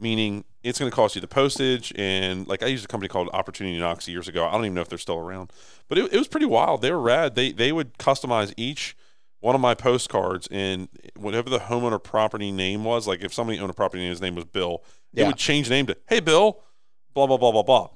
Meaning 0.00 0.44
it's 0.62 0.78
going 0.78 0.90
to 0.90 0.94
cost 0.94 1.14
you 1.14 1.20
the 1.20 1.28
postage 1.28 1.92
and 1.96 2.46
like 2.46 2.62
I 2.62 2.66
used 2.66 2.84
a 2.84 2.88
company 2.88 3.08
called 3.08 3.28
Opportunity 3.32 3.78
Knox 3.78 4.08
years 4.08 4.28
ago. 4.28 4.46
I 4.46 4.52
don't 4.52 4.64
even 4.64 4.74
know 4.74 4.80
if 4.80 4.88
they're 4.88 4.98
still 4.98 5.18
around. 5.18 5.52
But 5.88 5.98
it, 5.98 6.12
it 6.12 6.18
was 6.18 6.28
pretty 6.28 6.46
wild. 6.46 6.82
They 6.82 6.90
were 6.90 7.00
rad. 7.00 7.34
They 7.34 7.52
they 7.52 7.72
would 7.72 7.98
customize 7.98 8.52
each 8.56 8.96
one 9.40 9.54
of 9.54 9.60
my 9.60 9.74
postcards 9.74 10.48
and 10.50 10.88
whatever 11.16 11.48
the 11.48 11.58
homeowner 11.58 12.02
property 12.02 12.52
name 12.52 12.84
was, 12.84 13.06
like 13.06 13.22
if 13.22 13.32
somebody 13.32 13.58
owned 13.58 13.70
a 13.70 13.74
property 13.74 14.02
and 14.02 14.10
his 14.10 14.20
name 14.20 14.34
was 14.34 14.44
Bill, 14.44 14.84
it 15.14 15.26
would 15.26 15.36
change 15.36 15.68
the 15.68 15.74
name 15.74 15.86
to 15.86 15.96
Hey 16.08 16.20
Bill, 16.20 16.60
blah 17.14 17.26
blah 17.26 17.38
blah 17.38 17.52
blah 17.52 17.62
blah. 17.62 17.88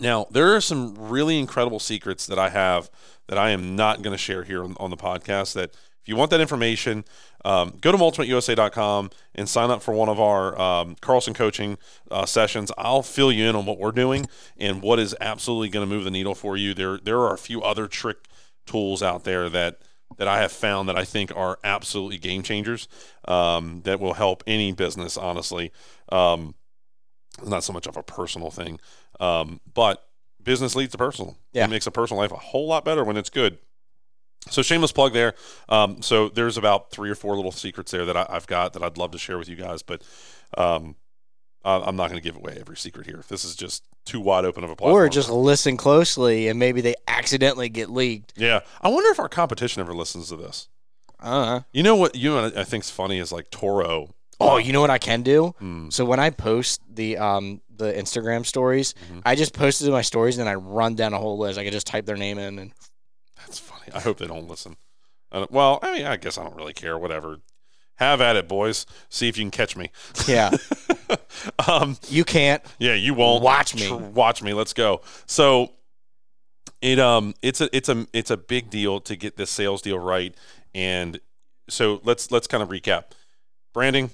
Now 0.00 0.26
there 0.30 0.54
are 0.54 0.60
some 0.60 0.94
really 0.96 1.38
incredible 1.38 1.80
secrets 1.80 2.26
that 2.26 2.38
I 2.38 2.48
have 2.50 2.90
that 3.28 3.38
I 3.38 3.50
am 3.50 3.76
not 3.76 4.02
going 4.02 4.14
to 4.14 4.18
share 4.18 4.44
here 4.44 4.64
on, 4.64 4.74
on 4.80 4.90
the 4.90 4.96
podcast. 4.96 5.54
That 5.54 5.74
you 6.08 6.16
want 6.16 6.30
that 6.30 6.40
information, 6.40 7.04
um, 7.44 7.74
go 7.80 7.92
to 7.92 7.98
mulchmateusa.com 7.98 9.10
and 9.34 9.48
sign 9.48 9.70
up 9.70 9.82
for 9.82 9.92
one 9.92 10.08
of 10.08 10.18
our 10.18 10.58
um, 10.60 10.96
Carlson 11.00 11.34
coaching 11.34 11.78
uh, 12.10 12.26
sessions. 12.26 12.72
I'll 12.78 13.02
fill 13.02 13.30
you 13.30 13.48
in 13.48 13.54
on 13.54 13.66
what 13.66 13.78
we're 13.78 13.92
doing 13.92 14.26
and 14.56 14.82
what 14.82 14.98
is 14.98 15.14
absolutely 15.20 15.68
going 15.68 15.88
to 15.88 15.94
move 15.94 16.04
the 16.04 16.10
needle 16.10 16.34
for 16.34 16.56
you. 16.56 16.74
There 16.74 16.98
there 16.98 17.18
are 17.18 17.34
a 17.34 17.38
few 17.38 17.62
other 17.62 17.86
trick 17.86 18.18
tools 18.66 19.02
out 19.02 19.24
there 19.24 19.48
that 19.50 19.80
that 20.16 20.26
I 20.26 20.40
have 20.40 20.52
found 20.52 20.88
that 20.88 20.96
I 20.96 21.04
think 21.04 21.30
are 21.36 21.58
absolutely 21.62 22.18
game 22.18 22.42
changers 22.42 22.88
um, 23.26 23.82
that 23.84 24.00
will 24.00 24.14
help 24.14 24.42
any 24.46 24.72
business. 24.72 25.16
Honestly, 25.16 25.70
um, 26.08 26.54
it's 27.38 27.48
not 27.48 27.64
so 27.64 27.72
much 27.72 27.86
of 27.86 27.96
a 27.96 28.02
personal 28.02 28.50
thing, 28.50 28.80
um, 29.20 29.60
but 29.72 30.08
business 30.42 30.74
leads 30.74 30.92
to 30.92 30.98
personal. 30.98 31.36
Yeah. 31.52 31.64
It 31.64 31.70
makes 31.70 31.86
a 31.86 31.90
personal 31.90 32.22
life 32.22 32.32
a 32.32 32.36
whole 32.36 32.66
lot 32.66 32.84
better 32.84 33.04
when 33.04 33.16
it's 33.16 33.30
good. 33.30 33.58
So 34.50 34.62
shameless 34.62 34.92
plug 34.92 35.12
there. 35.12 35.34
Um, 35.68 36.00
so 36.02 36.28
there's 36.28 36.56
about 36.56 36.90
three 36.90 37.10
or 37.10 37.14
four 37.14 37.36
little 37.36 37.52
secrets 37.52 37.90
there 37.92 38.04
that 38.06 38.16
I, 38.16 38.26
I've 38.30 38.46
got 38.46 38.72
that 38.72 38.82
I'd 38.82 38.96
love 38.96 39.10
to 39.10 39.18
share 39.18 39.36
with 39.38 39.48
you 39.48 39.56
guys, 39.56 39.82
but 39.82 40.02
um, 40.56 40.96
I, 41.64 41.76
I'm 41.80 41.96
not 41.96 42.08
going 42.10 42.20
to 42.22 42.26
give 42.26 42.36
away 42.36 42.56
every 42.58 42.76
secret 42.76 43.06
here. 43.06 43.22
This 43.28 43.44
is 43.44 43.54
just 43.56 43.84
too 44.06 44.20
wide 44.20 44.44
open 44.46 44.64
of 44.64 44.70
a 44.70 44.76
platform. 44.76 45.02
Or 45.04 45.08
just 45.10 45.28
listen 45.28 45.76
closely 45.76 46.48
and 46.48 46.58
maybe 46.58 46.80
they 46.80 46.94
accidentally 47.06 47.68
get 47.68 47.90
leaked. 47.90 48.32
yeah. 48.36 48.60
I 48.80 48.88
wonder 48.88 49.10
if 49.10 49.18
our 49.20 49.28
competition 49.28 49.80
ever 49.80 49.92
listens 49.92 50.28
to 50.30 50.36
this. 50.36 50.68
Uh-huh. 51.20 51.60
You 51.72 51.82
know 51.82 51.96
what? 51.96 52.14
You 52.14 52.30
know 52.30 52.42
what 52.42 52.56
I 52.56 52.64
think's 52.64 52.90
funny 52.90 53.18
is 53.18 53.32
like 53.32 53.50
Toro. 53.50 54.14
Oh, 54.40 54.56
you 54.56 54.72
know 54.72 54.80
what 54.80 54.88
I 54.90 54.98
can 54.98 55.22
do? 55.22 55.48
Hmm. 55.58 55.90
So 55.90 56.04
when 56.04 56.20
I 56.20 56.30
post 56.30 56.80
the 56.88 57.18
um 57.18 57.60
the 57.76 57.92
Instagram 57.92 58.46
stories, 58.46 58.94
Mhm. 59.12 59.22
I 59.26 59.34
just 59.34 59.52
post 59.52 59.82
it 59.82 59.86
to 59.86 59.90
my 59.90 60.02
stories 60.02 60.38
and 60.38 60.48
I 60.48 60.54
run 60.54 60.94
down 60.94 61.12
a 61.12 61.18
whole 61.18 61.36
list. 61.36 61.58
I 61.58 61.64
can 61.64 61.72
just 61.72 61.88
type 61.88 62.06
their 62.06 62.16
name 62.16 62.38
in 62.38 62.58
and 62.60 62.72
That's 63.38 63.58
funny. 63.58 63.92
I 63.94 64.00
hope 64.00 64.18
they 64.18 64.26
don't 64.26 64.48
listen. 64.48 64.76
I 65.32 65.38
don't- 65.38 65.50
well, 65.50 65.78
I 65.82 65.94
mean, 65.96 66.06
I 66.06 66.16
guess 66.16 66.38
I 66.38 66.42
don't 66.44 66.56
really 66.56 66.72
care. 66.72 66.98
Whatever. 66.98 67.38
Have 67.96 68.20
at 68.20 68.36
it, 68.36 68.46
boys. 68.46 68.86
See 69.08 69.28
if 69.28 69.36
you 69.36 69.42
can 69.42 69.50
catch 69.50 69.76
me. 69.76 69.90
yeah, 70.28 70.50
um, 71.68 71.96
you 72.08 72.24
can't. 72.24 72.62
yeah, 72.78 72.94
you 72.94 73.12
won't 73.12 73.42
Watch 73.42 73.74
me. 73.74 73.90
Watch 73.92 74.40
me. 74.40 74.52
Let's 74.54 74.72
go. 74.72 75.00
So 75.26 75.72
it 76.80 77.00
um 77.00 77.34
it's 77.42 77.60
a 77.60 77.68
it's 77.76 77.88
a 77.88 78.06
it's 78.12 78.30
a 78.30 78.36
big 78.36 78.70
deal 78.70 79.00
to 79.00 79.16
get 79.16 79.36
this 79.36 79.50
sales 79.50 79.82
deal 79.82 79.98
right. 79.98 80.32
And 80.76 81.18
so 81.68 82.00
let's 82.04 82.30
let's 82.30 82.46
kind 82.46 82.62
of 82.62 82.68
recap. 82.68 83.06
Branding, 83.74 84.10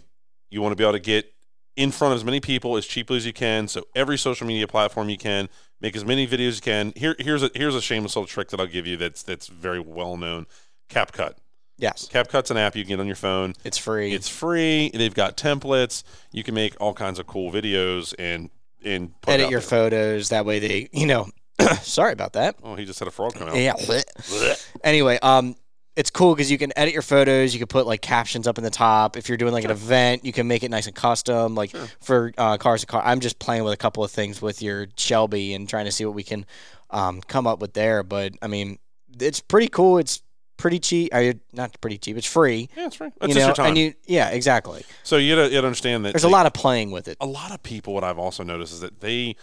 you 0.51 0.63
want 0.63 0.73
to 0.73 0.77
be 0.77 0.85
able 0.85 0.93
to 0.95 0.99
get 0.99 1.34
in 1.77 1.91
front 1.91 2.13
of 2.13 2.17
as 2.17 2.25
many 2.25 2.41
people 2.41 2.77
as 2.77 2.87
cheaply 2.87 3.17
as 3.17 3.27
you 3.27 3.33
can. 3.33 3.69
So 3.69 3.85
every 3.95 4.17
social 4.19 4.47
media 4.47 4.67
platform 4.67 5.09
you 5.09 5.19
can, 5.19 5.49
make 5.81 5.97
as 5.97 6.05
many 6.05 6.27
videos 6.27 6.49
as 6.49 6.57
you 6.57 6.63
can. 6.63 6.93
Here 6.97 7.17
here's 7.19 7.43
a 7.43 7.51
here's 7.55 7.75
a 7.75 7.81
shameless 7.81 8.17
little 8.17 8.27
trick 8.27 8.49
that 8.51 8.61
I'll 8.61 8.67
give 8.67 8.87
you 8.87 8.97
that's 8.97 9.23
that's 9.23 9.47
very 9.49 9.81
well 9.81 10.17
known. 10.17 10.47
CapCut. 10.89 11.35
Yes, 11.77 12.09
CapCut's 12.11 12.53
an 12.53 12.57
app 12.57 12.77
you 12.77 12.85
can 12.85 12.91
get 12.91 13.01
on 13.01 13.07
your 13.07 13.17
phone. 13.17 13.55
it's 13.65 13.79
free. 13.79 14.13
It's 14.13 14.29
free. 14.29 14.91
They've 14.95 15.13
got 15.15 15.37
templates. 15.37 16.05
You 16.31 16.45
can 16.45 16.55
make 16.55 16.77
all 16.81 16.95
kinds 16.95 17.19
of 17.19 17.27
cool 17.27 17.51
videos 17.51 18.15
and 18.19 18.51
and 18.85 19.21
put 19.23 19.33
Edit 19.35 19.51
your 19.51 19.61
there. 19.61 19.69
photos. 19.69 20.29
That 20.29 20.47
way 20.47 20.61
they, 20.61 20.89
you 20.93 21.07
know, 21.07 21.27
Sorry 21.83 22.13
about 22.13 22.33
that. 22.35 22.57
Oh, 22.63 22.75
he 22.75 22.85
just 22.85 22.99
had 22.99 23.09
a 23.09 23.11
frog 23.11 23.35
come 23.35 23.49
out. 23.49 23.57
Yeah. 23.57 23.75
anyway, 24.85 25.19
um, 25.23 25.57
it's 25.97 26.11
cool 26.11 26.35
because 26.35 26.51
you 26.51 26.59
can 26.59 26.73
edit 26.77 26.93
your 26.93 27.03
photos. 27.03 27.55
You 27.55 27.61
can 27.61 27.69
put 27.69 27.87
like 27.87 28.01
captions 28.01 28.47
up 28.49 28.59
in 28.59 28.65
the 28.65 28.71
top. 28.71 29.17
If 29.17 29.29
you're 29.29 29.39
doing 29.39 29.53
like 29.53 29.65
an 29.65 29.71
event, 29.71 30.25
you 30.25 30.33
can 30.33 30.49
make 30.49 30.63
it 30.63 30.71
nice 30.71 30.87
and 30.87 30.95
custom. 30.95 31.55
Like 31.55 31.71
for 32.01 32.33
uh, 32.37 32.57
cars 32.59 32.81
to 32.81 32.87
car, 32.87 33.03
I'm 33.05 33.21
just 33.21 33.39
playing 33.39 33.65
with 33.65 33.73
a 33.73 33.77
couple 33.77 34.03
of 34.03 34.11
things 34.11 34.43
with 34.43 34.61
your 34.63 34.89
Shelby 34.97 35.55
and 35.55 35.69
trying 35.69 35.85
to 35.85 35.93
see 35.93 36.05
what 36.05 36.15
we 36.15 36.25
can 36.25 36.47
um, 36.91 37.21
come 37.23 37.47
up 37.47 37.61
with 37.61 37.75
there. 37.75 38.03
But 38.03 38.35
I 38.43 38.49
mean, 38.49 38.79
it's 39.21 39.41
pretty 39.41 39.69
cool. 39.69 39.99
It's 39.99 40.21
pretty 40.57 40.79
cheap. 40.81 41.15
I 41.15 41.35
not 41.53 41.81
pretty 41.81 41.99
cheap. 41.99 42.17
It's 42.17 42.27
free. 42.27 42.69
Yeah, 42.77 42.87
it's 42.87 42.97
free. 42.97 43.11
That's 43.21 43.35
you 43.35 43.41
know, 43.41 43.47
your 43.47 43.55
time. 43.55 43.67
and 43.67 43.79
you 43.79 43.95
yeah, 44.07 44.31
exactly. 44.31 44.85
so 45.03 45.17
you 45.17 45.37
you 45.37 45.37
gotta 45.37 45.59
understand 45.59 46.05
that 46.05 46.13
There's 46.13 46.25
a 46.25 46.29
lot 46.29 46.47
of 46.47 46.53
playing 46.53 46.91
with 46.91 47.07
it. 47.09 47.17
a 47.21 47.27
lot 47.27 47.53
of 47.53 47.63
people 47.63 47.95
what 47.95 48.05
i've 48.05 48.19
also 48.19 48.43
noticed 48.43 48.73
is 48.73 48.81
that 48.81 49.01
they 49.01 49.37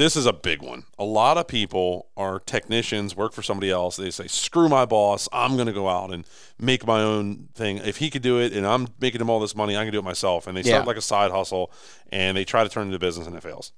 this 0.00 0.16
is 0.16 0.24
a 0.24 0.32
big 0.32 0.62
one. 0.62 0.84
A 0.98 1.04
lot 1.04 1.36
of 1.36 1.46
people 1.46 2.08
are 2.16 2.38
technicians 2.40 3.14
work 3.14 3.32
for 3.34 3.42
somebody 3.42 3.70
else. 3.70 3.96
They 3.96 4.10
say 4.10 4.26
screw 4.26 4.68
my 4.68 4.86
boss. 4.86 5.28
I'm 5.32 5.56
going 5.56 5.66
to 5.66 5.72
go 5.74 5.88
out 5.88 6.10
and 6.12 6.26
make 6.58 6.86
my 6.86 7.02
own 7.02 7.48
thing. 7.54 7.78
If 7.78 7.98
he 7.98 8.08
could 8.08 8.22
do 8.22 8.38
it 8.38 8.52
and 8.54 8.66
i'm 8.66 8.88
making 9.00 9.20
him 9.20 9.28
all 9.28 9.40
this 9.40 9.54
money 9.54 9.76
i 9.76 9.84
can 9.84 9.92
do 9.92 9.98
it 9.98 10.04
myself. 10.04 10.46
And 10.46 10.56
they 10.56 10.62
start 10.62 10.84
Yeah. 10.84 10.86
like 10.86 10.96
a 10.96 11.02
side 11.02 11.30
hustle 11.30 11.70
and 12.10 12.36
they 12.36 12.44
try 12.44 12.62
to 12.64 12.70
turn 12.70 12.84
it 12.84 12.86
into 12.86 12.98
business 12.98 13.26
and 13.26 13.36
it 13.36 13.42
fails. 13.42 13.72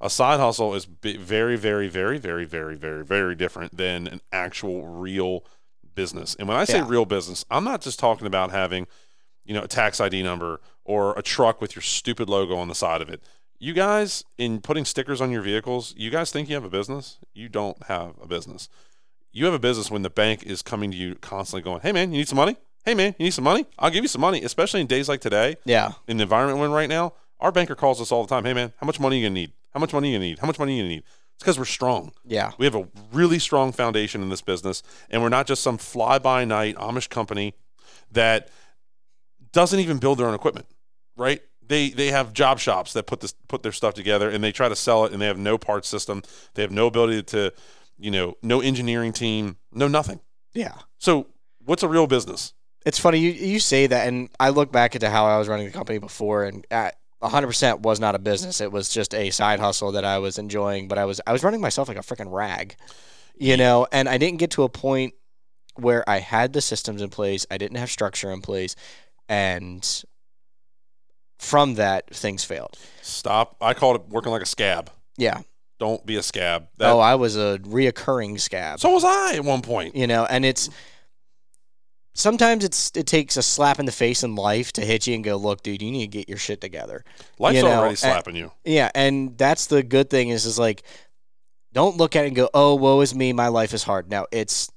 A 0.00 0.10
side 0.10 0.40
hustle 0.40 0.74
is 0.74 0.84
very 0.84 1.56
very 1.56 1.88
very 1.88 2.18
very 2.18 2.44
very 2.44 2.76
very 2.76 3.04
very 3.04 3.34
different 3.34 3.76
than 3.76 4.06
an 4.08 4.20
actual 4.30 4.86
real 4.86 5.44
business. 5.94 6.34
And 6.38 6.48
when 6.48 6.56
i 6.56 6.64
say 6.64 6.78
Yeah. 6.78 6.86
real 6.88 7.06
business 7.06 7.44
i'm 7.50 7.64
not 7.64 7.80
just 7.80 7.98
talking 7.98 8.26
about 8.26 8.50
having 8.50 8.86
you 9.44 9.54
know, 9.54 9.62
a 9.62 9.68
tax 9.68 10.00
ID 10.00 10.22
number 10.22 10.60
or 10.84 11.18
a 11.18 11.22
truck 11.22 11.60
with 11.60 11.74
your 11.74 11.82
stupid 11.82 12.28
logo 12.28 12.56
on 12.56 12.68
the 12.68 12.74
side 12.76 13.02
of 13.02 13.08
it. 13.08 13.20
You 13.62 13.74
guys, 13.74 14.24
in 14.38 14.60
putting 14.60 14.84
stickers 14.84 15.20
on 15.20 15.30
your 15.30 15.40
vehicles, 15.40 15.94
you 15.96 16.10
guys 16.10 16.32
think 16.32 16.48
you 16.48 16.56
have 16.56 16.64
a 16.64 16.68
business? 16.68 17.20
You 17.32 17.48
don't 17.48 17.80
have 17.84 18.14
a 18.20 18.26
business. 18.26 18.68
You 19.30 19.44
have 19.44 19.54
a 19.54 19.58
business 19.60 19.88
when 19.88 20.02
the 20.02 20.10
bank 20.10 20.42
is 20.42 20.62
coming 20.62 20.90
to 20.90 20.96
you 20.96 21.14
constantly 21.14 21.62
going, 21.62 21.80
hey, 21.80 21.92
man, 21.92 22.10
you 22.10 22.18
need 22.18 22.26
some 22.26 22.38
money? 22.38 22.56
Hey, 22.84 22.94
man, 22.94 23.14
you 23.20 23.24
need 23.26 23.30
some 23.30 23.44
money? 23.44 23.66
I'll 23.78 23.92
give 23.92 24.02
you 24.02 24.08
some 24.08 24.20
money, 24.20 24.42
especially 24.42 24.80
in 24.80 24.88
days 24.88 25.08
like 25.08 25.20
today, 25.20 25.58
Yeah. 25.64 25.92
in 26.08 26.16
the 26.16 26.24
environment 26.24 26.58
we're 26.58 26.66
in 26.66 26.72
right 26.72 26.88
now. 26.88 27.12
Our 27.38 27.52
banker 27.52 27.76
calls 27.76 28.00
us 28.00 28.10
all 28.10 28.24
the 28.24 28.28
time, 28.28 28.44
hey, 28.44 28.52
man, 28.52 28.72
how 28.78 28.84
much 28.84 28.98
money 28.98 29.18
you 29.18 29.22
going 29.26 29.34
to 29.34 29.40
need? 29.42 29.52
How 29.72 29.78
much 29.78 29.92
money 29.92 30.08
you 30.10 30.14
going 30.18 30.22
to 30.22 30.26
need? 30.30 30.38
How 30.40 30.48
much 30.48 30.58
money 30.58 30.76
you 30.76 30.82
going 30.82 30.88
to 30.90 30.94
need? 30.96 31.04
It's 31.36 31.44
because 31.44 31.56
we're 31.56 31.64
strong. 31.64 32.10
Yeah. 32.24 32.50
We 32.58 32.66
have 32.66 32.74
a 32.74 32.88
really 33.12 33.38
strong 33.38 33.70
foundation 33.70 34.22
in 34.22 34.28
this 34.28 34.42
business, 34.42 34.82
and 35.08 35.22
we're 35.22 35.28
not 35.28 35.46
just 35.46 35.62
some 35.62 35.78
fly 35.78 36.18
by 36.18 36.44
night 36.44 36.74
Amish 36.78 37.08
company 37.08 37.54
that 38.10 38.48
doesn't 39.52 39.78
even 39.78 39.98
build 39.98 40.18
their 40.18 40.26
own 40.26 40.34
equipment, 40.34 40.66
right? 41.16 41.40
They 41.72 41.88
they 41.88 42.10
have 42.10 42.34
job 42.34 42.58
shops 42.58 42.92
that 42.92 43.06
put 43.06 43.20
this 43.20 43.32
put 43.48 43.62
their 43.62 43.72
stuff 43.72 43.94
together 43.94 44.28
and 44.28 44.44
they 44.44 44.52
try 44.52 44.68
to 44.68 44.76
sell 44.76 45.06
it, 45.06 45.12
and 45.12 45.22
they 45.22 45.26
have 45.26 45.38
no 45.38 45.56
parts 45.56 45.88
system. 45.88 46.22
They 46.52 46.60
have 46.60 46.70
no 46.70 46.86
ability 46.86 47.22
to, 47.22 47.50
you 47.98 48.10
know, 48.10 48.36
no 48.42 48.60
engineering 48.60 49.14
team, 49.14 49.56
no 49.72 49.88
nothing. 49.88 50.20
Yeah. 50.52 50.74
So 50.98 51.28
what's 51.64 51.82
a 51.82 51.88
real 51.88 52.06
business? 52.06 52.52
It's 52.84 52.98
funny 52.98 53.20
you 53.20 53.30
you 53.30 53.58
say 53.58 53.86
that, 53.86 54.06
and 54.06 54.28
I 54.38 54.50
look 54.50 54.70
back 54.70 54.94
into 54.94 55.08
how 55.08 55.24
I 55.24 55.38
was 55.38 55.48
running 55.48 55.64
the 55.64 55.72
company 55.72 55.98
before, 55.98 56.44
and 56.44 56.66
uh, 56.70 56.74
at 56.74 56.98
100% 57.22 57.80
was 57.80 57.98
not 57.98 58.14
a 58.14 58.18
business. 58.18 58.60
It 58.60 58.70
was 58.70 58.90
just 58.90 59.14
a 59.14 59.30
side 59.30 59.58
hustle 59.58 59.92
that 59.92 60.04
I 60.04 60.18
was 60.18 60.36
enjoying, 60.36 60.88
but 60.88 60.98
I 60.98 61.06
was 61.06 61.22
I 61.26 61.32
was 61.32 61.42
running 61.42 61.62
myself 61.62 61.88
like 61.88 61.96
a 61.96 62.00
freaking 62.00 62.30
rag, 62.30 62.76
you 63.34 63.56
know. 63.56 63.86
And 63.90 64.10
I 64.10 64.18
didn't 64.18 64.40
get 64.40 64.50
to 64.50 64.64
a 64.64 64.68
point 64.68 65.14
where 65.76 66.06
I 66.06 66.18
had 66.18 66.52
the 66.52 66.60
systems 66.60 67.00
in 67.00 67.08
place. 67.08 67.46
I 67.50 67.56
didn't 67.56 67.78
have 67.78 67.90
structure 67.90 68.30
in 68.30 68.42
place, 68.42 68.76
and 69.26 70.04
from 71.42 71.74
that, 71.74 72.08
things 72.14 72.44
failed. 72.44 72.78
Stop. 73.02 73.56
I 73.60 73.74
called 73.74 73.96
it 73.96 74.08
working 74.08 74.30
like 74.30 74.42
a 74.42 74.46
scab. 74.46 74.90
Yeah. 75.18 75.40
Don't 75.80 76.06
be 76.06 76.14
a 76.16 76.22
scab. 76.22 76.68
That, 76.78 76.90
oh, 76.92 77.00
I 77.00 77.16
was 77.16 77.36
a 77.36 77.58
reoccurring 77.64 78.38
scab. 78.38 78.78
so 78.78 78.90
was 78.90 79.02
I 79.04 79.34
at 79.34 79.44
one 79.44 79.60
point. 79.62 79.96
you 79.96 80.06
know 80.06 80.24
and 80.24 80.44
it's 80.44 80.70
sometimes 82.14 82.64
it's 82.64 82.92
it 82.94 83.06
takes 83.06 83.36
a 83.36 83.42
slap 83.42 83.80
in 83.80 83.86
the 83.86 83.92
face 83.92 84.22
in 84.22 84.34
life 84.36 84.72
to 84.74 84.82
hit 84.82 85.06
you 85.08 85.14
and 85.14 85.24
go 85.24 85.36
look 85.36 85.62
dude 85.62 85.82
you 85.82 85.90
need 85.90 86.12
to 86.12 86.18
get 86.18 86.28
your 86.28 86.38
shit 86.38 86.60
together 86.60 87.04
Life's 87.38 87.56
you 87.56 87.62
know, 87.62 87.70
already 87.70 87.90
and- 87.90 87.98
slapping 87.98 88.36
you. 88.36 88.52
yeah 88.64 88.90
and 88.94 89.36
that's 89.36 89.66
the 89.66 89.82
good 89.82 90.10
thing 90.10 90.28
is 90.28 90.44
is 90.46 90.58
like 90.58 90.82
don't 91.72 91.96
look 91.96 92.14
at 92.14 92.24
it 92.24 92.28
and 92.28 92.36
go 92.36 92.48
oh 92.54 92.74
woe 92.76 93.00
is 93.00 93.14
me 93.14 93.32
my 93.32 93.48
life 93.48 93.72
is 93.74 93.82
hard 93.82 94.10
now 94.10 94.26
it's 94.30 94.70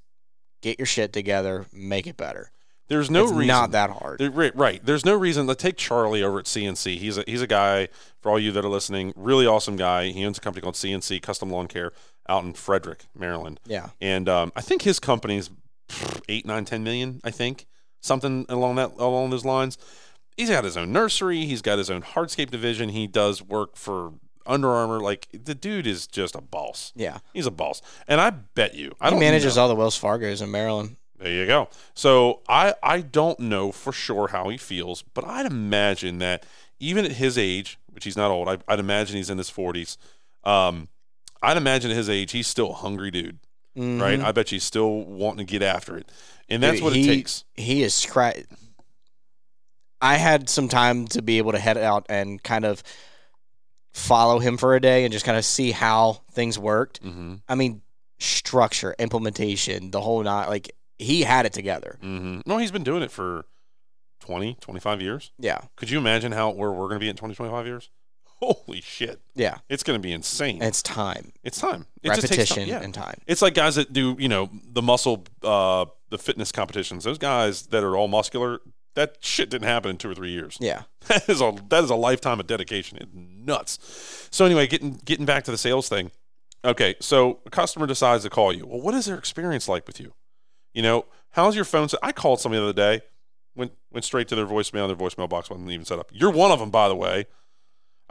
get 0.62 0.80
your 0.80 0.86
shit 0.88 1.12
together 1.14 1.66
make 1.74 2.08
it 2.08 2.18
better 2.18 2.50
There's 2.88 3.10
no 3.10 3.24
it's 3.24 3.32
reason 3.34 3.48
not 3.48 3.72
that 3.72 3.90
hard 3.90 4.22
Right, 4.36 4.56
right. 4.56 4.86
There's 4.86 5.06
no 5.06 5.16
reason. 5.16 5.48
Let's 5.48 5.62
take 5.62 5.76
Charlie 5.78 6.22
over 6.24 6.40
at 6.40 6.46
CNC. 6.46 6.98
He's 6.98 7.18
a 7.18 7.24
he's 7.28 7.42
a 7.42 7.48
guy 7.48 7.88
for 8.22 8.32
all 8.32 8.40
you 8.40 8.52
that 8.52 8.64
are 8.64 8.70
listening. 8.70 9.14
Really 9.16 9.48
awesome 9.48 9.76
guy. 9.76 10.08
He 10.12 10.26
owns 10.26 10.38
a 10.38 10.42
company 10.42 10.62
called 10.62 10.76
CNC 10.76 11.22
Custom 11.22 11.50
Lawn 11.50 11.68
Care 11.68 11.92
out 12.30 12.44
in 12.44 12.54
Frederick, 12.54 13.06
Maryland. 13.16 13.60
yeah 13.66 13.90
And 14.02 14.28
um, 14.30 14.52
I 14.56 14.62
think 14.62 14.82
his 14.84 15.00
company's 15.00 15.50
eight, 16.30 16.46
nine, 16.46 16.66
ten 16.66 16.84
million. 16.84 17.22
I 17.24 17.32
think 17.32 17.66
something 18.02 18.46
along 18.50 18.76
that 18.76 18.92
along 18.98 19.30
those 19.32 19.46
lines. 19.46 19.78
He's 20.38 20.50
got 20.50 20.64
his 20.64 20.76
own 20.78 20.92
nursery. 20.92 21.46
He's 21.46 21.62
got 21.62 21.78
his 21.78 21.90
own 21.90 22.02
hardscape 22.02 22.52
division. 22.52 22.90
He 22.90 23.08
does 23.08 23.42
work 23.42 23.78
for 23.78 24.14
Under 24.46 24.70
Armour. 24.70 25.00
Like 25.00 25.28
the 25.32 25.56
dude 25.56 25.88
is 25.88 26.08
just 26.08 26.36
a 26.36 26.42
boss. 26.42 26.92
yeah 26.96 27.20
He's 27.34 27.46
a 27.48 27.52
boss. 27.52 27.82
And 28.08 28.20
I 28.20 28.30
bet 28.32 28.76
you, 28.76 28.94
I 29.00 29.06
he 29.08 29.12
don't 29.12 29.20
manages 29.22 29.56
know. 29.56 29.64
all 29.64 29.68
the 29.70 29.76
wells 29.76 30.00
fargos 30.00 30.42
in 30.42 30.52
maryland 30.52 30.98
There 31.20 31.32
you 31.32 31.46
go. 31.48 31.70
So 31.94 32.42
I 32.48 32.74
I 32.84 33.02
don't 33.02 33.40
know 33.40 33.72
for 33.72 33.92
sure 33.94 34.28
how 34.28 34.50
he 34.50 34.58
feels, 34.58 35.02
but 35.14 35.26
I'd 35.26 35.46
imagine 35.46 36.20
that 36.20 36.46
even 36.80 37.06
at 37.06 37.14
his 37.14 37.38
age, 37.38 37.78
which 37.88 38.04
he's 38.04 38.18
not 38.18 38.32
old, 38.32 38.50
I, 38.50 38.58
I'd 38.68 38.80
imagine 38.80 39.16
he's 39.16 39.30
in 39.30 39.38
his 39.38 39.50
forties. 39.50 39.98
Um, 40.44 40.90
I'd 41.42 41.58
imagine 41.58 41.92
at 41.92 41.98
his 41.98 42.10
age 42.10 42.32
he's 42.32 42.48
still 42.48 42.72
a 42.72 42.74
hungry 42.76 43.12
dude, 43.12 43.40
right? 43.76 44.20
Mhm. 44.20 44.24
I 44.24 44.32
bet 44.32 44.52
you 44.52 44.58
he's 44.58 44.64
still 44.64 45.04
wanting 45.04 45.46
to 45.46 45.52
get 45.52 45.62
after 45.62 45.98
it, 45.98 46.12
and 46.50 46.62
that's 46.62 46.76
Dude, 46.78 46.84
what 46.84 46.94
he, 46.94 47.04
it 47.04 47.08
takes. 47.08 47.46
He 47.56 47.82
is 47.84 47.94
scra- 47.94 48.46
I 50.02 50.16
had 50.18 50.50
some 50.50 50.68
time 50.68 51.08
to 51.10 51.22
be 51.22 51.38
able 51.38 51.54
to 51.54 51.60
head 51.60 51.78
out 51.78 52.06
and 52.10 52.44
kind 52.44 52.66
of 52.66 52.84
follow 53.94 54.40
him 54.40 54.58
for 54.58 54.76
a 54.76 54.82
day 54.82 55.06
and 55.06 55.14
just 55.14 55.26
kind 55.26 55.38
of 55.38 55.46
see 55.46 55.72
how 55.72 56.22
things 56.34 56.60
worked. 56.60 57.02
Mm-hmm. 57.02 57.36
I 57.48 57.56
mean, 57.56 57.82
structure, 58.20 58.94
implementation, 59.00 59.92
the 59.92 60.02
whole 60.02 60.22
not 60.22 60.50
like 60.50 60.72
he 60.98 61.24
had 61.24 61.46
it 61.46 61.54
together. 61.54 61.98
Mm-hmm. 62.02 62.42
No, 62.46 62.58
he's 62.58 62.72
been 62.72 62.84
doing 62.84 63.04
it 63.04 63.12
for 63.12 63.46
20, 64.22 64.56
25 64.62 65.02
years. 65.02 65.32
Yeah, 65.38 65.62
Could 65.76 65.90
you 65.90 65.98
imagine 65.98 66.32
how 66.32 66.50
where 66.52 66.72
we're 66.72 66.88
going 66.88 66.96
to 66.96 67.00
be 67.00 67.10
in 67.10 67.16
20, 67.16 67.36
25 67.36 67.66
years? 67.66 67.90
Holy 68.42 68.82
shit! 68.82 69.22
yeah. 69.34 69.60
It's 69.70 69.82
going 69.82 69.98
to 70.00 70.02
be 70.06 70.12
insane. 70.12 70.62
It's 70.62 70.84
time, 70.84 71.32
it's 71.44 71.58
time. 71.60 71.86
It 72.04 72.10
just 72.10 72.22
time. 72.22 72.30
repetition, 72.32 72.68
Yeah. 72.68 72.82
and 72.82 72.94
time. 72.94 73.22
It's 73.28 73.42
like 73.42 73.54
guys 73.54 73.76
that 73.76 73.94
do, 73.94 74.16
you 74.20 74.28
know, 74.28 74.50
the 74.74 74.82
muscle, 74.82 75.26
uh, 75.42 75.86
the 76.10 76.18
fitness 76.18 76.52
competitions. 76.52 77.06
Those 77.06 77.18
guys 77.18 77.68
that 77.68 77.82
are 77.84 77.96
all 77.96 78.10
muscular, 78.10 78.60
that 78.96 79.18
shit 79.22 79.50
didn't 79.50 79.68
happen 79.68 79.92
in 79.92 79.98
two 79.98 80.10
or 80.12 80.16
three 80.16 80.32
years. 80.32 80.58
Yeah, 80.60 80.84
That 81.08 81.30
is 81.30 81.40
a 81.40 81.56
that 81.70 81.84
is 81.86 81.90
a 81.90 81.96
lifetime 81.96 82.40
of 82.42 82.48
dedication. 82.48 82.98
It's 83.00 83.10
nuts. 83.14 84.28
So 84.32 84.46
anyway, 84.46 84.68
getting 84.68 85.00
getting 85.06 85.26
back 85.26 85.46
to 85.46 85.52
the 85.52 85.58
sales 85.58 85.88
thing. 85.88 86.12
Okay, 86.66 86.96
so 87.00 87.40
a 87.46 87.50
customer 87.50 87.88
decides 87.88 88.24
to 88.24 88.30
call 88.30 88.52
you. 88.52 88.66
Well, 88.68 88.82
what 88.82 88.94
is 88.96 89.06
their 89.06 89.18
experience 89.18 89.70
like 89.70 89.88
with 89.88 90.00
you? 90.00 90.14
You 90.76 90.82
know, 90.84 91.06
how's 91.32 91.56
your 91.56 91.66
phone? 91.66 91.90
set? 91.90 92.00
I 92.04 92.12
called 92.12 92.40
somebody 92.42 92.60
the 92.60 92.66
other 92.70 92.74
day. 92.74 93.02
Went 93.56 93.72
went 93.92 94.04
straight 94.04 94.28
to 94.28 94.36
their 94.36 94.46
voicemail. 94.46 94.86
Their 94.88 94.96
voicemail 94.98 95.28
box 95.30 95.50
wasn't 95.50 95.72
even 95.72 95.86
set 95.86 95.98
up. 95.98 96.12
You're 96.14 96.30
one 96.32 96.52
of 96.52 96.60
them, 96.60 96.70
by 96.70 96.88
the 96.90 96.96
way. 96.96 97.26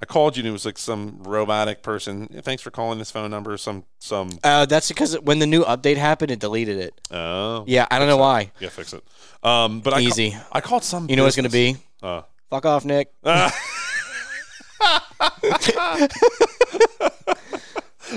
I 0.01 0.07
called 0.07 0.37
you 0.37 0.41
and 0.41 0.49
it 0.49 0.53
was 0.53 0.65
like 0.67 0.77
some 0.79 1.19
robotic 1.23 1.83
person. 1.83 2.27
Thanks 2.43 2.63
for 2.63 2.71
calling 2.73 2.99
this 2.99 3.11
phone 3.13 3.31
number. 3.31 3.57
Some 3.59 3.85
some. 4.01 4.31
uh, 4.43 4.67
that's 4.67 4.89
because 4.89 5.15
when 5.21 5.39
the 5.39 5.47
new 5.47 5.63
update 5.65 5.99
happened, 5.99 6.31
it 6.33 6.41
deleted 6.41 6.79
it. 6.79 7.01
Oh, 7.13 7.65
Yeah, 7.69 7.87
I 7.91 7.99
don't 8.01 8.09
know 8.09 8.17
why. 8.17 8.51
yeah, 8.59 8.71
fix 8.71 8.93
it. 8.93 9.05
Um, 9.43 9.81
but 9.81 9.93
I 9.95 9.99
ca- 10.01 10.09
Easy. 10.09 10.37
I 10.51 10.61
called 10.61 10.83
some. 10.83 11.09
You 11.09 11.15
know 11.17 11.23
what's 11.25 11.37
gonna 11.37 11.49
be? 11.51 11.77
Uh, 12.03 12.23
Fuck 12.51 12.65
off, 12.67 12.85
Nick. 12.85 13.13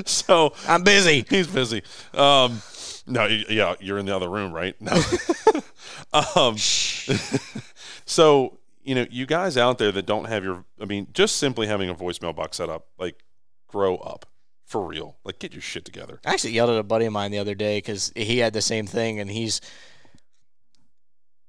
so 0.06 0.54
I'm 0.68 0.84
busy. 0.84 1.26
he's 1.30 1.48
busy. 1.48 1.82
Um, 2.14 2.62
no, 3.08 3.26
yeah, 3.26 3.76
you're 3.80 3.98
in 3.98 4.06
the 4.06 4.16
other 4.16 4.30
room, 4.30 4.54
right? 4.54 4.76
No. 4.82 5.02
um, 6.36 6.58
so 8.06 8.58
you 8.88 8.96
know, 8.96 9.06
you 9.12 9.26
guys 9.26 9.58
out 9.58 9.80
there 9.80 9.92
that 9.92 10.06
don't 10.06 10.30
have 10.30 10.46
your, 10.46 10.64
I 10.82 10.86
mean, 10.86 11.08
just 11.12 11.36
simply 11.36 11.68
having 11.68 11.90
a 11.90 11.94
voicemail 11.94 12.34
box 12.34 12.56
set 12.56 12.70
up, 12.70 12.88
like, 12.98 13.22
grow 13.68 13.98
up 13.98 14.26
for 14.66 14.86
real. 14.86 15.18
Like, 15.26 15.40
get 15.40 15.52
your 15.52 15.62
shit 15.62 15.84
together. 15.84 16.22
I 16.26 16.32
actually 16.32 16.54
yelled 16.54 16.70
at 16.70 16.78
a 16.78 16.84
buddy 16.84 17.06
of 17.06 17.12
mine 17.12 17.32
the 17.32 17.40
other 17.40 17.54
day 17.54 17.80
because 17.80 18.14
he 18.16 18.38
had 18.38 18.54
the 18.54 18.62
same 18.62 18.88
thing, 18.88 19.20
and 19.20 19.30
he's. 19.30 19.60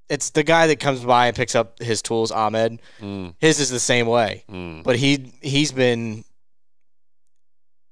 It's 0.08 0.30
the 0.30 0.42
guy 0.42 0.66
that 0.66 0.80
comes 0.80 1.04
by 1.04 1.28
and 1.28 1.36
picks 1.36 1.54
up 1.54 1.78
his 1.78 2.02
tools, 2.02 2.32
Ahmed. 2.32 2.80
Mm, 3.00 3.34
His 3.38 3.60
is 3.60 3.70
the 3.70 3.78
same 3.78 4.08
way, 4.08 4.42
mm, 4.50 4.82
but 4.82 4.96
he 4.96 5.32
he's 5.40 5.70
been. 5.70 6.24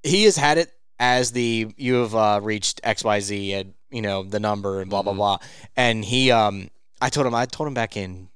He 0.02 0.24
has 0.24 0.36
had 0.36 0.58
it 0.58 0.72
as 0.98 1.32
the 1.32 1.72
you 1.76 1.94
have 1.96 2.14
uh, 2.14 2.40
reached 2.42 2.80
X 2.84 3.04
Y 3.04 3.20
Z 3.20 3.52
and 3.52 3.74
you 3.90 4.02
know 4.02 4.22
the 4.22 4.40
number 4.40 4.80
and 4.80 4.90
blah 4.90 5.02
blah 5.02 5.12
Mhm. 5.12 5.16
blah, 5.16 5.38
and 5.76 6.04
he 6.04 6.30
um 6.30 6.70
I 7.00 7.10
told 7.10 7.26
him 7.26 7.34
I 7.34 7.46
told 7.46 7.66
him 7.68 7.74
back 7.74 7.96
in 7.96 8.28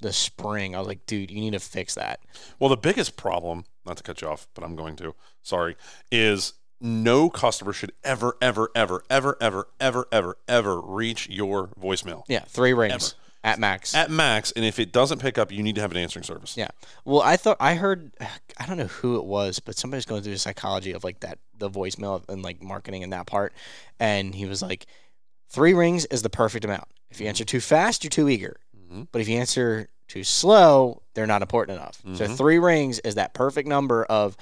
the 0.00 0.12
spring. 0.12 0.74
I 0.74 0.78
was 0.78 0.86
like 0.88 1.06
dude 1.06 1.30
you 1.30 1.40
need 1.40 1.52
to 1.52 1.60
fix 1.60 1.94
that. 1.94 2.20
Well, 2.58 2.70
the 2.70 2.76
biggest 2.76 3.16
problem, 3.16 3.64
not 3.86 3.96
to 3.98 4.02
cut 4.02 4.20
you 4.22 4.28
off, 4.28 4.46
but 4.54 4.64
I'm 4.64 4.76
going 4.76 4.96
to, 4.96 5.14
sorry, 5.42 5.76
is 6.12 6.52
no 6.80 7.28
customer 7.30 7.72
should 7.72 7.92
ever, 8.04 8.36
ever, 8.40 8.70
ever, 8.74 9.02
ever, 9.10 9.36
ever, 9.40 9.66
ever, 9.80 10.06
ever, 10.12 10.36
ever 10.46 10.80
reach 10.80 11.28
your 11.28 11.68
voicemail. 11.80 12.22
Yeah, 12.28 12.44
three 12.46 12.72
rings 12.72 13.14
at 13.52 13.58
max. 13.58 13.94
at 13.94 14.10
max. 14.10 14.50
And 14.52 14.64
if 14.64 14.78
it 14.78 14.92
doesn't 14.92 15.20
pick 15.20 15.38
up, 15.38 15.50
you 15.52 15.62
need 15.62 15.74
to 15.76 15.80
have 15.80 15.90
an 15.90 15.96
answering 15.96 16.22
service. 16.24 16.56
yeah. 16.56 16.68
Well, 17.04 17.22
I 17.22 17.36
thought 17.36 17.56
I 17.60 17.74
heard 17.74 18.12
I 18.58 18.66
don't 18.66 18.76
know 18.78 18.86
who 18.86 19.16
it 19.16 19.24
was, 19.24 19.58
but 19.58 19.76
somebody's 19.76 20.06
going 20.06 20.22
through 20.22 20.32
the 20.32 20.38
psychology 20.38 20.92
of 20.92 21.04
like 21.04 21.20
that 21.20 21.38
the 21.56 21.70
voicemail 21.70 22.22
and 22.28 22.42
like 22.42 22.62
marketing 22.62 23.02
and 23.02 23.12
that 23.12 23.26
part, 23.26 23.52
and 23.98 24.34
he 24.34 24.46
was 24.46 24.62
like, 24.62 24.86
three 25.48 25.74
rings 25.74 26.04
is 26.06 26.22
the 26.22 26.30
perfect 26.30 26.64
amount. 26.64 26.84
If 27.10 27.20
you 27.20 27.26
answer 27.26 27.44
too 27.44 27.60
fast, 27.60 28.04
you're 28.04 28.10
too 28.10 28.28
eager. 28.28 28.56
Mhm. 28.76 29.08
But 29.12 29.20
if 29.20 29.28
you 29.28 29.38
answer 29.38 29.88
too 30.08 30.24
slow, 30.24 31.02
they're 31.14 31.26
not 31.26 31.42
important 31.42 31.78
enough. 31.78 32.00
So 32.16 32.26
Mhm. 32.26 32.36
three 32.36 32.58
rings 32.58 32.98
is 33.00 33.14
that 33.16 33.34
perfect 33.34 33.68
number 33.68 34.04
of, 34.04 34.36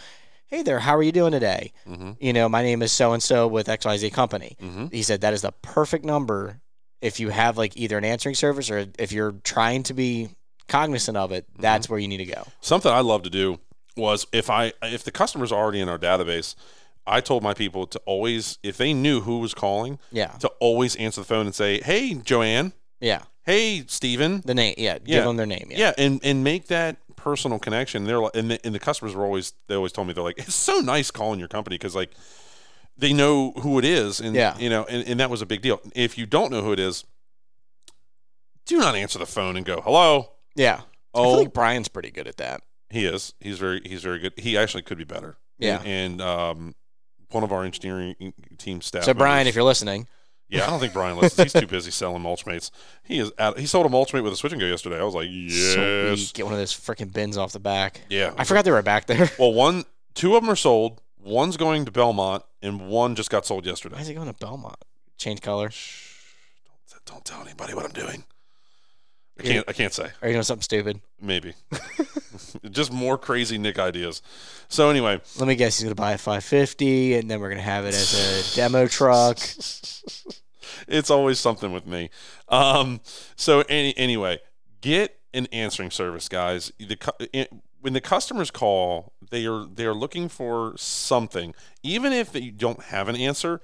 hey 0.47 0.63
there, 0.63 0.79
how 0.81 0.95
are 0.97 1.03
you 1.03 1.11
doing 1.13 1.33
today? 1.33 1.73
Mm-hmm. 1.89 2.13
You 2.21 2.33
know, 2.33 2.49
my 2.49 2.63
name 2.63 2.83
is 2.83 2.93
so 2.93 3.13
and 3.13 3.23
so 3.23 3.49
with 3.49 3.67
XYZ 3.69 4.11
company. 4.13 4.57
Mm-hmm. 4.63 4.87
He 4.93 5.03
said 5.03 5.21
that 5.23 5.33
is 5.33 5.43
the 5.43 5.53
perfect 5.63 6.05
number 6.05 6.61
if 7.07 7.21
you 7.21 7.29
have 7.31 7.57
like 7.57 7.77
either 7.77 7.97
an 7.97 8.05
answering 8.05 8.35
service 8.35 8.71
or 8.71 8.87
if 8.99 9.13
you're 9.13 9.33
trying 9.45 9.85
to 9.85 9.95
be 9.95 10.29
cognizant 10.69 11.17
of 11.17 11.31
it, 11.33 11.47
mm-hmm. 11.53 11.63
that's 11.63 11.89
where 11.89 11.99
you 11.99 12.09
need 12.09 12.17
to 12.19 12.27
go. 12.27 12.47
Something 12.61 12.91
I 12.91 13.01
love 13.01 13.23
to 13.23 13.31
do 13.31 13.61
was 13.97 14.27
if 14.33 14.51
I 14.51 14.73
if 14.83 15.05
the 15.05 15.13
customer's 15.13 15.53
already 15.53 15.81
in 15.81 15.89
our 15.89 15.99
database, 15.99 16.55
I 17.07 17.21
told 17.21 17.43
my 17.43 17.55
people 17.55 17.87
to 17.87 18.01
always 18.05 18.59
if 18.63 18.77
they 18.77 18.93
knew 18.93 19.21
who 19.21 19.39
was 19.39 19.55
calling 19.55 19.99
Yeah. 20.11 20.33
to 20.41 20.49
always 20.61 20.97
answer 20.97 21.21
the 21.21 21.27
phone 21.27 21.47
and 21.47 21.55
say, 21.55 21.81
"Hey, 21.81 22.15
Joanne. 22.15 22.73
Yeah. 23.01 23.23
Hey, 23.45 23.85
Steven. 23.87 24.43
The 24.45 24.55
name. 24.55 24.75
Yeah. 24.77 24.99
Yeah. 25.05 25.17
Give 25.19 25.25
them 25.25 25.37
their 25.37 25.47
name. 25.47 25.69
Yeah. 25.71 25.79
Yeah, 25.79 25.93
and 25.97 26.21
and 26.25 26.43
make 26.43 26.67
that 26.67 26.97
personal 27.15 27.61
connection. 27.61 28.05
They're 28.05 28.19
like, 28.19 28.35
and 28.35 28.51
the, 28.51 28.67
and 28.67 28.75
the 28.75 28.81
customers 28.81 29.15
were 29.15 29.25
always 29.25 29.53
they 29.69 29.77
always 29.77 29.93
told 29.93 30.09
me 30.09 30.13
they're 30.13 30.25
like, 30.25 30.39
it's 30.39 30.55
so 30.55 30.81
nice 30.81 31.13
calling 31.13 31.39
your 31.39 31.49
company 31.49 31.75
because 31.75 31.95
like 31.95 32.11
they 32.99 33.13
know 33.13 33.53
who 33.53 33.79
it 33.79 33.85
is, 33.85 34.21
and 34.21 34.35
Yeah. 34.35 34.57
you 34.59 34.71
know, 34.71 34.85
and, 34.85 35.07
and 35.09 35.21
that 35.21 35.31
was 35.31 35.43
a 35.43 35.47
big 35.47 35.63
deal. 35.63 35.81
If 35.95 36.17
you 36.19 36.27
don't 36.27 36.51
know 36.51 36.63
who 36.63 36.73
it 36.73 36.79
is, 36.81 37.05
do 38.67 38.79
not 38.79 38.95
answer 38.97 39.19
the 39.19 39.27
phone 39.27 39.57
and 39.57 39.65
go 39.65 39.81
hello. 39.81 40.31
Yeah. 40.55 40.81
I 41.15 41.19
Oh, 41.19 41.25
feel 41.31 41.39
like 41.39 41.53
Brian's 41.55 41.89
pretty 41.89 42.11
good 42.11 42.27
at 42.27 42.37
that. 42.39 42.63
he 42.91 43.05
is. 43.07 43.33
He's 43.41 43.59
very 43.59 43.81
he's 43.85 44.03
very 44.03 44.19
good. 44.19 44.33
He 44.37 44.57
actually 44.57 44.83
could 44.83 44.99
be 44.99 45.05
better. 45.05 45.37
Yeah. 45.59 45.79
and, 45.81 46.21
and, 46.21 46.23
um, 46.23 46.75
one 47.31 47.43
of 47.43 47.51
our 47.53 47.65
engineering 47.65 48.33
team 48.59 48.81
staff. 48.81 49.05
So 49.05 49.15
Brian, 49.15 49.39
members- 49.39 49.49
if 49.51 49.55
you're 49.57 49.65
listening, 49.65 50.07
yeah, 50.49 50.65
I 50.65 50.71
don't 50.71 50.79
think 50.79 50.93
Brian 50.93 51.17
listens. 51.19 51.53
He's 51.53 51.61
too 51.61 51.67
busy 51.67 51.91
selling 51.91 52.23
mulchmates. 52.23 52.71
He 53.03 53.19
is. 53.19 53.33
Out, 53.39 53.59
he 53.59 53.67
sold 53.67 53.85
a 53.87 53.89
mulchmate 53.89 54.23
with 54.23 54.33
a 54.33 54.37
switch 54.37 54.53
and 54.53 54.61
go 54.61 54.67
yesterday. 54.67 55.01
I 55.01 55.03
was 55.03 55.15
like, 55.15 55.29
yes, 55.31 56.21
sweet. 56.21 56.35
get 56.35 56.45
one 56.45 56.53
of 56.55 56.61
those 56.61 56.73
freaking 56.73 57.13
bins 57.13 57.37
off 57.37 57.53
the 57.53 57.59
back. 57.59 58.03
yeah. 58.09 58.33
I 58.39 58.45
forgot 58.45 58.65
they 58.65 58.71
were 58.71 58.81
back 58.83 59.07
there. 59.07 59.29
Well, 59.41 59.53
one, 59.53 59.85
two 60.15 60.37
of 60.37 60.43
them 60.43 60.51
are 60.51 60.57
sold. 60.57 61.03
One's 61.27 61.57
going 61.57 61.85
to 61.85 61.91
Belmont, 61.91 62.45
and 62.63 62.89
one 62.89 63.17
just 63.17 63.31
got 63.31 63.45
sold 63.45 63.67
yesterday. 63.67 63.97
Why 63.97 64.03
is 64.03 64.07
he 64.07 64.15
going 64.15 64.29
to 64.29 64.33
Belmont? 64.33 64.77
Change 65.19 65.41
color. 65.41 65.71
Shh, 65.71 66.23
don't, 66.89 67.05
don't 67.05 67.25
tell 67.25 67.41
anybody 67.41 67.75
what 67.75 67.85
I'm 67.85 67.91
doing. 67.91 68.23
I 69.37 69.43
can't. 69.43 69.69
I 69.69 69.73
can't 69.73 69.93
say. 69.93 70.09
Are 70.23 70.29
you 70.29 70.35
doing 70.35 70.45
something 70.45 70.63
stupid? 70.63 71.01
Maybe. 71.21 71.55
just 72.71 72.93
more 72.93 73.19
crazy 73.19 73.59
Nick 73.59 73.77
ideas. 73.77 74.23
So 74.69 74.89
anyway, 74.89 75.21
Let 75.41 75.49
me 75.49 75.57
guess. 75.57 75.77
He's 75.79 75.83
going 75.83 75.97
to 75.97 76.01
buy 76.01 76.13
a 76.13 76.19
550, 76.19 77.15
and 77.15 77.29
then 77.29 77.41
we're 77.41 77.49
going 77.49 77.59
to 77.59 77.65
have 77.65 77.85
it 77.85 77.95
as 77.95 78.55
a 78.55 78.57
demo 78.57 78.87
truck. 78.87 79.39
it's 80.89 81.11
always 81.11 81.41
something 81.41 81.73
with 81.73 81.89
me. 81.89 82.09
Um, 82.49 83.01
so 83.35 83.65
any, 83.69 83.99
anyway, 83.99 84.39
get 84.81 85.19
an 85.35 85.49
answering 85.51 85.91
service, 85.91 86.29
guys. 86.29 86.73
The 86.79 87.49
when 87.81 87.93
the 87.93 88.01
customers 88.01 88.51
call, 88.51 89.13
they 89.31 89.47
are 89.47 89.67
they 89.67 89.85
are 89.85 89.95
looking 89.95 90.29
for 90.29 90.75
something. 90.77 91.55
Even 91.83 92.13
if 92.13 92.35
you 92.35 92.51
don't 92.53 92.83
have 92.85 93.09
an 93.09 93.17
answer, 93.17 93.61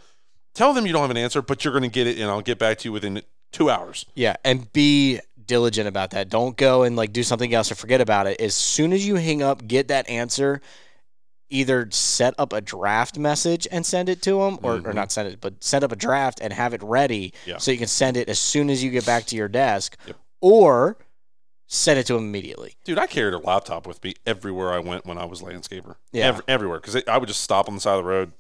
tell 0.55 0.73
them 0.73 0.87
you 0.87 0.93
don't 0.93 1.03
have 1.03 1.11
an 1.11 1.17
answer, 1.17 1.43
but 1.43 1.65
you're 1.65 1.73
going 1.73 1.83
to 1.83 1.89
get 1.91 2.07
it, 2.07 2.19
and 2.19 2.31
I'll 2.31 2.41
get 2.43 2.59
back 2.59 2.79
to 2.79 2.89
you 2.89 2.93
within 2.93 3.23
two 3.53 3.71
hours. 3.71 4.07
Yeah, 4.15 4.37
and 4.45 4.73
be 4.73 5.21
diligent 5.45 5.89
about 5.89 6.11
that. 6.13 6.29
Don't 6.29 6.57
go 6.57 6.83
and 6.85 6.95
like 6.97 7.13
do 7.13 7.23
something 7.23 7.53
else 7.53 7.71
or 7.71 7.75
forget 7.75 8.01
about 8.01 8.27
it. 8.27 8.41
As 8.41 8.55
soon 8.55 8.93
as 8.93 9.07
you 9.07 9.17
hang 9.17 9.43
up, 9.43 9.67
get 9.67 9.89
that 9.89 10.09
answer. 10.09 10.61
Either 11.51 11.87
set 11.91 12.33
up 12.39 12.55
a 12.55 12.63
draft 12.63 13.19
message 13.19 13.69
and 13.71 13.85
send 13.85 14.09
it 14.09 14.23
to 14.23 14.39
them, 14.39 14.59
or, 14.63 14.77
or 14.77 14.81
Mhm. 14.81 14.95
not 14.95 15.13
send 15.13 15.29
it, 15.29 15.39
but 15.39 15.63
set 15.63 15.85
up 15.85 15.93
a 15.93 15.97
draft 15.97 16.39
and 16.41 16.51
have 16.51 16.73
it 16.73 16.83
ready 16.83 17.35
Yeah. 17.45 17.59
so 17.59 17.71
you 17.71 17.77
can 17.77 17.89
send 17.89 18.17
it 18.17 18.31
as 18.31 18.39
soon 18.39 18.71
as 18.71 18.83
you 18.83 18.91
get 18.91 19.05
back 19.05 19.27
to 19.27 19.37
your 19.37 19.49
desk, 19.49 19.99
Yep. 20.07 20.17
or 20.41 20.97
send 21.73 21.99
it 21.99 22.07
to 22.07 22.15
him 22.17 22.25
immediately. 22.25 22.75
Dude, 22.85 22.99
I 22.99 23.07
carried 23.07 23.33
a 23.33 23.39
laptop 23.39 23.87
with 23.87 24.05
me 24.05 24.15
everywhere 24.27 24.73
I 24.73 24.79
went 24.79 25.07
when 25.07 25.17
I 25.17 25.25
was 25.25 25.41
landscaper. 25.41 25.97
Yeah. 26.13 26.29
Ev- 26.29 26.43
everywhere. 26.47 26.79
Because 26.81 27.03
I 27.09 27.17
would 27.17 27.29
just 27.29 27.41
stop 27.41 27.67
on 27.67 27.75
the 27.75 27.81
side 27.81 27.95
of 27.99 28.05
the 28.05 28.11
road, 28.11 28.33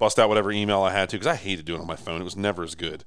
bust 0.00 0.18
out 0.18 0.28
whatever 0.28 0.50
email 0.50 0.82
I 0.82 0.92
had 0.92 1.08
to, 1.10 1.16
because 1.16 1.28
I 1.28 1.36
hated 1.36 1.66
doing 1.66 1.78
it 1.78 1.82
on 1.82 1.86
my 1.86 1.96
phone. 1.96 2.20
It 2.20 2.24
was 2.24 2.36
never 2.36 2.64
as 2.64 2.74
good. 2.74 3.04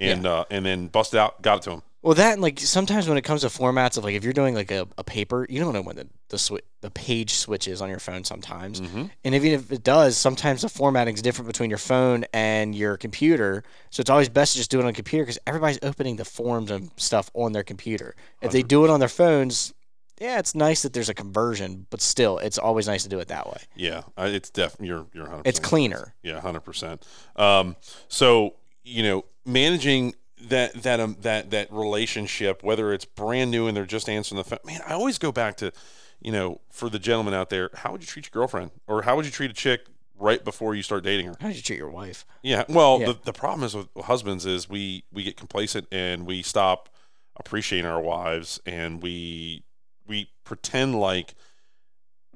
And 0.00 0.26
uh, 0.26 0.44
and 0.50 0.66
then 0.66 0.88
bust 0.88 1.14
it 1.14 1.18
out, 1.18 1.40
got 1.40 1.58
it 1.58 1.62
to 1.62 1.70
him. 1.70 1.82
Well, 2.04 2.14
that 2.16 2.34
and 2.34 2.42
like 2.42 2.60
sometimes 2.60 3.08
when 3.08 3.16
it 3.16 3.22
comes 3.22 3.40
to 3.40 3.46
formats 3.46 3.96
of 3.96 4.04
like 4.04 4.14
if 4.14 4.24
you're 4.24 4.34
doing 4.34 4.54
like 4.54 4.70
a, 4.70 4.86
a 4.98 5.02
paper, 5.02 5.46
you 5.48 5.58
don't 5.58 5.72
know 5.72 5.80
when 5.80 5.96
the 5.96 6.06
the, 6.28 6.36
swi- 6.36 6.60
the 6.82 6.90
page 6.90 7.32
switches 7.32 7.80
on 7.80 7.88
your 7.88 7.98
phone 7.98 8.24
sometimes. 8.24 8.82
Mm-hmm. 8.82 9.04
And 9.24 9.34
even 9.34 9.52
if 9.52 9.72
it 9.72 9.82
does, 9.82 10.18
sometimes 10.18 10.60
the 10.60 10.68
formatting 10.68 11.14
is 11.14 11.22
different 11.22 11.46
between 11.46 11.70
your 11.70 11.78
phone 11.78 12.26
and 12.34 12.74
your 12.74 12.98
computer. 12.98 13.64
So 13.88 14.02
it's 14.02 14.10
always 14.10 14.28
best 14.28 14.52
to 14.52 14.58
just 14.58 14.70
do 14.70 14.80
it 14.80 14.82
on 14.82 14.90
a 14.90 14.92
computer 14.92 15.24
because 15.24 15.38
everybody's 15.46 15.78
opening 15.82 16.16
the 16.16 16.26
forms 16.26 16.70
and 16.70 16.90
stuff 16.96 17.30
on 17.32 17.52
their 17.52 17.62
computer. 17.62 18.14
If 18.42 18.52
they 18.52 18.62
do 18.62 18.84
it 18.84 18.90
on 18.90 19.00
their 19.00 19.08
phones, 19.08 19.72
yeah, 20.20 20.38
it's 20.38 20.54
nice 20.54 20.82
that 20.82 20.92
there's 20.92 21.08
a 21.08 21.14
conversion, 21.14 21.86
but 21.88 22.02
still, 22.02 22.36
it's 22.36 22.58
always 22.58 22.86
nice 22.86 23.04
to 23.04 23.08
do 23.08 23.18
it 23.20 23.28
that 23.28 23.46
way. 23.46 23.62
Yeah, 23.76 24.02
it's 24.18 24.50
definitely 24.50 24.88
you're 24.88 25.06
you're 25.14 25.24
100. 25.24 25.48
It's 25.48 25.58
cleaner. 25.58 26.14
Yeah, 26.22 26.38
hundred 26.38 26.60
percent. 26.60 27.02
Um, 27.34 27.76
so 28.08 28.56
you 28.82 29.02
know, 29.02 29.24
managing 29.46 30.14
that 30.48 30.82
that 30.82 31.00
um 31.00 31.16
that 31.20 31.50
that 31.50 31.72
relationship, 31.72 32.62
whether 32.62 32.92
it's 32.92 33.04
brand 33.04 33.50
new 33.50 33.66
and 33.66 33.76
they're 33.76 33.86
just 33.86 34.08
answering 34.08 34.36
the 34.38 34.44
phone. 34.44 34.58
Man, 34.64 34.80
I 34.86 34.92
always 34.94 35.18
go 35.18 35.32
back 35.32 35.56
to, 35.58 35.72
you 36.20 36.32
know, 36.32 36.60
for 36.70 36.88
the 36.88 36.98
gentleman 36.98 37.34
out 37.34 37.50
there, 37.50 37.70
how 37.74 37.92
would 37.92 38.00
you 38.00 38.06
treat 38.06 38.26
your 38.26 38.40
girlfriend, 38.40 38.70
or 38.86 39.02
how 39.02 39.16
would 39.16 39.24
you 39.24 39.30
treat 39.30 39.50
a 39.50 39.54
chick 39.54 39.86
right 40.16 40.44
before 40.44 40.74
you 40.74 40.82
start 40.82 41.04
dating 41.04 41.26
her? 41.26 41.34
How 41.40 41.48
would 41.48 41.56
you 41.56 41.62
treat 41.62 41.78
your 41.78 41.90
wife? 41.90 42.24
Yeah. 42.42 42.64
Well, 42.68 43.00
Yeah. 43.00 43.06
The, 43.06 43.18
the 43.24 43.32
problem 43.32 43.64
is 43.64 43.74
with 43.74 43.88
husbands 44.04 44.46
is 44.46 44.68
we 44.68 45.04
we 45.12 45.22
get 45.22 45.36
complacent 45.36 45.86
and 45.90 46.26
we 46.26 46.42
stop 46.42 46.88
appreciating 47.36 47.90
our 47.90 48.00
wives 48.00 48.60
and 48.64 49.02
we 49.02 49.64
we 50.06 50.30
pretend 50.44 51.00
like 51.00 51.34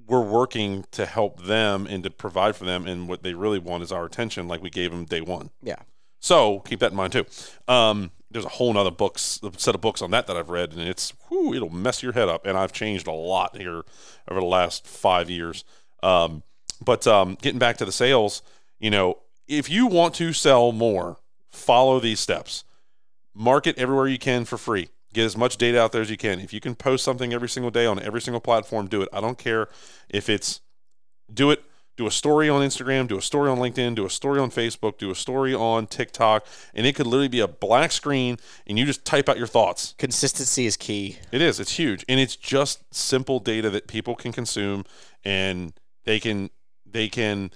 we're 0.06 0.22
working 0.22 0.84
to 0.90 1.04
help 1.04 1.42
them 1.44 1.86
and 1.86 2.02
to 2.02 2.10
provide 2.10 2.56
for 2.56 2.64
them 2.64 2.86
and 2.86 3.08
what 3.08 3.22
they 3.22 3.34
really 3.34 3.58
want 3.58 3.82
is 3.82 3.92
our 3.92 4.06
attention 4.06 4.48
like 4.48 4.62
we 4.62 4.70
gave 4.70 4.90
them 4.90 5.04
day 5.04 5.20
one. 5.20 5.50
Yeah. 5.62 5.76
So 6.20 6.60
keep 6.60 6.80
that 6.80 6.90
in 6.92 6.96
mind 6.96 7.12
too. 7.12 7.26
Um, 7.66 8.10
there's 8.30 8.44
a 8.44 8.50
whole 8.50 8.72
nother 8.72 8.90
books 8.90 9.40
set 9.56 9.74
of 9.74 9.80
books 9.80 10.02
on 10.02 10.10
that 10.10 10.26
that 10.26 10.36
I've 10.36 10.50
read 10.50 10.72
and 10.72 10.82
it's 10.82 11.12
whew, 11.28 11.54
it'll 11.54 11.70
mess 11.70 12.02
your 12.02 12.12
head 12.12 12.28
up 12.28 12.46
and 12.46 12.58
I've 12.58 12.72
changed 12.72 13.06
a 13.06 13.12
lot 13.12 13.56
here 13.56 13.82
over 14.28 14.40
the 14.40 14.46
last 14.46 14.86
five 14.86 15.30
years. 15.30 15.64
Um, 16.02 16.42
but 16.84 17.06
um, 17.06 17.36
getting 17.40 17.58
back 17.58 17.78
to 17.78 17.84
the 17.84 17.92
sales, 17.92 18.42
you 18.78 18.90
know, 18.90 19.18
if 19.46 19.70
you 19.70 19.86
want 19.86 20.14
to 20.16 20.32
sell 20.32 20.72
more, 20.72 21.16
follow 21.50 21.98
these 22.00 22.20
steps. 22.20 22.64
Market 23.34 23.78
everywhere 23.78 24.06
you 24.08 24.18
can 24.18 24.44
for 24.44 24.58
free. 24.58 24.88
Get 25.14 25.24
as 25.24 25.36
much 25.36 25.56
data 25.56 25.80
out 25.80 25.92
there 25.92 26.02
as 26.02 26.10
you 26.10 26.16
can. 26.16 26.38
If 26.38 26.52
you 26.52 26.60
can 26.60 26.74
post 26.74 27.02
something 27.04 27.32
every 27.32 27.48
single 27.48 27.70
day 27.70 27.86
on 27.86 27.98
every 28.00 28.20
single 28.20 28.40
platform, 28.40 28.88
do 28.88 29.02
it. 29.02 29.08
I 29.12 29.20
don't 29.20 29.38
care 29.38 29.68
if 30.08 30.28
it's 30.28 30.60
do 31.32 31.50
it. 31.50 31.62
Do 31.98 32.06
a 32.06 32.12
story 32.12 32.48
on 32.48 32.62
Instagram, 32.62 33.08
do 33.08 33.18
a 33.18 33.20
story 33.20 33.50
on 33.50 33.58
LinkedIn, 33.58 33.96
do 33.96 34.06
a 34.06 34.10
story 34.10 34.38
on 34.38 34.52
Facebook, 34.52 34.98
do 34.98 35.10
a 35.10 35.16
story 35.16 35.52
on 35.52 35.88
TikTok, 35.88 36.46
and 36.72 36.86
it 36.86 36.94
could 36.94 37.08
literally 37.08 37.26
be 37.26 37.40
a 37.40 37.48
black 37.48 37.90
screen 37.90 38.38
and 38.68 38.78
you 38.78 38.86
just 38.86 39.04
type 39.04 39.28
out 39.28 39.36
your 39.36 39.48
thoughts. 39.48 39.96
Consistency 39.98 40.64
is 40.64 40.76
key. 40.76 41.18
It 41.32 41.42
is. 41.42 41.58
It's 41.58 41.76
huge, 41.76 42.04
and 42.08 42.20
it's 42.20 42.36
just 42.36 42.84
simple 42.94 43.40
data 43.40 43.68
that 43.70 43.88
people 43.88 44.14
can 44.14 44.30
consume, 44.30 44.84
and 45.24 45.72
they 46.04 46.20
can 46.20 46.50
they 46.86 47.08
can 47.08 47.50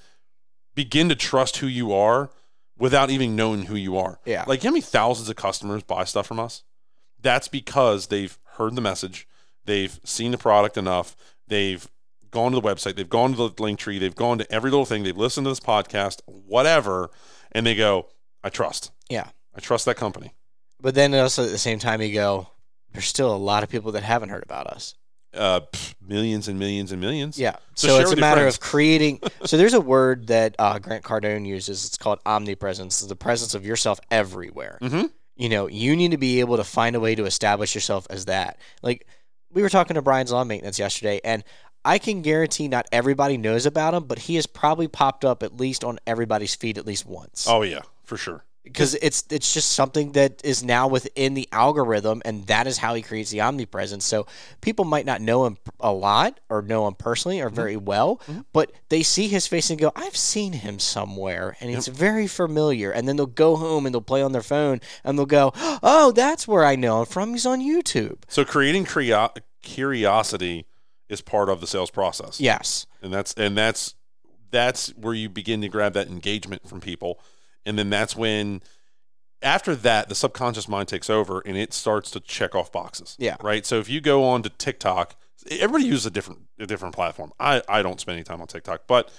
begin 0.74 1.09
to 1.09 1.14
trust 1.14 1.59
who 1.59 1.68
you 1.68 1.93
are 1.93 2.28
without 2.76 3.11
even 3.11 3.36
knowing 3.36 3.66
who 3.66 3.76
you 3.76 3.97
are. 3.97 4.18
Yeah. 4.24 4.43
Like, 4.49 4.64
you 4.64 4.70
know 4.70 4.72
how 4.72 4.74
many 4.74 4.82
thousands 4.82 5.28
of 5.28 5.36
customers 5.36 5.84
buy 5.84 6.03
stuff 6.03 6.26
from 6.26 6.40
us? 6.40 6.64
That's 7.20 7.47
because 7.47 8.09
they've 8.09 8.36
heard 8.57 8.74
the 8.74 8.80
message, 8.80 9.28
they've 9.66 10.01
seen 10.03 10.32
the 10.32 10.38
product 10.38 10.76
enough, 10.76 11.16
they've 11.47 11.86
gone 12.33 12.51
to 12.53 12.61
the 12.61 12.66
website, 12.66 12.97
they've 12.97 13.09
gone 13.09 13.30
to 13.35 13.49
the 13.49 13.62
link 13.62 13.78
tree, 13.78 13.99
they've 14.01 14.14
gone 14.16 14.39
to 14.39 14.53
every 14.53 14.70
little 14.70 14.85
thing, 14.85 15.05
they've 15.05 15.16
listened 15.16 15.45
to 15.45 15.51
this 15.51 15.61
podcast, 15.61 16.20
whatever, 16.26 17.11
and 17.53 17.64
they 17.64 17.76
go, 17.76 18.09
I 18.43 18.49
trust. 18.49 18.91
Yeah. 19.09 19.28
I 19.55 19.61
trust 19.61 19.85
that 19.85 19.97
company. 19.97 20.35
But 20.80 20.97
then 20.97 21.14
also 21.14 21.45
at 21.45 21.51
the 21.51 21.59
same 21.59 21.78
time, 21.78 22.03
you 22.03 22.12
go, 22.12 22.49
there's 22.93 23.07
still 23.07 23.33
a 23.33 23.37
lot 23.37 23.62
of 23.62 23.68
people 23.68 23.93
that 23.93 24.03
haven't 24.03 24.30
heard 24.30 24.43
about 24.43 24.66
us. 24.66 24.95
Uh, 25.35 25.61
pff, 25.61 25.95
millions 26.07 26.49
and 26.49 26.59
millions 26.59 26.93
and 26.93 27.01
millions. 27.01 27.39
Yeah. 27.39 27.57
So 27.74 27.89
So, 27.89 28.01
it's 28.01 28.12
a 28.12 28.16
matter 28.16 28.43
friends. 28.43 28.57
of 28.57 28.61
creating. 28.61 29.20
so 29.45 29.57
there's 29.57 29.72
a 29.72 29.80
word 29.80 30.26
that 30.26 30.57
uh, 30.59 30.78
Grant 30.78 31.05
Cardone 31.05 31.47
uses. 31.47 31.87
It's 31.87 31.97
called 31.97 32.18
omnipresence. 32.26 33.01
It's 33.01 33.09
the 33.09 33.16
presence 33.16 33.55
of 33.55 33.64
yourself 33.64 33.99
everywhere. 34.11 34.78
Mm-hmm. 34.83 35.07
You 35.37 35.49
know, 35.49 35.68
you 35.68 35.97
need 35.97 36.11
to 36.11 36.18
be 36.18 36.41
able 36.41 36.59
to 36.59 36.64
find 36.64 36.97
a 36.97 37.01
way 37.01 37.14
to 37.14 37.24
establish 37.24 37.74
yourself 37.74 38.07
as 38.11 38.26
that. 38.26 38.59
Like 38.83 39.07
we 39.51 39.62
were 39.62 39.70
talking 39.70 39.95
to 39.95 40.03
Brian's 40.03 40.33
lawn 40.33 40.49
maintenance 40.49 40.78
yesterday, 40.78 41.20
and 41.24 41.45
I 41.85 41.99
can 41.99 42.22
guarantee 42.22 42.68
not 42.68 42.87
everybody 42.93 43.37
knows 43.37 43.66
about 43.66 43.95
him, 43.95 44.05
but 44.05 44.20
he 44.20 44.37
has 44.37 44.47
probably 44.47 44.89
popped 44.89 45.24
up 45.24 45.43
at 45.43 45.57
least 45.57 45.85
on 45.85 45.99
everybody's 46.07 46.55
feed 46.55 46.78
at 46.78 46.87
least 46.87 47.07
once. 47.07 47.47
Oh 47.49 47.62
yeah, 47.62 47.83
for 48.05 48.16
sure. 48.16 48.45
because 48.64 48.95
it's 49.03 49.24
it's 49.30 49.53
just 49.53 49.72
something 49.72 50.12
that 50.12 50.41
is 50.45 50.62
now 50.62 50.87
within 50.87 51.35
the 51.35 51.49
algorithm, 51.51 52.22
and 52.24 52.47
that 52.47 52.66
is 52.66 52.78
how 52.78 52.95
he 52.95 53.03
creates 53.03 53.30
the 53.30 53.41
omnipresence. 53.41 54.05
So 54.05 54.26
people 54.61 54.85
might 54.85 55.05
not 55.05 55.20
know 55.20 55.47
him 55.47 55.59
a 55.80 55.93
lot 55.93 56.39
or 56.49 56.62
know 56.62 56.87
him 56.87 56.95
personally 56.95 57.41
or 57.41 57.47
mm-hmm. 57.47 57.57
very 57.57 57.76
well, 57.76 58.20
mm-hmm. 58.28 58.43
but 58.53 58.72
they 58.89 59.03
see 59.03 59.26
his 59.26 59.47
face 59.49 59.70
and 59.70 59.80
go, 59.80 59.91
"I've 59.97 60.16
seen 60.16 60.53
him 60.53 60.78
somewhere," 60.78 61.57
and 61.61 61.70
it's 61.70 61.89
very 61.89 62.28
familiar. 62.28 62.93
And 62.93 63.09
then 63.09 63.16
they'll 63.16 63.26
go 63.26 63.57
home 63.57 63.85
and 63.87 63.95
they'll 63.95 64.01
play 64.01 64.22
on 64.22 64.33
their 64.33 64.43
phone 64.43 64.80
and 65.03 65.18
they'll 65.18 65.26
go, 65.26 65.53
"Oh, 65.83 66.12
that's 66.12 66.47
where 66.47 66.64
I 66.64 66.76
know 66.76 67.01
him 67.01 67.07
from. 67.07 67.33
He's 67.33 67.47
on 67.47 67.61
YouTube." 67.61 68.18
So 68.28 68.45
creating 68.45 68.85
curio- 68.85 69.33
curiosity 69.62 70.66
is 71.13 71.21
part 71.21 71.49
of 71.49 71.61
the 71.61 71.67
sales 71.67 71.91
process. 71.91 72.41
Yes, 72.41 72.87
and 73.03 73.13
that's 73.13 73.33
and 73.35 73.57
that's 73.57 73.95
that's 74.51 74.91
where 74.91 75.15
you 75.15 75.29
begin 75.29 75.61
to 75.63 75.69
grab 75.69 75.95
that 75.95 76.09
engagement 76.09 76.69
from 76.69 76.81
people. 76.81 77.21
And 77.65 77.79
then 77.79 77.91
that's 77.91 78.17
when 78.17 78.63
after 79.41 79.75
that 79.75 80.09
the 80.09 80.15
subconscious 80.15 80.69
mind 80.69 80.89
takes 80.89 81.09
over 81.09 81.41
and 81.41 81.57
it 81.57 81.73
starts 81.73 82.11
to 82.13 82.21
check 82.21 82.55
off 82.55 82.71
boxes. 82.71 83.17
Yeah. 83.19 83.37
right? 83.43 83.65
So 83.65 83.79
if 83.79 83.89
you 83.89 84.01
go 84.01 84.25
on 84.25 84.43
to 84.43 84.49
tiktok 84.49 85.17
everybody 85.51 85.85
uses 85.85 86.07
a 86.07 86.11
different 86.11 86.41
a 86.59 86.67
different 86.67 86.95
platform. 86.95 87.33
I 87.41 87.63
i 87.69 87.83
don't 87.83 87.99
spend 87.99 88.17
any 88.17 88.25
time 88.25 88.41
on 88.41 88.47
tiktok 88.47 88.83
but 88.87 89.11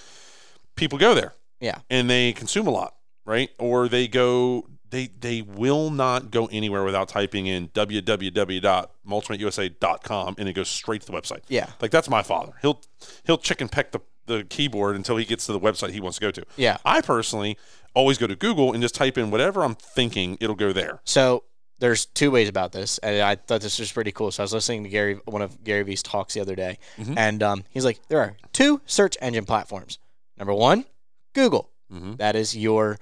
people 0.76 0.98
go 0.98 1.14
there. 1.14 1.34
Yeah, 1.60 1.80
and 1.89 2.10
they 2.10 2.34
consume 2.34 2.68
a 2.68 2.72
lot 2.72 2.96
right? 3.26 3.50
Or 3.60 3.88
they 3.88 4.08
go 4.08 4.68
they 4.94 5.08
they 5.20 5.41
will 5.41 5.89
not 5.89 6.32
go 6.32 6.46
anywhere 6.52 6.84
without 6.86 7.10
typing 7.10 7.48
in 7.48 7.68
www.mulchmateusa.com 7.70 10.36
and 10.38 10.50
it 10.50 10.54
goes 10.54 10.70
straight 10.70 11.02
to 11.02 11.08
the 11.08 11.14
website 11.14 11.41
yeah, 11.48 11.70
like 11.82 11.91
that's 11.91 12.10
my 12.10 12.22
father. 12.24 12.54
He'll 12.62 12.82
he'll 13.26 13.38
chicken 13.38 13.70
peck 13.70 13.91
the, 13.91 14.00
the 14.26 14.44
keyboard 14.46 14.96
until 14.96 15.18
he 15.18 15.26
gets 15.26 15.46
to 15.48 15.54
the 15.54 15.60
website 15.60 15.91
he 15.91 16.00
wants 16.00 16.18
to 16.18 16.22
go 16.22 16.32
to. 16.32 16.44
yeah. 16.56 16.78
I 16.86 17.02
personally 17.02 17.58
always 17.94 18.18
go 18.18 18.28
to 18.28 18.36
Google 18.36 18.74
and 18.74 18.82
just 18.82 18.96
type 18.96 19.18
in 19.18 19.32
whatever 19.32 19.64
I'm 19.64 19.76
thinking, 19.76 20.38
it'll 20.41 20.56
go 20.56 20.74
there. 20.74 21.00
So 21.04 21.44
there's 21.80 22.06
two 22.06 22.32
ways 22.32 22.48
about 22.50 22.72
this, 22.72 22.98
and 23.00 23.22
I 23.22 23.36
thought 23.36 23.62
this 23.62 23.78
was 23.80 23.91
pretty 23.91 24.12
cool. 24.12 24.32
So 24.32 24.41
I 24.41 24.46
was 24.46 24.54
listening 24.54 24.84
to 24.84 24.89
Gary, 24.89 25.20
one 25.26 25.41
of 25.41 25.64
Gary 25.64 25.84
Vee's 25.84 26.02
talks 26.02 26.34
the 26.34 26.39
other 26.39 26.56
day, 26.56 26.80
Mhm. 26.98 27.18
and 27.18 27.44
um, 27.44 27.64
he's 27.70 27.86
like, 27.86 28.00
there 28.08 28.20
are 28.22 28.38
two 28.54 28.82
search 28.86 29.18
engine 29.22 29.46
platforms. 29.46 30.00
Number 30.38 30.54
one, 30.54 30.86
Google. 31.34 31.70
Mhm. 31.91 32.18
That 32.18 32.36
is 32.36 32.56
your 32.58 32.98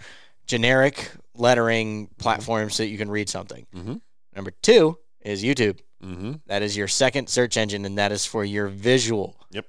generic 0.48 1.12
lettering 1.36 2.08
platform 2.18 2.70
so 2.70 2.84
that 2.84 2.89
you 2.89 2.98
can 2.98 3.10
read 3.10 3.30
something. 3.30 3.66
Mhm. 3.76 4.02
Number 4.36 4.52
two 4.62 4.98
is 5.22 5.44
YouTube. 5.44 5.80
Mm-hmm. 6.04 6.34
That 6.48 6.62
is 6.62 6.76
your 6.76 6.88
second 6.88 7.28
search 7.30 7.58
engine, 7.58 7.86
and 7.86 7.98
that 7.98 8.12
is 8.12 8.26
for 8.26 8.44
your 8.44 8.68
visual 8.68 9.38
Yep. 9.52 9.66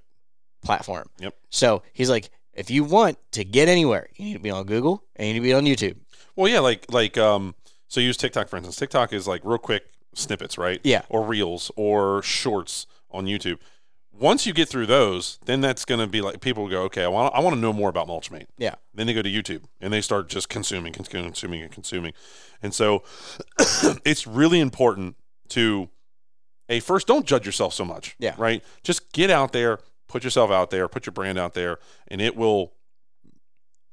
platform. 0.64 1.10
Yep. 1.18 1.34
So 1.50 1.82
he's 1.92 2.08
like, 2.10 2.30
if 2.54 2.70
you 2.70 2.84
want 2.84 3.18
to 3.32 3.44
get 3.44 3.68
anywhere, 3.68 4.08
you 4.16 4.24
need 4.26 4.32
to 4.34 4.38
be 4.38 4.50
on 4.50 4.64
Google 4.66 5.04
and 5.16 5.26
you 5.28 5.34
need 5.34 5.40
to 5.40 5.44
be 5.44 5.52
on 5.52 5.64
YouTube. 5.64 5.96
Well, 6.36 6.50
yeah, 6.50 6.60
like 6.60 6.86
like 6.90 7.16
um, 7.18 7.54
so 7.88 8.00
use 8.00 8.16
TikTok 8.16 8.48
for 8.48 8.56
instance. 8.56 8.76
TikTok 8.76 9.12
is 9.12 9.26
like 9.28 9.42
real 9.44 9.58
quick 9.58 9.84
snippets, 10.14 10.56
right? 10.58 10.80
Yeah. 10.84 11.02
Or 11.08 11.22
reels 11.24 11.70
or 11.76 12.22
shorts 12.22 12.86
on 13.10 13.26
YouTube. 13.26 13.58
Once 14.18 14.46
you 14.46 14.52
get 14.52 14.68
through 14.68 14.86
those, 14.86 15.38
then 15.46 15.60
that's 15.60 15.84
going 15.84 16.00
to 16.00 16.06
be 16.06 16.20
like 16.20 16.40
people 16.40 16.68
go, 16.68 16.82
okay, 16.82 17.02
I 17.02 17.08
want 17.08 17.34
I 17.34 17.40
want 17.40 17.54
to 17.54 17.60
know 17.60 17.72
more 17.72 17.88
about 17.88 18.06
Mulchmate. 18.08 18.46
Yeah. 18.58 18.74
Then 18.94 19.06
they 19.06 19.14
go 19.14 19.22
to 19.22 19.28
YouTube 19.30 19.64
and 19.80 19.92
they 19.92 20.00
start 20.00 20.28
just 20.28 20.48
consuming, 20.48 20.92
consuming, 20.92 21.62
and 21.62 21.70
consuming. 21.70 22.12
And 22.62 22.74
so 22.74 23.02
it's 24.04 24.26
really 24.26 24.60
important 24.60 25.16
to 25.50 25.88
a 26.68 26.80
first 26.80 27.06
don't 27.06 27.26
judge 27.26 27.46
yourself 27.46 27.74
so 27.74 27.84
much. 27.84 28.16
Yeah. 28.18 28.34
Right. 28.38 28.62
Just 28.82 29.12
get 29.12 29.30
out 29.30 29.52
there, 29.52 29.80
put 30.08 30.24
yourself 30.24 30.50
out 30.50 30.70
there, 30.70 30.88
put 30.88 31.06
your 31.06 31.12
brand 31.12 31.38
out 31.38 31.54
there, 31.54 31.78
and 32.08 32.20
it 32.20 32.36
will. 32.36 32.72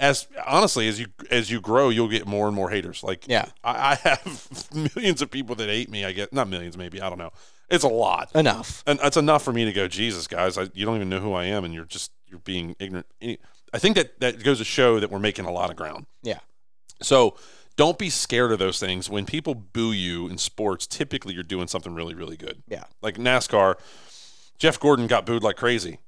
As 0.02 0.28
honestly 0.48 0.88
as 0.88 0.98
you 0.98 1.08
as 1.30 1.52
you 1.52 1.60
grow, 1.60 1.90
you'll 1.90 2.08
get 2.08 2.26
more 2.26 2.48
and 2.48 2.56
more 2.56 2.70
haters. 2.70 3.04
Like 3.04 3.28
Yeah. 3.28 3.48
I, 3.66 3.92
I 3.92 3.96
have 3.96 4.68
millions 4.96 5.22
of 5.22 5.30
people 5.30 5.56
that 5.56 5.68
hate 5.68 5.90
me. 5.90 6.06
I 6.06 6.14
get 6.14 6.32
not 6.32 6.48
millions, 6.48 6.78
maybe 6.78 7.02
I 7.02 7.10
don't 7.10 7.18
know. 7.18 7.32
It's 7.70 7.84
a 7.84 7.88
lot 7.90 8.32
Enough. 8.36 8.84
and 8.88 9.00
it's 9.04 9.18
enough 9.18 9.44
for 9.44 9.54
me 9.54 9.66
to 9.66 9.72
go, 9.72 9.88
Jesus, 9.88 10.26
guys, 10.28 10.58
I, 10.58 10.68
you 10.74 10.86
don't 10.86 10.96
even 10.96 11.10
know 11.10 11.20
who 11.20 11.34
I 11.34 11.46
am, 11.46 11.64
and 11.66 11.74
you're 11.74 11.86
just 11.86 12.12
you're 12.28 12.40
being 12.40 12.76
ignorant. 12.80 13.06
I 13.74 13.78
think 13.80 13.96
that 13.96 14.20
that 14.20 14.44
goes 14.44 14.58
to 14.58 14.64
show 14.64 15.00
that 15.00 15.12
we're 15.12 15.20
making 15.20 15.46
a 15.46 15.52
lot 15.52 15.70
of 15.70 15.76
ground. 15.76 16.06
Yeah. 16.24 16.40
So 17.02 17.36
don't 17.76 17.98
be 17.98 18.10
scared 18.10 18.52
of 18.52 18.60
those 18.60 18.80
things. 18.80 19.10
When 19.10 19.26
people 19.26 19.54
boo 19.56 19.92
you 19.92 20.28
in 20.28 20.38
sports, 20.38 20.86
typically 20.88 21.34
you're 21.34 21.44
doing 21.44 21.68
something 21.68 21.94
really, 21.94 22.14
really 22.14 22.36
good. 22.38 22.62
Yeah. 22.68 22.84
Like 23.02 23.16
NASCAR, 23.18 23.76
Jeff 24.58 24.80
Gordon 24.80 25.08
got 25.08 25.26
booed 25.26 25.44
like 25.44 25.56
crazy. 25.56 26.00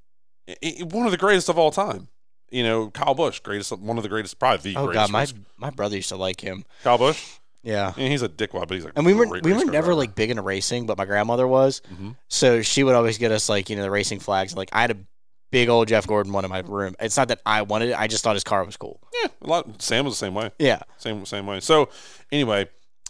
I- 0.49 0.55
I- 0.82 0.84
one 0.84 1.05
of 1.05 1.12
the 1.12 1.18
greatest 1.18 1.47
of 1.49 1.57
all 1.57 1.72
time. 1.72 2.07
You 2.49 2.64
know, 2.64 2.89
Kyle 2.89 3.14
Busch, 3.14 3.39
greatest, 3.39 3.72
one 3.72 3.95
of 3.97 4.03
the 4.03 4.09
greatest, 4.09 4.38
probably 4.38 4.74
the 4.74 4.80
Oh 4.80 4.86
greatest. 4.88 5.12
god, 5.12 5.12
my 5.12 5.28
my 5.57 5.70
brother 5.70 5.95
used 5.95 6.09
to 6.09 6.18
like 6.18 6.41
him. 6.41 6.66
Kyle 6.84 6.97
Busch. 6.97 7.24
Yeah. 7.64 7.93
Yeah, 7.95 8.07
he's 8.07 8.22
a 8.24 8.30
dickwad, 8.30 8.68
but 8.68 8.72
he's 8.72 8.86
like. 8.86 8.93
And 8.95 9.05
we 9.05 9.14
were 9.14 9.28
we 9.43 9.53
were 9.53 9.66
never 9.66 9.93
like 9.93 10.16
big 10.16 10.30
into 10.32 10.41
racing, 10.41 10.86
but 10.88 10.97
my 10.97 11.05
grandmother 11.05 11.47
was. 11.47 11.82
Mhm. 11.93 12.16
So 12.28 12.62
she 12.62 12.84
would 12.84 12.95
always 12.95 13.18
get 13.18 13.32
us 13.32 13.49
like 13.49 13.70
you 13.70 13.76
know 13.76 13.84
the 13.84 13.91
racing 13.91 14.20
flags. 14.20 14.55
Like 14.55 14.70
I 14.74 14.82
had 14.82 14.91
a 14.91 14.97
big 15.51 15.70
old 15.70 15.88
Jeff 15.88 16.07
Gordon 16.07 16.32
one 16.34 16.43
in 16.45 16.49
my 16.49 16.59
room. 16.62 16.95
It's 16.99 17.18
not 17.18 17.28
that 17.28 17.41
I 17.45 17.62
wanted 17.62 17.89
it; 17.89 17.99
I 17.99 18.07
just 18.07 18.24
thought 18.24 18.36
his 18.36 18.43
car 18.43 18.64
was 18.64 18.78
cool. 18.78 18.99
yeah, 19.22 19.30
a 19.41 19.47
lot. 19.47 19.82
Sam 19.82 20.05
was 20.05 20.16
the 20.16 20.26
same 20.26 20.34
way. 20.34 20.51
Yeah, 20.59 20.80
Same 20.97 21.26
same 21.26 21.45
way. 21.45 21.59
So 21.59 21.89
anyway, 22.32 22.68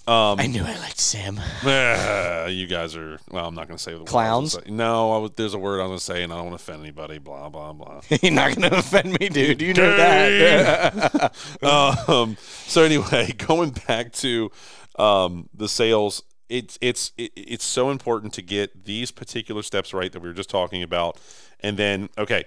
um, 0.07 0.39
I 0.39 0.47
knew 0.47 0.63
I 0.63 0.77
liked 0.79 0.99
Sam. 0.99 1.39
You 2.51 2.67
guys 2.67 2.95
are 2.95 3.19
well. 3.29 3.47
I'm 3.47 3.55
not 3.55 3.67
going 3.67 3.77
to 3.77 3.83
say 3.83 3.93
the 3.93 4.01
I 4.01 4.05
Clowns? 4.05 4.57
No, 4.67 5.13
I 5.13 5.17
was, 5.19 5.31
there's 5.35 5.53
a 5.53 5.59
word 5.59 5.79
I'm 5.79 5.87
going 5.87 5.99
to 5.99 6.03
say, 6.03 6.23
and 6.23 6.33
I 6.33 6.37
don't 6.37 6.47
want 6.47 6.59
to 6.59 6.63
offend 6.63 6.81
anybody. 6.81 7.19
Blah 7.19 7.49
blah 7.49 7.71
blah. 7.71 8.01
You're 8.21 8.31
not 8.31 8.55
gonna 8.55 8.75
offend 8.75 9.17
me, 9.19 9.29
dude. 9.29 9.61
You 9.61 9.73
know 9.73 9.95
that. 9.95 11.33
um, 12.09 12.35
so 12.65 12.83
anyway, 12.83 13.31
going 13.37 13.71
back 13.87 14.11
to 14.13 14.51
um, 14.97 15.49
the 15.53 15.69
sales, 15.69 16.23
it's 16.49 16.77
it's 16.81 17.13
it, 17.17 17.31
it's 17.35 17.65
so 17.65 17.89
important 17.89 18.33
to 18.33 18.41
get 18.41 18.85
these 18.85 19.11
particular 19.11 19.61
steps 19.61 19.93
right 19.93 20.11
that 20.11 20.21
we 20.21 20.27
were 20.27 20.33
just 20.33 20.49
talking 20.49 20.83
about, 20.83 21.17
and 21.61 21.77
then 21.77 22.09
okay, 22.17 22.43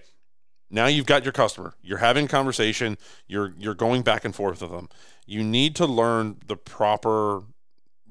now 0.74 0.86
you've 0.86 1.06
got 1.06 1.24
your 1.24 1.32
customer. 1.32 1.74
You're 1.82 1.98
having 1.98 2.26
a 2.26 2.28
conversation. 2.28 2.98
You're 3.26 3.54
you're 3.58 3.74
going 3.74 4.02
back 4.02 4.24
and 4.24 4.34
forth 4.34 4.60
with 4.60 4.70
them. 4.70 4.88
You 5.26 5.42
need 5.42 5.74
to 5.76 5.86
learn 5.86 6.36
the 6.46 6.56
proper 6.56 7.42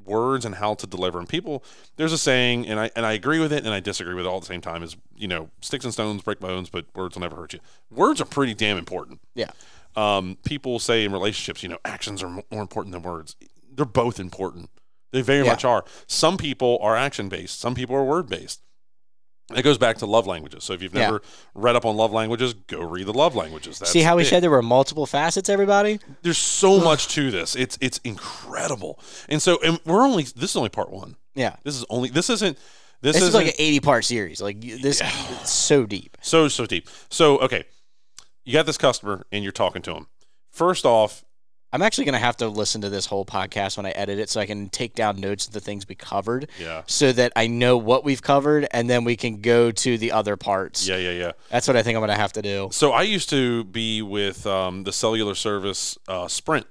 words 0.06 0.44
and 0.46 0.56
how 0.56 0.74
to 0.76 0.88
deliver. 0.88 1.20
And 1.20 1.30
people, 1.30 1.64
there's 1.96 2.12
a 2.14 2.18
saying, 2.18 2.68
and 2.68 2.80
I 2.80 2.92
and 2.96 3.06
I 3.06 3.14
agree 3.14 3.40
with 3.40 3.54
it, 3.54 3.66
and 3.66 3.74
I 3.74 3.80
disagree 3.80 4.14
with 4.16 4.26
it 4.26 4.30
all 4.30 4.38
at 4.38 4.42
the 4.42 4.48
same 4.48 4.62
time. 4.62 4.84
Is 4.84 4.96
you 5.16 5.28
know, 5.28 5.50
sticks 5.62 5.86
and 5.86 5.94
stones 5.94 6.22
break 6.24 6.40
bones, 6.40 6.70
but 6.70 6.86
words 6.96 7.16
will 7.16 7.22
never 7.22 7.36
hurt 7.36 7.54
you. 7.54 7.60
Words 7.92 8.20
are 8.22 8.26
pretty 8.26 8.54
damn 8.54 8.78
important 8.78 9.20
yeah, 9.36 9.52
um, 9.96 10.38
people 10.46 10.80
say 10.80 11.06
in 11.06 11.12
relationships, 11.12 11.64
you 11.64 11.70
know, 11.70 11.78
actions 11.86 12.24
are 12.24 12.30
more 12.52 12.62
important 12.62 12.94
than 12.94 13.02
words. 13.04 13.36
They're 13.72 13.86
both 13.86 14.20
important. 14.20 14.70
They 15.12 15.22
very 15.22 15.44
Yeah. 15.46 15.52
much 15.52 15.64
are. 15.66 15.86
Some 16.08 16.38
people 16.38 16.80
are 16.82 16.96
action 16.96 17.30
based. 17.30 17.60
Some 17.60 17.76
people 17.76 17.96
are 17.96 18.04
word 18.04 18.28
based. 18.28 18.62
It 19.54 19.62
goes 19.64 19.78
back 19.78 19.98
to 19.98 20.06
love 20.06 20.26
languages. 20.26 20.64
So 20.64 20.74
if 20.74 20.82
you've 20.82 20.94
Yeah. 20.94 21.02
never 21.02 21.22
read 21.54 21.76
up 21.76 21.86
on 21.86 21.98
love 21.98 22.14
languages, 22.14 22.54
go 22.54 22.80
read 22.82 23.06
the 23.08 23.14
love 23.14 23.36
languages. 23.36 23.78
That's 23.80 23.92
See 23.92 24.02
how 24.02 24.16
we 24.16 24.24
said 24.24 24.42
there 24.42 24.50
were 24.50 24.62
multiple 24.62 25.06
facets, 25.06 25.50
everybody? 25.50 26.00
there's 26.22 26.38
so 26.38 26.80
much 26.80 27.10
to 27.10 27.30
this. 27.30 27.56
It's 27.56 27.78
it's 27.82 28.00
incredible. 28.06 29.00
And 29.30 29.42
so 29.42 29.60
and 29.64 29.80
we're 29.86 30.02
only 30.04 30.24
this 30.24 30.52
is 30.52 30.56
only 30.56 30.70
part 30.70 30.92
one. 30.92 31.18
Yeah. 31.36 31.56
This 31.64 31.76
is 31.76 31.86
only 31.90 32.10
this 32.10 32.30
isn't 32.30 32.58
this, 33.02 33.16
This 33.18 33.24
is 33.24 33.34
like 33.34 33.48
an 33.48 33.54
80 33.60 33.80
part 33.82 34.06
series. 34.06 34.42
Like 34.42 34.62
this 34.62 35.02
it's 35.04 35.52
so 35.52 35.86
deep. 35.86 36.18
so 36.22 36.48
so 36.48 36.66
deep. 36.66 36.88
So 37.10 37.38
okay, 37.40 37.66
you 38.46 38.54
got 38.54 38.66
this 38.66 38.78
customer 38.78 39.26
and 39.32 39.44
you're 39.44 39.52
talking 39.52 39.82
to 39.84 39.94
him. 39.94 40.08
First 40.52 40.86
off, 40.86 41.26
I'm 41.74 41.82
actually 41.82 42.06
going 42.06 42.14
to 42.14 42.20
have 42.20 42.38
to 42.38 42.48
listen 42.48 42.82
to 42.82 42.90
this 42.90 43.08
whole 43.08 43.26
podcast 43.26 43.76
when 43.78 43.86
I 43.88 43.90
edit 43.92 44.20
it 44.20 44.30
so 44.30 44.40
I 44.40 44.46
can 44.46 44.70
take 44.70 44.94
down 44.94 45.20
notes 45.20 45.48
of 45.48 45.54
the 45.54 45.60
things 45.60 45.88
we 45.88 45.96
covered 45.96 46.48
yeah, 46.60 46.84
so 46.86 47.12
that 47.12 47.34
I 47.36 47.48
know 47.48 47.78
what 47.78 48.04
we've 48.04 48.22
covered 48.22 48.68
and 48.72 48.88
then 48.90 49.04
we 49.04 49.16
can 49.16 49.42
go 49.42 49.72
to 49.72 49.98
the 49.98 50.12
other 50.12 50.38
parts. 50.38 50.88
yeah, 50.88 50.98
yeah, 50.98 51.10
yeah. 51.12 51.32
That's 51.50 51.68
what 51.68 51.76
I 51.76 51.82
think 51.84 51.96
I'm 51.96 52.02
going 52.02 52.10
to 52.10 52.16
have 52.16 52.34
to 52.34 52.42
do. 52.44 52.70
So 52.72 52.92
I 52.92 53.02
used 53.02 53.30
to 53.32 53.64
be 53.66 54.02
with 54.04 54.46
um, 54.46 54.84
the 54.84 54.94
cellular 54.94 55.34
service 55.36 55.98
uh, 56.08 56.28
Sprint, 56.28 56.68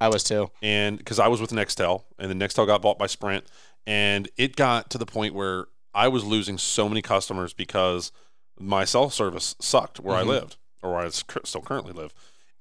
I 0.00 0.08
was 0.08 0.22
too. 0.22 0.50
and 0.62 0.96
because 0.96 1.18
I 1.18 1.26
was 1.26 1.40
with 1.40 1.50
Nextel, 1.50 2.04
and 2.18 2.30
then 2.30 2.38
Nextel 2.38 2.64
got 2.66 2.80
bought 2.80 2.98
by 2.98 3.08
Sprint, 3.08 3.44
and 3.88 4.28
it 4.36 4.54
got 4.54 4.88
to 4.90 4.98
the 4.98 5.06
point 5.06 5.34
where 5.34 5.66
I 5.92 6.06
was 6.06 6.22
losing 6.24 6.58
so 6.58 6.88
many 6.88 7.02
customers 7.02 7.52
because 7.52 8.12
my 8.60 8.84
cell 8.84 9.10
service 9.10 9.56
sucked 9.60 9.98
where 9.98 10.14
Mhm. 10.16 10.20
I 10.20 10.22
lived, 10.22 10.56
or 10.82 10.92
where 10.92 11.00
I 11.00 11.08
still 11.08 11.62
currently 11.62 11.92
live, 11.92 12.14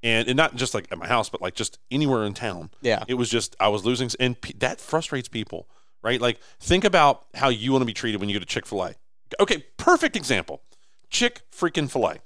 and, 0.03 0.27
and 0.27 0.37
not 0.37 0.55
just 0.55 0.73
like 0.73 0.87
at 0.91 0.97
my 0.97 1.07
house, 1.07 1.29
but 1.29 1.41
like 1.41 1.55
just 1.55 1.79
anywhere 1.91 2.23
in 2.23 2.33
town. 2.33 2.69
Yeah. 2.81 3.03
It 3.07 3.15
was 3.15 3.29
just 3.29 3.55
I 3.59 3.69
was 3.69 3.85
losing, 3.85 4.09
and 4.19 4.39
pe- 4.39 4.53
that 4.57 4.79
frustrates 4.79 5.27
people, 5.27 5.67
right? 6.01 6.21
Like 6.21 6.39
think 6.59 6.83
about 6.83 7.25
how 7.33 7.49
you 7.49 7.71
want 7.71 7.81
to 7.81 7.85
be 7.85 7.93
treated 7.93 8.19
when 8.19 8.29
you 8.29 8.35
go 8.35 8.39
to 8.39 8.45
Chick 8.45 8.65
Fil 8.65 8.83
A. 8.83 8.95
Okay, 9.39 9.65
perfect 9.77 10.15
example, 10.15 10.61
Chick 11.09 11.41
freaking 11.51 11.91
Fil 11.91 12.07
A. 12.07 12.17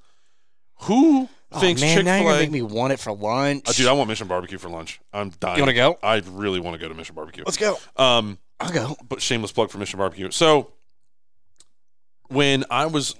Who 0.83 1.29
thinks 1.53 1.81
oh, 1.81 1.85
man, 1.85 1.97
Chick 1.97 2.05
now 2.05 2.15
you're 2.15 2.23
Fil 2.25 2.33
A? 2.33 2.37
to 2.37 2.43
make 2.43 2.51
me 2.51 2.61
want 2.61 2.93
it 2.93 2.99
for 2.99 3.11
lunch. 3.13 3.67
Uh, 3.67 3.73
dude, 3.73 3.87
I 3.87 3.93
want 3.93 4.09
Mission 4.09 4.27
Barbecue 4.27 4.57
for 4.57 4.69
lunch. 4.69 4.99
I'm 5.13 5.31
dying. 5.39 5.57
You 5.57 5.63
wanna 5.63 5.73
go? 5.73 5.97
I 6.03 6.21
really 6.27 6.59
want 6.59 6.75
to 6.75 6.79
go 6.79 6.87
to 6.87 6.95
Mission 6.95 7.15
Barbecue. 7.15 7.43
Let's 7.45 7.57
go. 7.57 7.77
Um, 7.97 8.37
I'll 8.59 8.71
go. 8.71 8.95
but 9.07 9.21
shameless 9.21 9.51
plug 9.51 9.71
for 9.71 9.77
Mission 9.79 9.97
Barbecue. 9.97 10.29
So 10.31 10.73
when 12.27 12.63
I 12.69 12.85
was 12.85 13.15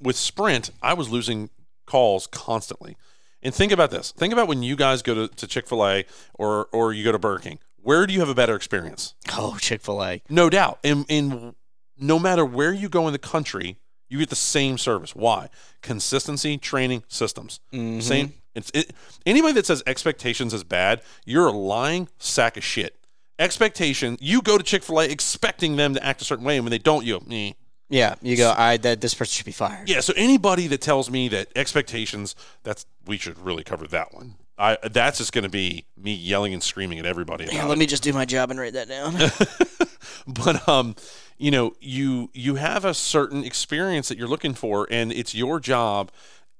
with 0.00 0.16
Sprint, 0.16 0.70
I 0.82 0.94
was 0.94 1.08
losing 1.08 1.50
calls 1.86 2.26
constantly. 2.26 2.96
And 3.42 3.54
think 3.54 3.72
about 3.72 3.90
this. 3.90 4.12
Think 4.12 4.32
about 4.32 4.48
when 4.48 4.62
you 4.62 4.76
guys 4.76 5.02
go 5.02 5.14
to, 5.14 5.28
to 5.28 5.46
Chick 5.46 5.66
Fil 5.66 5.86
A 5.86 6.04
or 6.34 6.68
or 6.72 6.92
you 6.92 7.04
go 7.04 7.12
to 7.12 7.18
Burger 7.18 7.42
King. 7.42 7.58
Where 7.82 8.06
do 8.06 8.12
you 8.12 8.20
have 8.20 8.28
a 8.28 8.34
better 8.34 8.54
experience? 8.54 9.14
Oh, 9.32 9.56
Chick 9.58 9.80
Fil 9.80 10.04
A. 10.04 10.22
No 10.28 10.50
doubt. 10.50 10.78
And, 10.84 11.06
and 11.08 11.54
no 11.98 12.18
matter 12.18 12.44
where 12.44 12.72
you 12.72 12.88
go 12.90 13.06
in 13.06 13.12
the 13.12 13.18
country, 13.18 13.78
you 14.08 14.18
get 14.18 14.28
the 14.28 14.36
same 14.36 14.76
service. 14.76 15.14
Why? 15.14 15.48
Consistency, 15.80 16.58
training, 16.58 17.04
systems. 17.08 17.60
Mm-hmm. 17.72 18.00
Same. 18.00 18.34
It's 18.54 18.70
it, 18.74 18.92
anybody 19.24 19.54
that 19.54 19.66
says 19.66 19.82
expectations 19.86 20.52
is 20.52 20.64
bad, 20.64 21.00
you're 21.24 21.46
a 21.46 21.52
lying 21.52 22.08
sack 22.18 22.56
of 22.56 22.64
shit. 22.64 22.96
Expectation. 23.38 24.18
You 24.20 24.42
go 24.42 24.58
to 24.58 24.64
Chick 24.64 24.82
Fil 24.82 25.00
A 25.00 25.04
expecting 25.04 25.76
them 25.76 25.94
to 25.94 26.04
act 26.04 26.20
a 26.20 26.24
certain 26.24 26.44
way, 26.44 26.56
and 26.56 26.64
when 26.64 26.70
they 26.70 26.78
don't, 26.78 27.06
you 27.06 27.20
go, 27.20 27.26
eh. 27.30 27.52
Yeah, 27.90 28.14
you 28.22 28.36
go. 28.36 28.54
I 28.56 28.76
that 28.78 29.00
this 29.00 29.14
person 29.14 29.32
should 29.32 29.46
be 29.46 29.52
fired. 29.52 29.88
Yeah. 29.88 30.00
So 30.00 30.12
anybody 30.16 30.66
that 30.68 30.80
tells 30.80 31.10
me 31.10 31.28
that 31.28 31.48
expectations, 31.56 32.34
that's 32.62 32.86
we 33.04 33.18
should 33.18 33.38
really 33.38 33.64
cover 33.64 33.86
that 33.88 34.14
one. 34.14 34.36
I 34.56 34.78
that's 34.90 35.18
just 35.18 35.32
going 35.32 35.44
to 35.44 35.50
be 35.50 35.86
me 35.96 36.14
yelling 36.14 36.52
and 36.54 36.62
screaming 36.62 36.98
at 36.98 37.06
everybody. 37.06 37.44
About 37.44 37.54
Yeah, 37.54 37.64
it. 37.66 37.68
let 37.68 37.78
me 37.78 37.86
just 37.86 38.02
do 38.02 38.12
my 38.12 38.24
job 38.24 38.50
and 38.50 38.60
write 38.60 38.74
that 38.74 38.88
down. 38.88 39.14
but 40.26 40.68
um 40.68 40.94
you 41.38 41.50
know 41.50 41.74
you 41.80 42.30
you 42.32 42.54
have 42.56 42.84
a 42.84 42.94
certain 42.94 43.42
experience 43.44 44.08
that 44.08 44.18
you're 44.18 44.28
looking 44.28 44.54
for 44.54 44.86
and 44.90 45.12
it's 45.12 45.34
your 45.34 45.58
job 45.58 46.12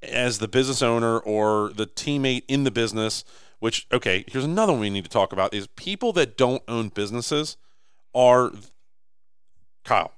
as 0.03 0.39
the 0.39 0.49
business 0.49 0.83
owner 0.83 1.19
or 1.19 1.71
the 1.75 1.87
teammate 1.87 2.43
in 2.49 2.65
the 2.65 2.71
business 2.71 3.23
which 3.59 3.87
okay 3.93 4.25
here's 4.29 4.45
another 4.45 4.73
one 4.73 4.81
we 4.81 4.89
need 4.91 5.05
to 5.05 5.11
talk 5.11 5.33
about 5.33 5.53
is 5.53 5.67
people 5.69 6.13
that 6.15 6.39
don't 6.39 6.63
own 6.69 6.89
businesses 6.89 7.59
are 8.15 8.51
kyle 9.85 10.13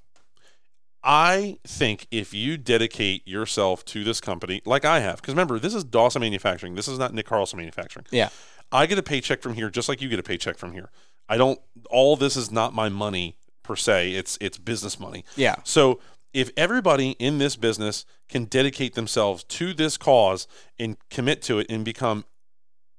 i 1.04 1.58
think 1.66 2.06
if 2.10 2.32
you 2.32 2.56
dedicate 2.56 3.26
yourself 3.26 3.84
to 3.84 4.04
this 4.04 4.20
company 4.20 4.62
like 4.64 4.84
i 4.84 5.00
have 5.00 5.16
because 5.16 5.34
remember 5.34 5.58
this 5.58 5.74
is 5.74 5.84
dawson 5.84 6.20
manufacturing 6.20 6.74
this 6.74 6.88
is 6.88 6.98
not 6.98 7.12
nick 7.12 7.26
carlson 7.26 7.58
manufacturing 7.58 8.06
yeah, 8.10 8.28
I 8.72 8.86
get 8.86 8.98
a 8.98 9.02
paycheck 9.02 9.42
from 9.42 9.54
here 9.54 9.68
just 9.68 9.88
like 9.88 10.00
you 10.00 10.08
get 10.08 10.18
a 10.18 10.22
paycheck 10.22 10.56
from 10.56 10.72
here. 10.72 10.90
I 11.28 11.36
don't 11.36 11.60
all 11.90 12.16
this 12.16 12.36
is 12.36 12.50
not 12.50 12.74
my 12.74 12.88
money 12.88 13.36
per 13.62 13.76
se. 13.76 14.12
It's 14.14 14.38
it's 14.40 14.58
business 14.58 14.98
money. 14.98 15.24
yeah, 15.36 15.56
So 15.64 16.00
if 16.32 16.50
everybody 16.56 17.10
in 17.18 17.36
this 17.36 17.56
business 17.56 18.06
can 18.30 18.46
dedicate 18.46 18.94
themselves 18.94 19.44
to 19.44 19.74
this 19.74 19.98
cause 19.98 20.48
and 20.78 20.96
commit 21.10 21.42
to 21.42 21.58
it 21.58 21.66
and 21.68 21.84
become 21.84 22.24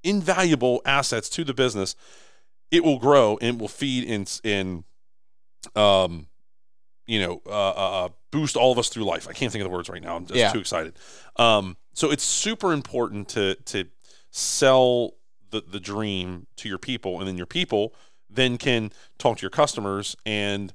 invaluable 0.04 0.82
assets 0.86 1.28
to 1.30 1.44
the 1.44 1.54
business, 1.54 1.96
it 2.70 2.84
will 2.84 3.00
grow 3.00 3.40
and 3.42 3.60
will 3.60 3.68
feed 3.68 4.04
in 4.04 4.28
in 4.44 4.84
um 5.76 6.28
you 7.06 7.20
know 7.20 7.42
uh, 7.46 7.50
uh, 7.70 8.06
uh, 8.06 8.10
boost 8.32 8.56
all 8.56 8.72
of 8.72 8.78
us 8.80 8.90
through 8.90 9.04
life. 9.04 9.28
I 9.30 9.34
can't 9.34 9.52
think 9.52 9.62
of 9.64 9.70
the 9.70 9.76
words 9.76 9.90
right 9.90 10.02
now. 10.02 10.16
I'm 10.16 10.26
just 10.26 10.38
Yeah. 10.40 10.52
too 10.52 10.60
excited. 10.60 10.94
Um, 11.38 11.78
so 11.94 12.12
it's 12.12 12.24
super 12.24 12.74
important 12.74 13.28
to 13.30 13.56
to 13.56 13.86
sell 14.38 15.14
the 15.52 15.62
the 15.62 15.80
dream 15.80 16.48
to 16.58 16.68
your 16.70 16.78
people, 16.80 17.20
and 17.20 17.28
then 17.28 17.38
your 17.38 17.46
people 17.46 17.94
then 18.30 18.58
can 18.58 18.92
talk 19.20 19.38
to 19.38 19.42
your 19.42 19.52
customers 19.52 20.16
and 20.26 20.74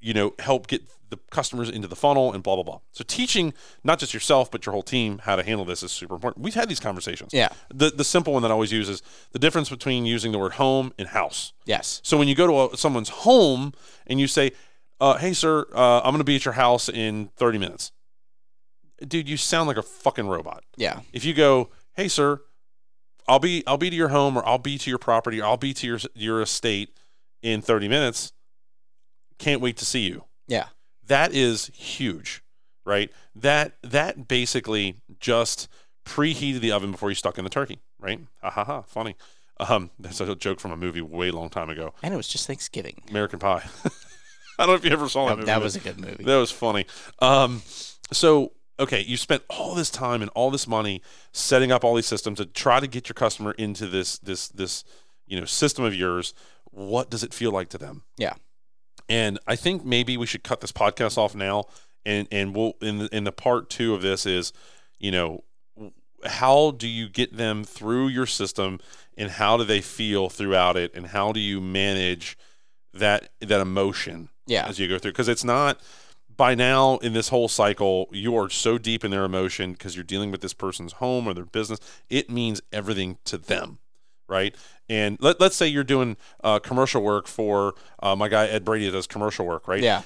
you 0.00 0.14
know 0.14 0.34
help 0.38 0.66
get 0.68 0.82
the 1.10 1.18
customers 1.30 1.68
into 1.68 1.86
the 1.88 1.96
funnel 1.96 2.32
and 2.32 2.42
blah 2.42 2.54
blah 2.54 2.62
blah. 2.62 2.80
So 2.92 3.04
teaching 3.06 3.52
not 3.84 3.98
just 3.98 4.14
yourself 4.14 4.50
but 4.50 4.64
your 4.64 4.72
whole 4.72 4.82
team 4.82 5.18
how 5.18 5.36
to 5.36 5.42
handle 5.42 5.64
this 5.66 5.82
is 5.82 5.92
super 5.92 6.14
important. 6.14 6.42
We've 6.44 6.54
had 6.54 6.68
these 6.68 6.80
conversations. 6.80 7.34
yeah, 7.34 7.48
The 7.74 7.90
the 7.90 8.04
simple 8.04 8.32
one 8.32 8.42
that 8.42 8.50
I 8.50 8.54
always 8.54 8.72
use 8.72 8.88
is 8.88 9.02
the 9.32 9.38
difference 9.38 9.68
between 9.68 10.06
using 10.06 10.32
the 10.32 10.38
word 10.38 10.52
home 10.54 10.92
and 10.98 11.08
house. 11.08 11.52
yes, 11.66 12.00
So 12.04 12.16
when 12.16 12.28
you 12.28 12.34
go 12.34 12.46
to 12.46 12.74
a, 12.74 12.76
someone's 12.78 13.10
home 13.10 13.72
and 14.06 14.20
you 14.20 14.26
say, 14.26 14.52
uh, 15.02 15.16
"Hey, 15.18 15.32
sir, 15.34 15.66
uh, 15.74 15.98
I'm 16.00 16.12
going 16.12 16.18
to 16.18 16.24
be 16.24 16.36
at 16.36 16.44
your 16.44 16.54
house 16.54 16.88
in 16.88 17.28
30 17.36 17.58
minutes," 17.58 17.92
dude, 19.06 19.28
you 19.28 19.36
sound 19.36 19.66
like 19.68 19.76
a 19.76 19.82
fucking 19.82 20.26
robot. 20.28 20.64
yeah, 20.76 21.00
If 21.12 21.24
you 21.24 21.34
go, 21.34 21.70
"Hey, 21.94 22.08
sir, 22.08 22.40
I'll 23.28 23.38
be 23.38 23.62
I'll 23.66 23.76
be 23.78 23.90
to 23.90 23.96
your 23.96 24.08
home 24.08 24.36
or 24.36 24.46
I'll 24.46 24.58
be 24.58 24.78
to 24.78 24.88
your 24.90 24.98
property 24.98 25.40
or 25.40 25.44
I'll 25.46 25.56
be 25.56 25.74
to 25.74 25.86
your 25.86 25.98
your 26.14 26.40
estate 26.42 26.90
in 27.42 27.60
30 27.62 27.88
minutes," 27.88 28.32
can't 29.38 29.60
wait 29.60 29.76
to 29.78 29.84
see 29.84 30.00
you. 30.06 30.24
yeah, 30.46 30.66
That 31.06 31.32
is 31.34 31.66
huge, 31.74 32.42
right? 32.84 33.10
That 33.34 33.74
that 33.82 34.28
basically 34.28 35.00
just 35.20 35.68
preheated 36.04 36.60
the 36.60 36.72
oven 36.72 36.90
before 36.92 37.10
you 37.10 37.14
stuck 37.16 37.38
in 37.38 37.44
the 37.44 37.50
turkey, 37.50 37.80
right? 37.98 38.20
Ha 38.42 38.50
ha 38.50 38.64
ha! 38.64 38.82
Funny. 38.82 39.16
Um, 39.60 39.90
that's 39.98 40.20
a 40.20 40.34
joke 40.34 40.58
from 40.60 40.72
a 40.72 40.76
movie 40.76 41.00
way 41.02 41.30
long 41.30 41.48
time 41.48 41.70
ago. 41.70 41.92
and 42.02 42.12
it 42.12 42.16
was 42.16 42.26
just 42.26 42.46
Thanksgiving. 42.46 43.02
American 43.10 43.38
Pie. 43.38 43.62
I 44.62 44.66
don't 44.66 44.74
know 44.74 44.78
if 44.78 44.84
you 44.84 44.92
ever 44.92 45.08
saw 45.08 45.26
that 45.26 45.30
That, 45.30 45.36
movie. 45.38 45.46
that 45.46 45.60
was 45.62 45.76
a 45.76 45.80
good 45.80 45.98
movie. 46.00 46.24
that 46.24 46.36
was 46.36 46.50
funny. 46.50 46.86
Um, 47.18 47.62
so 48.12 48.52
okay, 48.80 49.00
you 49.00 49.16
spent 49.16 49.42
all 49.48 49.74
this 49.74 49.90
time 49.90 50.22
and 50.22 50.30
all 50.34 50.50
this 50.50 50.66
money 50.66 51.02
setting 51.32 51.70
up 51.72 51.84
all 51.84 51.94
these 51.94 52.06
systems 52.06 52.38
to 52.38 52.46
try 52.46 52.80
to 52.80 52.86
get 52.86 53.08
your 53.08 53.14
customer 53.14 53.52
into 53.52 53.86
this 53.86 54.18
this 54.18 54.48
this 54.48 54.84
you 55.26 55.38
know 55.38 55.44
system 55.46 55.84
of 55.84 55.94
yours. 55.94 56.32
What 56.70 57.10
does 57.10 57.22
it 57.22 57.34
feel 57.34 57.50
like 57.52 57.68
to 57.70 57.78
them? 57.78 58.02
Yeah. 58.16 58.34
And 59.08 59.38
I 59.46 59.56
think 59.56 59.84
maybe 59.84 60.16
we 60.16 60.26
should 60.26 60.42
cut 60.42 60.60
this 60.60 60.72
podcast 60.72 61.18
off 61.18 61.34
now, 61.34 61.64
and 62.06 62.26
and 62.30 62.54
we'll 62.54 62.74
in 62.80 62.98
the, 62.98 63.14
in 63.16 63.24
the 63.24 63.32
part 63.32 63.68
two 63.68 63.94
of 63.94 64.00
this 64.02 64.24
is, 64.26 64.52
you 64.98 65.10
know, 65.10 65.44
how 66.24 66.70
do 66.70 66.88
you 66.88 67.08
get 67.08 67.36
them 67.36 67.64
through 67.64 68.08
your 68.08 68.26
system, 68.26 68.78
and 69.18 69.32
how 69.32 69.56
do 69.56 69.64
they 69.64 69.80
feel 69.80 70.28
throughout 70.30 70.76
it, 70.76 70.94
and 70.94 71.08
how 71.08 71.32
do 71.32 71.40
you 71.40 71.60
manage 71.60 72.38
that 72.94 73.30
that 73.40 73.60
emotion 73.60 74.28
Yeah, 74.46 74.66
as 74.66 74.78
you 74.78 74.88
go 74.88 74.98
through 74.98 75.12
because 75.12 75.28
it's 75.28 75.44
not 75.44 75.80
by 76.36 76.54
now 76.54 76.96
in 76.98 77.12
this 77.12 77.28
whole 77.28 77.48
cycle 77.48 78.08
you 78.10 78.36
are 78.36 78.48
so 78.48 78.78
deep 78.78 79.04
in 79.04 79.10
their 79.10 79.24
emotion 79.24 79.72
because 79.72 79.94
you're 79.94 80.04
dealing 80.04 80.30
with 80.30 80.40
this 80.40 80.54
person's 80.54 80.94
home 80.94 81.28
or 81.28 81.34
their 81.34 81.44
business 81.44 81.78
it 82.08 82.30
means 82.30 82.60
everything 82.72 83.18
to 83.24 83.36
them 83.36 83.78
right? 84.28 84.56
And 84.88 85.18
let, 85.20 85.40
let's 85.40 85.56
say 85.56 85.66
you're 85.66 85.84
doing 85.84 86.16
uh, 86.42 86.58
commercial 86.58 87.02
work 87.02 87.26
for 87.26 87.74
uh, 88.02 88.16
my 88.16 88.28
guy 88.28 88.46
ed 88.46 88.64
brady 88.64 88.90
does 88.90 89.06
commercial 89.06 89.46
work 89.46 89.68
right? 89.68 89.82
Yeah, 89.82 90.02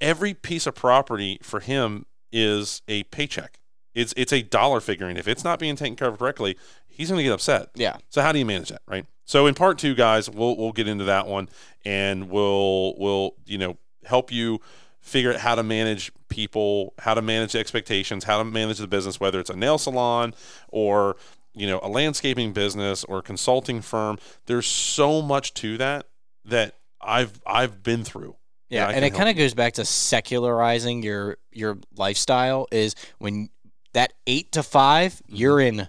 every 0.00 0.34
piece 0.34 0.66
of 0.66 0.74
property 0.74 1.38
for 1.42 1.60
him 1.60 2.06
is 2.32 2.82
a 2.88 3.04
paycheck. 3.04 3.60
It's 3.94 4.12
it's 4.16 4.32
a 4.32 4.42
dollar 4.42 4.80
figure 4.80 5.06
and 5.06 5.16
if 5.18 5.28
it's 5.28 5.44
not 5.44 5.58
being 5.58 5.76
taken 5.76 5.96
care 5.96 6.08
of 6.08 6.18
correctly 6.18 6.56
he's 6.98 7.08
going 7.08 7.18
to 7.18 7.24
get 7.24 7.32
upset. 7.32 7.70
Yeah. 7.74 7.96
so 8.10 8.20
how 8.20 8.32
do 8.32 8.38
you 8.38 8.44
manage 8.44 8.70
that, 8.70 8.82
right? 8.86 9.06
So 9.28 9.44
in 9.44 9.54
part 9.54 9.76
two, 9.76 9.94
guys, 9.94 10.30
we'll 10.30 10.56
we'll 10.56 10.72
get 10.72 10.88
into 10.88 11.04
that 11.04 11.26
one, 11.26 11.50
and 11.84 12.30
we'll 12.30 12.94
we'll 12.96 13.34
you 13.44 13.58
know 13.58 13.76
help 14.06 14.32
you 14.32 14.62
figure 15.02 15.34
out 15.34 15.40
how 15.40 15.54
to 15.54 15.62
manage 15.62 16.10
people, 16.30 16.94
how 16.98 17.12
to 17.12 17.20
manage 17.20 17.54
expectations, 17.54 18.24
how 18.24 18.38
to 18.38 18.44
manage 18.44 18.78
the 18.78 18.86
business, 18.86 19.20
whether 19.20 19.38
it's 19.38 19.50
a 19.50 19.56
nail 19.56 19.76
salon 19.76 20.32
or 20.68 21.16
you 21.52 21.66
know 21.66 21.78
a 21.82 21.88
landscaping 21.88 22.54
business 22.54 23.04
or 23.04 23.18
a 23.18 23.22
consulting 23.22 23.82
firm. 23.82 24.18
There's 24.46 24.66
so 24.66 25.20
much 25.20 25.52
to 25.54 25.76
that 25.76 26.06
that 26.46 26.76
I've 26.98 27.38
I've 27.46 27.82
been 27.82 28.04
through. 28.04 28.34
Yeah, 28.70 28.88
I 28.88 28.92
and 28.92 29.04
it 29.04 29.12
kind 29.12 29.28
of 29.28 29.36
goes 29.36 29.52
back 29.52 29.74
to 29.74 29.84
secularizing 29.84 31.02
your 31.02 31.36
your 31.52 31.76
lifestyle. 31.94 32.66
Is 32.72 32.94
when 33.18 33.50
that 33.92 34.14
eight 34.26 34.52
to 34.52 34.62
5 34.62 35.22
you 35.26 35.36
you're 35.36 35.58
mm-hmm. 35.58 35.80
in 35.80 35.88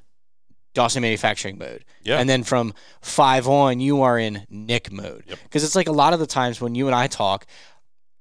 Dawson 0.74 1.02
manufacturing 1.02 1.58
mode, 1.58 1.84
Mm-hmm. 1.86 2.08
Yeah. 2.10 2.20
and 2.20 2.30
then 2.30 2.44
from 2.44 2.74
five 3.02 3.48
on, 3.48 3.80
you 3.80 4.02
are 4.02 4.18
in 4.20 4.46
Nick 4.50 4.92
mode. 4.92 5.24
Yep. 5.28 5.40
Because 5.44 5.64
it's 5.64 5.76
like 5.76 5.88
a 5.88 5.92
lot 5.94 6.14
of 6.14 6.20
the 6.20 6.28
times 6.28 6.62
when 6.62 6.76
you 6.76 6.88
and 6.88 6.96
I 6.96 7.08
talk, 7.08 7.46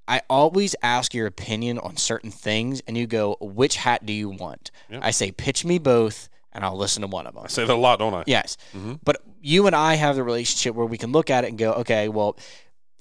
I 0.07 0.23
always 0.31 0.75
ask 0.83 1.13
your 1.13 1.27
opinion 1.27 1.79
on 1.79 1.97
certain 1.99 2.31
things, 2.31 2.81
and 2.87 2.97
you 2.97 3.07
go, 3.07 3.37
"Which 3.41 3.77
hat 3.77 4.07
do 4.07 4.13
you 4.13 4.31
want?" 4.31 4.71
Yep. 4.91 5.01
I 5.05 5.11
say, 5.11 5.31
"Pitch 5.31 5.65
me 5.65 5.79
both." 5.79 6.29
And 6.53 6.65
I'll 6.65 6.79
listen 6.79 7.03
to 7.03 7.07
one 7.09 7.27
of 7.27 7.35
them. 7.35 7.45
I 7.45 7.49
say 7.49 7.67
that 7.67 7.73
a 7.73 7.77
lot, 7.77 7.99
don't 7.99 8.15
I? 8.15 8.25
Yes. 8.27 8.57
Mhm. 8.75 8.99
But 9.05 9.23
you 9.43 9.67
and 9.67 9.77
I 9.77 9.95
have 9.95 10.17
the 10.17 10.25
relationship 10.25 10.75
where 10.75 10.87
we 10.87 10.97
can 10.97 11.13
look 11.13 11.29
at 11.31 11.45
it 11.45 11.49
and 11.49 11.59
go, 11.59 11.73
okay, 11.75 12.09
well, 12.09 12.37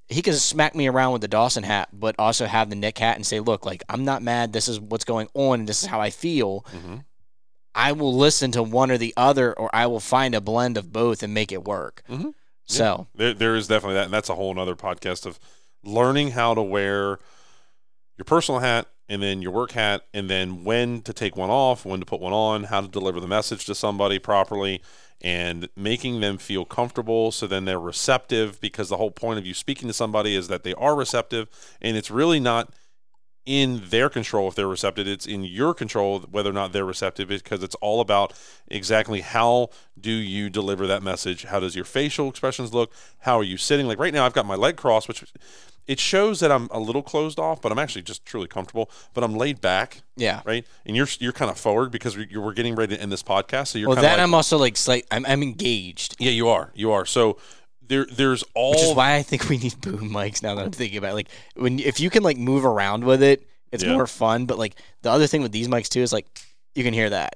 he 0.10 0.22
can 0.22 0.34
smack 0.34 0.76
me 0.76 0.86
around 0.88 1.14
with 1.14 1.22
the 1.22 1.28
Dawson 1.30 1.64
hat, 1.64 1.88
but 1.93 2.14
also 2.20 2.45
have 2.45 2.70
the 2.70 2.76
Nick 2.76 2.98
hat 3.00 3.16
and 3.16 3.26
say, 3.26 3.39
look, 3.39 3.66
like, 3.66 3.84
I'm 3.89 4.04
not 4.06 4.22
mad. 4.22 4.52
This 4.54 4.68
is 4.68 4.80
what's 4.82 5.06
going 5.06 5.30
on. 5.34 5.62
And 5.62 5.70
this 5.70 5.82
is 5.82 5.88
how 5.88 6.00
I 6.02 6.10
feel. 6.10 6.66
Mhm. 6.76 7.06
I 7.78 7.91
will 7.91 8.13
listen 8.17 8.51
to 8.53 8.63
one 8.63 8.89
or 8.91 8.97
the 8.97 9.13
other, 9.15 9.53
or 9.53 9.69
I 9.73 9.86
will 9.86 9.99
find 9.99 10.34
a 10.36 10.41
blend 10.41 10.78
of 10.78 10.91
both 10.91 11.21
and 11.21 11.34
make 11.34 11.51
it 11.51 11.63
work. 11.63 12.03
Mhm. 12.09 12.34
So, 12.65 13.07
There, 13.15 13.34
there 13.34 13.55
is 13.55 13.67
definitely 13.67 13.93
that, 13.95 14.05
and 14.05 14.13
that's 14.13 14.30
a 14.30 14.36
whole 14.36 14.59
other 14.59 14.75
podcast 14.75 15.25
of 15.25 15.39
learning 15.84 16.32
how 16.32 16.53
to 16.53 16.61
wear 16.61 17.19
your 18.17 18.25
personal 18.25 18.59
hat 18.59 18.88
and 19.07 19.21
then 19.21 19.41
your 19.41 19.51
work 19.51 19.71
hat, 19.71 20.03
and 20.13 20.30
then 20.30 20.65
when 20.65 21.01
to 21.03 21.13
take 21.13 21.38
one 21.38 21.49
off, 21.49 21.86
when 21.86 22.01
to 22.01 22.05
put 22.05 22.19
one 22.19 22.34
on, 22.34 22.65
how 22.65 22.82
to 22.82 22.88
deliver 22.89 23.21
the 23.21 23.28
message 23.28 23.65
to 23.65 23.75
somebody 23.75 24.19
properly, 24.19 24.82
and 25.21 25.69
making 25.78 26.19
them 26.19 26.38
feel 26.38 26.65
comfortable 26.65 27.32
so 27.32 27.47
then 27.47 27.63
they're 27.65 27.80
receptive 27.80 28.59
because 28.59 28.89
the 28.89 28.97
whole 28.97 29.11
point 29.11 29.39
of 29.39 29.45
you 29.45 29.53
speaking 29.53 29.88
to 29.88 29.93
somebody 29.93 30.36
is 30.36 30.49
that 30.49 30.63
they 30.63 30.73
are 30.73 30.93
receptive, 30.95 31.47
and 31.82 31.95
it's 31.95 32.11
really 32.11 32.39
not 32.39 32.73
in 33.48 33.82
their 33.89 34.10
control 34.10 34.50
if 34.50 34.56
they're 34.56 34.68
receptive 34.68 35.08
it's 35.08 35.26
in 35.26 35.43
your 35.43 35.74
control 35.74 36.20
whether 36.30 36.50
or 36.50 36.54
not 36.54 36.74
they're 36.74 36.84
receptive 36.86 37.30
because 37.30 37.64
it's 37.64 37.76
all 37.76 38.02
about 38.02 38.34
exactly 38.68 39.22
how 39.22 39.70
do 40.00 40.12
you 40.12 40.50
deliver 40.50 40.86
that 40.86 41.02
message 41.02 41.45
how 41.45 41.58
does 41.60 41.74
your 41.74 41.86
facial 41.86 42.28
expressions 42.30 42.74
look 42.74 42.91
how 43.20 43.39
are 43.39 43.43
you 43.43 43.56
sitting 43.56 43.88
like 43.88 43.98
right 43.98 44.14
now 44.14 44.26
i've 44.26 44.34
got 44.34 44.45
my 44.45 44.56
leg 44.56 44.76
crossed 44.76 45.08
which 45.08 45.24
it 45.88 46.02
shows 46.02 46.41
that 46.41 46.52
I'm 46.52 46.68
a 46.72 46.82
little 46.82 47.02
closed 47.02 47.39
off, 47.39 47.62
but 47.62 47.72
I'm 47.72 47.80
actually 47.80 48.02
just 48.02 48.26
truly 48.26 48.50
comfortable. 48.50 48.91
But 49.14 49.24
I'm 49.24 49.36
laid 49.38 49.62
back, 49.62 50.02
Yeah. 50.18 50.41
right? 50.43 50.68
And 50.86 50.98
you're 50.98 51.08
you're 51.22 51.32
kind 51.32 51.50
of 51.50 51.58
forward 51.58 51.91
because 51.91 52.18
we- 52.18 52.28
you're, 52.30 52.41
we're 52.41 52.52
getting 52.52 52.76
ready 52.76 52.98
to 52.98 53.02
end 53.02 53.10
this 53.10 53.24
podcast. 53.24 53.68
So 53.68 53.80
you're 53.80 53.88
Well, 53.88 53.95
kind 53.95 54.06
of 54.06 54.10
then 54.12 54.18
like, 54.18 54.24
I'm 54.28 54.34
also 54.34 54.58
like 54.58 54.76
slight. 54.76 55.06
I'm, 55.12 55.26
I'm 55.26 55.41
engaged, 55.41 56.18
yeah, 56.20 56.32
you 56.32 56.50
are, 56.50 56.74
you 56.76 56.91
are. 56.91 57.06
So 57.06 57.38
there 57.88 58.06
there's 58.06 58.44
all 58.56 58.72
which 58.72 58.82
is 58.82 58.94
why 58.96 59.16
I 59.16 59.24
think 59.24 59.50
we 59.50 59.58
need 59.58 59.80
boom 59.82 60.10
mics. 60.10 60.42
Now 60.44 60.56
that 60.56 60.66
I'm 60.66 60.72
thinking 60.72 60.98
about 60.98 61.12
it. 61.12 61.16
like 61.16 61.28
when 61.56 61.80
if 61.80 62.00
you 62.00 62.10
can 62.10 62.24
like 62.24 62.38
move 62.38 62.66
around 62.66 63.04
with 63.04 63.22
it, 63.24 63.48
it's 63.72 63.84
Yeah. 63.84 63.94
more 63.94 64.08
fun. 64.08 64.46
But 64.46 64.58
like 64.58 64.76
the 65.02 65.12
other 65.12 65.28
thing 65.28 65.42
with 65.42 65.52
these 65.52 65.68
mics 65.68 65.88
too 65.90 66.02
is 66.02 66.12
like 66.14 66.26
you 66.76 66.84
can 66.84 66.94
hear 66.94 67.10
that. 67.10 67.36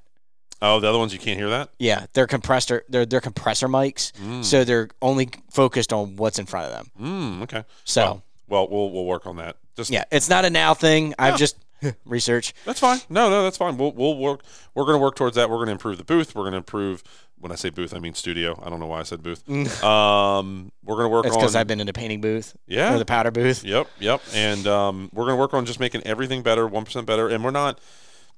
oh 0.62 0.80
the 0.80 0.88
other 0.88 0.97
ones 0.99 1.14
you 1.14 1.20
can't 1.20 1.39
hear 1.39 1.49
that. 1.49 1.70
Yeah, 1.80 2.06
they're 2.14 2.28
compressor. 2.28 2.84
They're 2.89 3.06
they're 3.06 3.22
compressor 3.22 3.68
mics, 3.68 4.12
Mm. 4.14 4.43
so 4.43 4.64
they're 4.64 4.89
only 5.02 5.30
focused 5.52 5.91
on 5.93 6.16
what's 6.18 6.38
in 6.39 6.45
front 6.45 6.68
of 6.68 6.74
them. 6.74 6.91
Mm, 7.02 7.43
okay. 7.43 7.64
So 7.86 8.04
Oh, 8.04 8.22
well, 8.47 8.68
we'll 8.70 8.91
we'll 8.91 9.06
work 9.06 9.26
on 9.26 9.38
that. 9.38 9.56
Just 9.76 9.89
yeah, 9.89 10.04
it's 10.12 10.30
not 10.30 10.45
a 10.45 10.49
now 10.49 10.74
thing. 10.74 11.16
I've 11.18 11.38
just 11.38 11.56
research. 12.06 12.54
That's 12.66 12.80
fine. 12.80 12.99
No, 13.10 13.30
no, 13.30 13.41
that's 13.43 13.58
fine. 13.58 13.78
We'll 13.78 13.91
we'll 13.93 14.18
work. 14.18 14.41
We're 14.76 14.84
going 14.86 14.95
to 14.97 15.02
work 15.02 15.16
towards 15.16 15.36
that. 15.38 15.49
We're 15.49 15.56
going 15.58 15.68
to 15.68 15.72
improve 15.74 15.97
the 15.97 16.04
booth. 16.04 16.36
We're 16.36 16.43
going 16.43 16.52
to 16.54 16.58
improve. 16.58 17.04
When 17.41 17.51
I 17.51 17.55
say 17.55 17.69
booth, 17.69 17.93
I 17.93 17.99
mean 17.99 18.13
studio. 18.13 18.57
I 18.63 18.69
don't 18.69 18.79
know 18.79 18.85
why 18.85 18.99
I 18.99 19.03
said 19.03 19.21
booth. 19.21 19.43
Um, 19.83 20.71
we're 20.83 20.95
going 20.95 21.05
to 21.05 21.09
work 21.09 21.25
It's 21.25 21.35
because 21.35 21.55
I've 21.55 21.67
been 21.67 21.79
in 21.81 21.87
the 21.87 21.93
painting 21.93 22.21
booth 22.21 22.55
yeah. 22.67 22.93
or 22.93 22.99
the 22.99 23.05
powder 23.05 23.31
booth. 23.31 23.63
Yep. 23.63 23.87
Yep. 23.99 24.21
And 24.33 24.67
um, 24.67 25.09
we're 25.13 25.25
going 25.25 25.35
to 25.35 25.39
work 25.39 25.53
on 25.53 25.65
just 25.65 25.79
making 25.79 26.01
everything 26.05 26.43
better, 26.43 26.67
one 26.67 26.85
percent 26.85 27.05
better. 27.05 27.27
And 27.27 27.43
we're 27.43 27.51
not. 27.51 27.79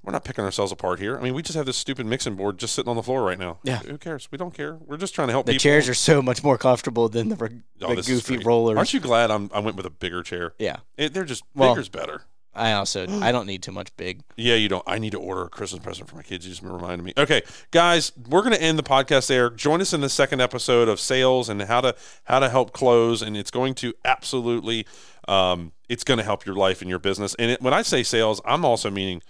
We're 0.05 0.11
not 0.11 0.25
picking 0.25 0.43
ourselves 0.43 0.73
apart 0.73 0.99
here. 0.99 1.17
I 1.17 1.21
mean, 1.21 1.33
we 1.33 1.41
just 1.41 1.55
have 1.55 1.65
this 1.65 1.77
stupid 1.77 2.05
mixing 2.05 2.35
board 2.35 2.57
just 2.57 2.75
sitting 2.75 2.89
on 2.89 2.97
the 2.97 3.03
floor 3.03 3.23
right 3.23 3.39
now. 3.39 3.59
Yeah. 3.63 3.77
Who 3.79 3.97
cares? 3.97 4.27
We 4.33 4.37
don't 4.37 4.53
care. 4.53 4.75
We're 4.75 4.97
just 4.97 5.15
trying 5.15 5.29
to 5.29 5.31
help 5.31 5.45
The 5.45 5.53
people. 5.53 5.61
chairs 5.61 5.87
are 5.87 5.93
so 5.93 6.21
much 6.21 6.43
more 6.43 6.57
comfortable 6.57 7.07
than 7.07 7.29
the, 7.29 7.61
Oh, 7.81 7.95
goofy 7.95 8.39
rollers. 8.39 8.75
Aren't 8.77 8.93
you 8.93 8.99
glad 8.99 9.31
I'm, 9.31 9.49
I 9.53 9.59
went 9.59 9.77
with 9.77 9.85
a 9.85 9.89
bigger 9.89 10.21
chair? 10.21 10.55
Yeah. 10.59 10.77
It, 10.97 11.13
they're 11.13 11.23
just 11.23 11.43
Well- 11.55 11.73
bigger's 11.73 11.87
better. 11.87 12.23
I 12.55 12.73
also 12.73 13.07
I 13.21 13.31
don't 13.31 13.47
need 13.47 13.63
too 13.63 13.71
much 13.71 13.95
big. 13.97 14.21
Yeah, 14.35 14.55
you 14.55 14.69
don't. 14.69 14.83
I 14.85 14.99
need 14.99 15.11
to 15.11 15.19
order 15.19 15.43
a 15.43 15.49
Christmas 15.49 15.81
present 15.81 16.09
for 16.09 16.15
my 16.15 16.21
kids. 16.23 16.45
You 16.45 16.51
just 16.51 16.61
reminded 16.61 17.03
me. 17.03 17.13
Okay, 17.17 17.41
guys, 17.71 18.11
we're 18.29 18.41
going 18.41 18.53
to 18.53 18.61
end 18.61 18.77
the 18.77 18.83
podcast 18.83 19.27
there. 19.27 19.49
Join 19.49 19.81
us 19.81 19.93
in 19.93 20.01
the 20.01 20.09
second 20.09 20.41
episode 20.41 20.87
of 20.87 20.99
sales 20.99 21.49
and 21.49 21.61
how 21.63 21.81
to 21.81 21.95
how 22.25 22.39
to 22.39 22.49
help 22.49 22.71
close, 22.71 23.21
and 23.21 23.35
it's 23.35 23.51
going 23.51 23.73
to 23.75 23.93
absolutely, 24.05 24.85
um, 25.27 25.71
it's 25.89 26.03
going 26.03 26.19
to 26.19 26.23
help 26.23 26.45
your 26.45 26.55
life 26.55 26.81
and 26.81 26.89
your 26.89 26.99
business. 26.99 27.35
And 27.39 27.51
it, 27.51 27.61
when 27.61 27.73
I 27.73 27.81
say 27.81 28.03
sales, 28.03 28.41
I'm 28.45 28.63
also 28.65 28.91
meaning 28.91 29.21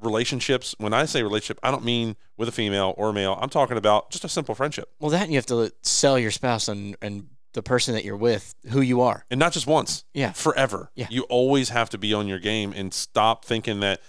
relationships. 0.00 0.74
When 0.78 0.92
I 0.92 1.04
say 1.04 1.22
relationship, 1.22 1.58
I 1.62 1.70
don't 1.70 1.84
mean 1.84 2.16
with 2.36 2.48
a 2.48 2.52
female 2.52 2.94
or 2.96 3.10
a 3.10 3.12
male. 3.12 3.38
I'm 3.40 3.50
talking 3.50 3.76
about 3.76 4.10
just 4.10 4.24
a 4.24 4.28
simple 4.28 4.54
friendship, 4.54 4.90
Well, 5.00 5.10
that 5.10 5.28
you 5.28 5.36
have 5.36 5.46
to 5.46 5.72
sell 5.82 6.18
your 6.18 6.30
spouse 6.30 6.68
and 6.68 6.96
and 7.02 7.28
the 7.54 7.62
person 7.62 7.94
that 7.94 8.04
you're 8.04 8.16
with 8.16 8.54
who 8.70 8.80
you 8.80 9.00
are. 9.00 9.24
and 9.30 9.40
not 9.40 9.52
just 9.52 9.66
once. 9.66 10.04
Yeah. 10.12 10.32
forever. 10.32 10.90
Yeah. 10.94 11.06
You 11.10 11.22
always 11.24 11.70
have 11.70 11.88
to 11.90 11.98
be 11.98 12.12
on 12.12 12.28
your 12.28 12.38
game 12.38 12.72
and 12.76 12.92
stop 12.92 13.44
thinking 13.44 13.80
that 13.80 14.00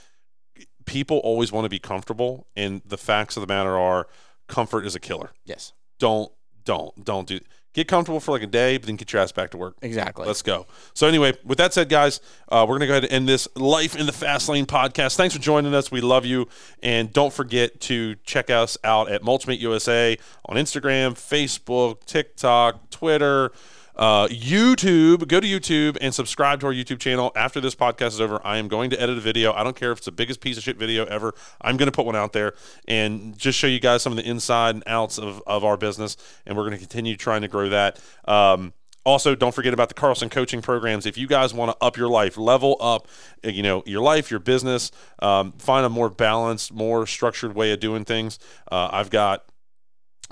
people 0.85 1.17
always 1.19 1.51
want 1.51 1.65
to 1.65 1.69
be 1.69 1.79
comfortable. 1.79 2.47
And 2.55 2.81
the 2.85 2.97
facts 2.97 3.37
of 3.37 3.41
the 3.41 3.47
matter 3.47 3.77
are, 3.77 4.07
comfort 4.47 4.85
is 4.85 4.95
a 4.95 4.99
killer. 4.99 5.31
Yes. 5.45 5.73
Don't, 5.99 6.31
don't, 6.65 7.03
don't 7.03 7.27
do. 7.27 7.39
Get 7.76 7.89
comfortable 7.89 8.21
for 8.21 8.32
like 8.32 8.41
a 8.41 8.47
day, 8.47 8.78
but 8.78 8.88
then 8.88 8.95
get 8.95 9.11
your 9.11 9.21
ass 9.21 9.34
back 9.34 9.49
to 9.49 9.57
work. 9.57 9.76
Exactly. 9.82 10.26
Let's 10.26 10.41
go. 10.41 10.65
So 10.93 11.07
anyway, 11.07 11.34
with 11.43 11.57
that 11.57 11.73
said, 11.73 11.89
guys, 11.89 12.21
uh, 12.47 12.65
we're 12.65 12.76
gonna 12.76 12.88
go 12.88 12.93
ahead 12.93 13.03
and 13.03 13.11
end 13.11 13.28
this 13.28 13.49
Life 13.57 13.97
in 13.97 14.05
the 14.05 14.13
Fast 14.13 14.47
Lane 14.47 14.65
podcast. 14.65 15.17
Thanks 15.17 15.36
for 15.36 15.41
joining 15.41 15.76
us. 15.76 15.91
We 15.91 15.99
love 15.99 16.26
you, 16.26 16.47
and 16.82 17.11
don't 17.11 17.34
forget 17.34 17.82
to 17.82 18.15
check 18.23 18.49
us 18.49 18.78
out 18.86 19.11
at 19.11 19.23
Mulchmate 19.23 19.59
USA 19.59 20.17
on 20.45 20.55
Instagram, 20.55 21.15
Facebook, 21.15 22.05
TikTok, 22.05 22.91
Twitter. 22.91 23.51
Uh, 23.95 24.27
YouTube, 24.27 25.27
go 25.27 25.39
to 25.39 25.47
YouTube 25.47 25.97
and 26.01 26.13
subscribe 26.13 26.59
to 26.59 26.67
our 26.67 26.73
YouTube 26.73 26.99
channel. 26.99 27.31
After 27.35 27.61
this 27.61 27.75
podcast 27.75 28.07
is 28.07 28.21
over, 28.21 28.45
I 28.45 28.57
am 28.57 28.67
going 28.67 28.89
to 28.89 29.01
edit 29.01 29.17
a 29.17 29.21
video. 29.21 29.53
I 29.53 29.63
don't 29.63 29.75
care 29.75 29.91
if 29.91 29.99
it's 29.99 30.05
the 30.05 30.11
biggest 30.11 30.41
piece 30.41 30.57
of 30.57 30.63
shit 30.63 30.77
video 30.77 31.05
ever. 31.05 31.33
I'm 31.61 31.77
going 31.77 31.87
to 31.87 31.91
put 31.91 32.05
one 32.05 32.15
out 32.15 32.33
there 32.33 32.55
and 32.87 33.37
just 33.37 33.57
show 33.57 33.67
you 33.67 33.79
guys 33.79 34.01
some 34.01 34.11
of 34.11 34.17
the 34.17 34.29
inside 34.29 34.75
and 34.75 34.83
outs 34.85 35.17
of, 35.17 35.41
of 35.47 35.63
our 35.63 35.77
business. 35.77 36.17
And 36.45 36.57
we're 36.57 36.63
going 36.63 36.73
to 36.73 36.79
continue 36.79 37.15
trying 37.15 37.41
to 37.41 37.47
grow 37.47 37.69
that. 37.69 37.99
Um, 38.25 38.73
also, 39.05 39.35
don't 39.35 39.53
forget 39.53 39.73
about 39.73 39.87
the 39.87 39.93
Carlson 39.93 40.29
coaching 40.29 40.63
programs. 40.63 41.05
If 41.05 41.15
you 41.15 41.27
guys 41.27 41.53
want 41.53 41.71
to 41.71 41.85
up 41.85 41.95
your 41.95 42.09
life, 42.09 42.37
level 42.37 42.75
up, 42.81 43.07
uh, 43.45 43.49
you 43.49 43.61
know, 43.61 43.83
your 43.85 44.01
life, 44.01 44.31
your 44.31 44.39
business, 44.39 44.91
um, 45.19 45.51
find 45.53 45.85
a 45.85 45.89
more 45.89 46.09
balanced, 46.09 46.73
more 46.73 47.05
structured 47.05 47.53
way 47.53 47.71
of 47.71 47.79
doing 47.79 48.03
things. 48.03 48.39
Uh, 48.71 48.89
I've 48.91 49.11
got 49.11 49.45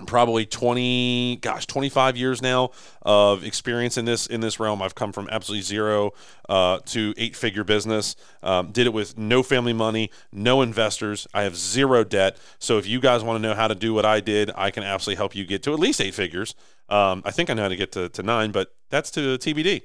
probably 0.07 0.45
20 0.45 1.37
gosh 1.41 1.67
25 1.67 2.17
years 2.17 2.41
now 2.41 2.71
of 3.03 3.43
experience 3.43 3.97
in 3.97 4.05
this 4.05 4.25
in 4.25 4.41
this 4.41 4.59
realm. 4.59 4.81
I've 4.81 4.95
come 4.95 5.11
from 5.11 5.29
absolutely 5.29 5.61
zero 5.61 6.11
uh, 6.49 6.79
to 6.85 7.13
eight 7.17 7.35
figure 7.35 7.63
business. 7.63 8.15
Um, 8.41 8.71
did 8.71 8.87
it 8.87 8.93
with 8.93 9.17
no 9.17 9.43
family 9.43 9.73
money 9.73 10.09
no 10.31 10.61
investors. 10.61 11.27
I 11.33 11.43
have 11.43 11.55
zero 11.55 12.03
debt. 12.03 12.37
So 12.59 12.77
if 12.77 12.87
you 12.87 12.99
guys 12.99 13.23
want 13.23 13.41
to 13.41 13.47
know 13.47 13.55
how 13.55 13.67
to 13.67 13.75
do 13.75 13.93
what 13.93 14.05
i 14.05 14.19
did 14.19 14.51
i 14.55 14.71
can 14.71 14.83
absolutely 14.83 15.17
help 15.17 15.35
you 15.35 15.45
get 15.45 15.63
to 15.63 15.73
at 15.73 15.79
least 15.79 16.01
eight 16.01 16.13
figures. 16.13 16.55
Um, 16.89 17.21
i 17.25 17.31
think 17.31 17.49
i 17.49 17.53
know 17.53 17.63
how 17.63 17.69
to 17.69 17.75
get 17.75 17.91
to, 17.93 18.09
to 18.09 18.23
nine 18.23 18.51
but 18.51 18.75
that's 18.89 19.11
to 19.11 19.37
tbd 19.37 19.83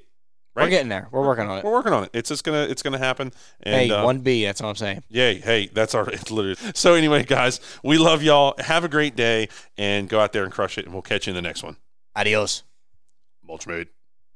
We're 0.63 0.69
getting 0.69 0.89
there. 0.89 1.07
We're 1.11 1.25
working 1.25 1.47
on 1.47 1.59
it. 1.59 1.63
we're 1.63 1.71
working 1.71 1.93
on 1.93 2.03
it 2.03 2.09
it's 2.13 2.29
just 2.29 2.43
gonna 2.43 2.63
it's 2.63 2.83
gonna 2.83 2.97
happen 2.97 3.31
and 3.63 3.75
Hey, 3.75 3.91
uh, 3.91 4.03
one 4.03 4.19
B. 4.19 4.45
That's 4.45 4.61
all 4.61 4.69
I'm 4.69 4.75
saying. 4.75 5.03
Yay. 5.09 5.39
Hey, 5.39 5.67
that's 5.67 5.95
our 5.95 6.09
it's 6.09 6.29
literally. 6.29 6.57
So 6.75 6.93
anyway, 6.93 7.23
guys, 7.23 7.59
we 7.83 7.97
love 7.97 8.21
y'all. 8.23 8.55
Have 8.59 8.83
a 8.83 8.89
great 8.89 9.15
day 9.15 9.49
and 9.77 10.07
go 10.09 10.19
out 10.19 10.33
there 10.33 10.43
and 10.43 10.51
crush 10.51 10.77
it. 10.77 10.85
And 10.85 10.93
we'll 10.93 11.01
catch 11.01 11.27
you 11.27 11.31
in 11.31 11.35
the 11.35 11.41
next 11.41 11.63
one. 11.63 11.77
Adios. 12.15 12.63
Mulch 13.43 13.67
Mate. 13.67 13.87